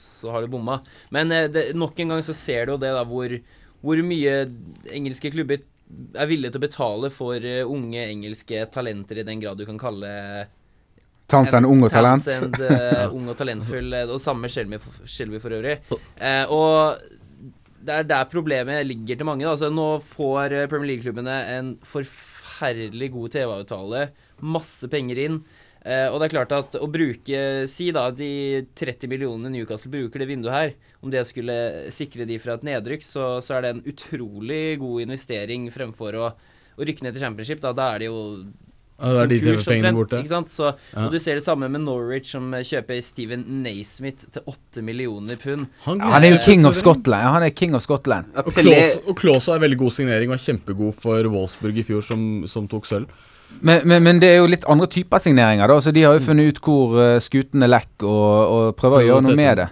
så 0.00 0.32
har 0.32 0.42
du 0.42 0.48
bomma. 0.50 0.80
Men 1.14 1.28
det, 1.28 1.68
nok 1.78 2.00
en 2.00 2.08
gang 2.16 2.22
så 2.26 2.34
ser 2.34 2.66
du 2.66 2.72
jo 2.72 2.78
det, 2.82 2.90
da, 2.96 3.04
hvor, 3.06 3.36
hvor 3.84 4.00
mye 4.02 4.48
engelske 4.90 5.30
klubber 5.30 5.60
er 6.14 6.30
villig 6.30 6.50
til 6.52 6.60
å 6.60 6.66
betale 6.66 7.10
for 7.14 7.36
eh, 7.36 7.66
unge 7.66 8.06
engelske 8.06 8.64
talenter, 8.72 9.20
i 9.20 9.26
den 9.26 9.42
grad 9.42 9.60
du 9.60 9.66
kan 9.68 9.80
kalle 9.80 10.10
Townsend 11.30 11.68
ung 11.68 11.84
og 11.86 11.92
talent. 11.92 12.26
Townsend, 12.26 12.58
uh, 12.58 13.14
ung 13.14 13.28
og 13.30 13.36
talentfull, 13.38 13.92
eh, 13.94 14.10
og 14.10 14.18
samme 14.22 14.50
Shelby 14.50 14.80
for, 14.82 15.06
Shelby 15.06 15.38
for 15.42 15.54
øvrig. 15.54 15.76
Uh, 16.18 16.50
og 16.50 17.20
det 17.80 17.96
er 17.96 18.08
der 18.08 18.28
problemet 18.30 18.84
ligger 18.88 19.20
til 19.20 19.28
mange. 19.28 19.46
Da. 19.46 19.54
Altså, 19.54 19.70
nå 19.72 19.88
får 20.04 20.56
eh, 20.56 20.68
Premier 20.70 20.92
League-klubbene 20.92 21.36
en 21.54 21.72
forferdelig 21.86 23.10
god 23.14 23.36
TV-avtale, 23.36 24.04
masse 24.56 24.90
penger 24.92 25.22
inn. 25.24 25.38
Eh, 25.80 26.12
og 26.12 26.20
det 26.20 26.26
er 26.28 26.32
klart 26.34 26.50
at 26.52 26.74
å 26.76 26.84
bruke 26.92 27.38
Si 27.70 27.86
da 27.96 28.02
de 28.12 28.66
30 28.76 29.08
millionene 29.08 29.48
Newcastle 29.54 29.88
bruker 29.94 30.20
det 30.20 30.28
vinduet 30.28 30.52
her, 30.52 30.72
om 31.00 31.12
det 31.12 31.22
skulle 31.28 31.54
sikre 31.94 32.26
de 32.28 32.36
fra 32.42 32.58
et 32.58 32.66
nedrykk, 32.68 33.06
så, 33.06 33.28
så 33.44 33.56
er 33.56 33.64
det 33.64 33.70
en 33.76 33.86
utrolig 33.88 34.64
god 34.82 35.06
investering 35.06 35.70
fremfor 35.72 36.18
å, 36.20 36.26
å 36.76 36.84
rykke 36.84 37.06
ned 37.06 37.16
til 37.16 37.24
championship. 37.24 37.62
Da, 37.64 37.72
da 37.76 37.94
er 37.94 38.04
det 38.04 38.10
jo 38.10 38.18
Ja, 39.00 39.14
det 39.14 39.22
er 39.22 39.30
de 39.32 39.38
TV-pengene 39.46 39.94
borte. 39.96 40.20
Ikke 40.20 40.34
sant? 40.34 40.52
Så, 40.52 40.74
Ja. 40.92 41.06
Og 41.06 41.16
du 41.16 41.18
ser 41.24 41.40
det 41.40 41.46
samme 41.46 41.70
med 41.72 41.86
Norwich, 41.86 42.28
som 42.34 42.52
kjøper 42.52 43.00
Steven 43.00 43.46
Naismith 43.64 44.28
til 44.36 44.44
8 44.52 44.84
millioner 44.84 45.40
pund. 45.40 45.64
Ja, 45.86 45.96
han 46.12 46.28
er 46.28 46.34
jo 46.34 46.44
king 46.44 46.68
of 46.68 46.76
Scotland. 46.76 47.24
Han 47.38 47.48
er 47.48 47.56
king 47.56 47.72
of 47.78 47.86
Scotland. 47.88 48.28
Og 48.36 48.52
Klause- 49.16 49.56
er 49.56 49.64
veldig 49.64 49.80
god 49.80 49.96
signering, 49.96 50.28
var 50.28 50.44
kjempegod 50.44 51.00
for 51.00 51.32
Wolfsburg 51.32 51.80
i 51.80 51.88
fjor, 51.88 52.04
som, 52.04 52.44
som 52.44 52.68
tok 52.68 52.84
sølv. 52.92 53.08
Men, 53.60 53.82
men, 53.84 54.02
men 54.06 54.20
det 54.22 54.30
er 54.32 54.40
jo 54.40 54.48
litt 54.48 54.64
andre 54.70 54.88
typer 54.88 55.20
signeringer, 55.20 55.68
da. 55.68 55.76
Så 55.84 55.92
de 55.92 56.06
har 56.06 56.16
jo 56.16 56.24
funnet 56.24 56.54
ut 56.54 56.60
hvor 56.64 56.96
uh, 56.96 57.18
skutene 57.22 57.68
lekker, 57.68 58.08
og, 58.08 58.54
og 58.54 58.74
prøver 58.78 59.02
å 59.02 59.06
gjøre 59.08 59.26
noe 59.28 59.38
med 59.38 59.60
det. 59.60 59.68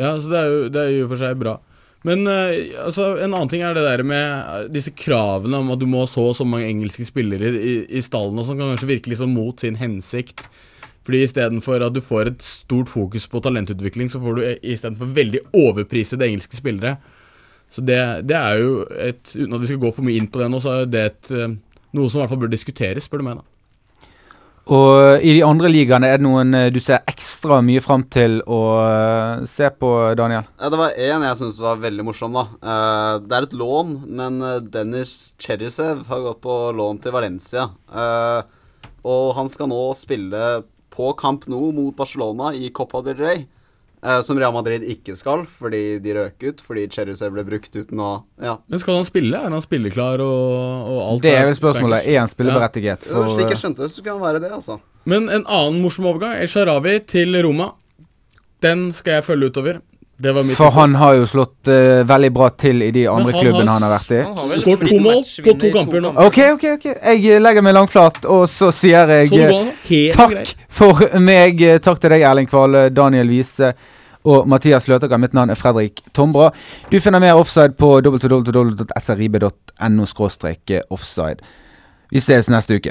Ja, 0.00 0.14
så 0.18 0.30
det 0.32 0.38
er 0.38 0.52
jo 0.52 0.60
det 0.72 0.84
er 0.84 0.94
jo 0.96 1.08
for 1.10 1.20
seg 1.20 1.40
bra. 1.40 1.58
Men 2.06 2.24
uh, 2.30 2.54
altså, 2.84 3.10
en 3.18 3.32
annen 3.32 3.50
ting 3.50 3.64
er 3.66 3.74
det 3.76 3.84
der 3.86 4.04
med 4.06 4.22
eh, 4.22 4.70
disse 4.70 4.92
kravene 4.94 5.58
om 5.58 5.72
at 5.74 5.80
du 5.80 5.86
må 5.90 6.04
ha 6.04 6.10
så 6.10 6.28
og 6.30 6.36
så 6.38 6.46
mange 6.46 6.68
engelske 6.70 7.06
spillere 7.08 7.50
i, 7.58 7.74
i 7.98 8.02
stallen, 8.04 8.38
og 8.38 8.46
som 8.46 8.58
kan 8.58 8.72
kanskje 8.72 8.92
virke 8.92 9.12
liksom 9.12 9.34
mot 9.34 9.58
sin 9.60 9.78
hensikt. 9.80 10.46
Fordi 11.08 11.22
istedenfor 11.24 11.82
at 11.86 11.94
du 11.96 12.02
får 12.04 12.30
et 12.30 12.42
stort 12.44 12.90
fokus 12.92 13.24
på 13.32 13.40
talentutvikling, 13.42 14.10
så 14.12 14.20
får 14.22 14.38
du 14.38 14.42
eh, 14.44 14.58
istedenfor 14.74 15.14
veldig 15.16 15.46
overprisede 15.56 16.26
engelske 16.28 16.58
spillere. 16.58 16.98
Så 17.68 17.82
det, 17.84 17.98
det 18.28 18.36
er 18.36 18.62
jo 18.62 18.84
et 18.96 19.34
Uten 19.34 19.52
at 19.52 19.60
vi 19.60 19.68
skal 19.68 19.80
gå 19.82 19.90
for 19.92 20.06
mye 20.06 20.16
inn 20.16 20.28
på 20.32 20.40
det 20.40 20.46
nå, 20.48 20.60
så 20.64 20.78
er 20.78 20.86
det 20.88 21.02
et, 21.04 21.32
eh, 21.34 21.56
noe 21.98 22.10
som 22.10 22.20
i 22.20 22.24
hvert 22.24 22.34
fall 22.34 22.44
bør 22.46 22.52
diskuteres, 22.52 23.08
spør 23.08 23.22
du 23.22 23.28
meg, 23.28 23.40
da. 23.40 23.58
Og 24.68 25.22
i 25.24 25.32
de 25.32 25.44
andre 25.46 25.70
ligaene, 25.72 26.10
er 26.10 26.18
det 26.20 26.26
noen 26.26 26.52
eh, 26.52 26.66
du 26.68 26.76
ser 26.84 27.00
ekstra 27.08 27.62
mye 27.64 27.80
fram 27.80 28.02
til 28.12 28.36
å 28.44 28.60
eh, 28.84 29.46
se 29.48 29.70
på, 29.72 29.92
Daniel? 30.18 30.44
Ja, 30.60 30.68
det 30.68 30.80
var 30.80 30.98
én 31.00 31.24
jeg 31.24 31.38
syns 31.40 31.60
var 31.64 31.80
veldig 31.80 32.04
morsom, 32.04 32.36
da. 32.36 32.44
Eh, 32.60 33.14
det 33.24 33.38
er 33.38 33.46
et 33.46 33.56
lån, 33.56 33.94
men 34.20 34.36
eh, 34.44 34.58
Dennis 34.68 35.14
Cherisev 35.40 36.04
har 36.10 36.24
gått 36.26 36.42
på 36.44 36.58
lån 36.76 37.00
til 37.00 37.16
Valencia. 37.16 37.70
Eh, 37.88 38.42
og 39.08 39.32
han 39.38 39.48
skal 39.48 39.72
nå 39.72 39.80
spille 39.96 40.42
på 40.92 41.14
Camp 41.16 41.48
Nou 41.48 41.70
mot 41.72 41.96
Barcelona 41.96 42.52
i 42.52 42.68
Copa 42.74 43.00
del 43.06 43.16
Rey. 43.24 43.46
Eh, 44.02 44.20
som 44.24 44.38
Real 44.38 44.52
Madrid 44.54 44.82
ikke 44.82 45.16
skal, 45.18 45.44
fordi 45.60 45.98
de 46.04 46.14
røk 46.16 46.46
ut. 46.48 46.62
Fordi 46.64 46.86
Cherisev 46.92 47.32
ble 47.34 47.44
brukt 47.48 47.74
uten 47.74 47.98
å 48.04 48.10
Ja. 48.42 48.56
Men 48.68 48.82
skal 48.82 49.00
han 49.00 49.08
spille? 49.08 49.36
Er 49.38 49.50
han 49.50 49.64
spilleklar 49.64 50.22
og, 50.24 50.92
og 50.92 51.02
alt? 51.08 51.22
Det 51.26 51.34
er 51.34 51.48
vel 51.50 51.58
spørsmålet. 51.58 52.06
Er 52.06 52.20
han 52.22 52.30
spilleberettiget? 52.32 53.08
Ja, 53.10 53.26
Slik 53.32 53.50
jeg 53.54 53.60
skjønte 53.62 53.84
det, 53.86 53.90
så 53.94 54.04
kan 54.04 54.18
han 54.18 54.24
være 54.28 54.42
det, 54.44 54.52
altså. 54.54 54.78
Men 55.08 55.28
en 55.32 55.44
annen 55.46 55.82
morsom 55.82 56.06
overgang. 56.10 56.36
El 56.38 56.50
Sharawi 56.52 56.98
til 57.08 57.38
Roma. 57.44 57.72
Den 58.64 58.88
skal 58.92 59.18
jeg 59.20 59.24
følge 59.28 59.52
utover. 59.52 59.80
Det 60.20 60.32
var 60.32 60.42
mitt 60.42 60.56
for 60.58 60.70
han 60.74 60.94
har 60.98 61.14
jo 61.14 61.26
slått 61.30 61.68
uh, 61.70 62.02
veldig 62.06 62.30
bra 62.34 62.48
til 62.58 62.82
i 62.82 62.90
de 62.90 63.04
andre 63.06 63.32
han 63.36 63.44
klubbene 63.44 63.70
han 63.70 63.84
har 63.86 63.92
vært 63.92 64.10
i. 64.16 64.22
Skåret 64.58 64.88
to 64.90 64.96
mål 65.04 65.20
på 65.44 65.52
to 65.62 65.68
kamper 65.76 66.00
nå. 66.02 66.10
OK, 66.24 66.38
OK. 66.56 66.64
ok 66.72 66.86
Jeg 66.90 67.22
eh, 67.22 67.38
legger 67.38 67.62
meg 67.62 67.74
langflat, 67.76 68.18
og 68.26 68.48
så 68.50 68.72
sier 68.74 69.06
jeg 69.14 69.30
Så 69.30 69.38
eh, 69.46 70.10
takk 70.16 70.50
for 70.80 70.98
meg. 71.22 71.62
Takk 71.86 71.98
til 72.02 72.10
deg, 72.16 72.22
Erling 72.26 72.50
Kvale, 72.50 72.90
Daniel 72.90 73.30
Wiese 73.30 73.70
og 74.26 74.42
Mathias 74.50 74.90
Løtaker. 74.90 75.22
Mitt 75.22 75.38
navn 75.38 75.54
er 75.54 75.58
Fredrik 75.60 76.02
Tombra. 76.10 76.50
Du 76.90 76.98
finner 76.98 77.22
mer 77.22 77.38
offside 77.38 77.78
på 77.78 78.02
www.srib.no 78.02 80.02
offside. 80.98 81.38
Vi 82.10 82.18
ses 82.24 82.50
neste 82.50 82.74
uke. 82.74 82.90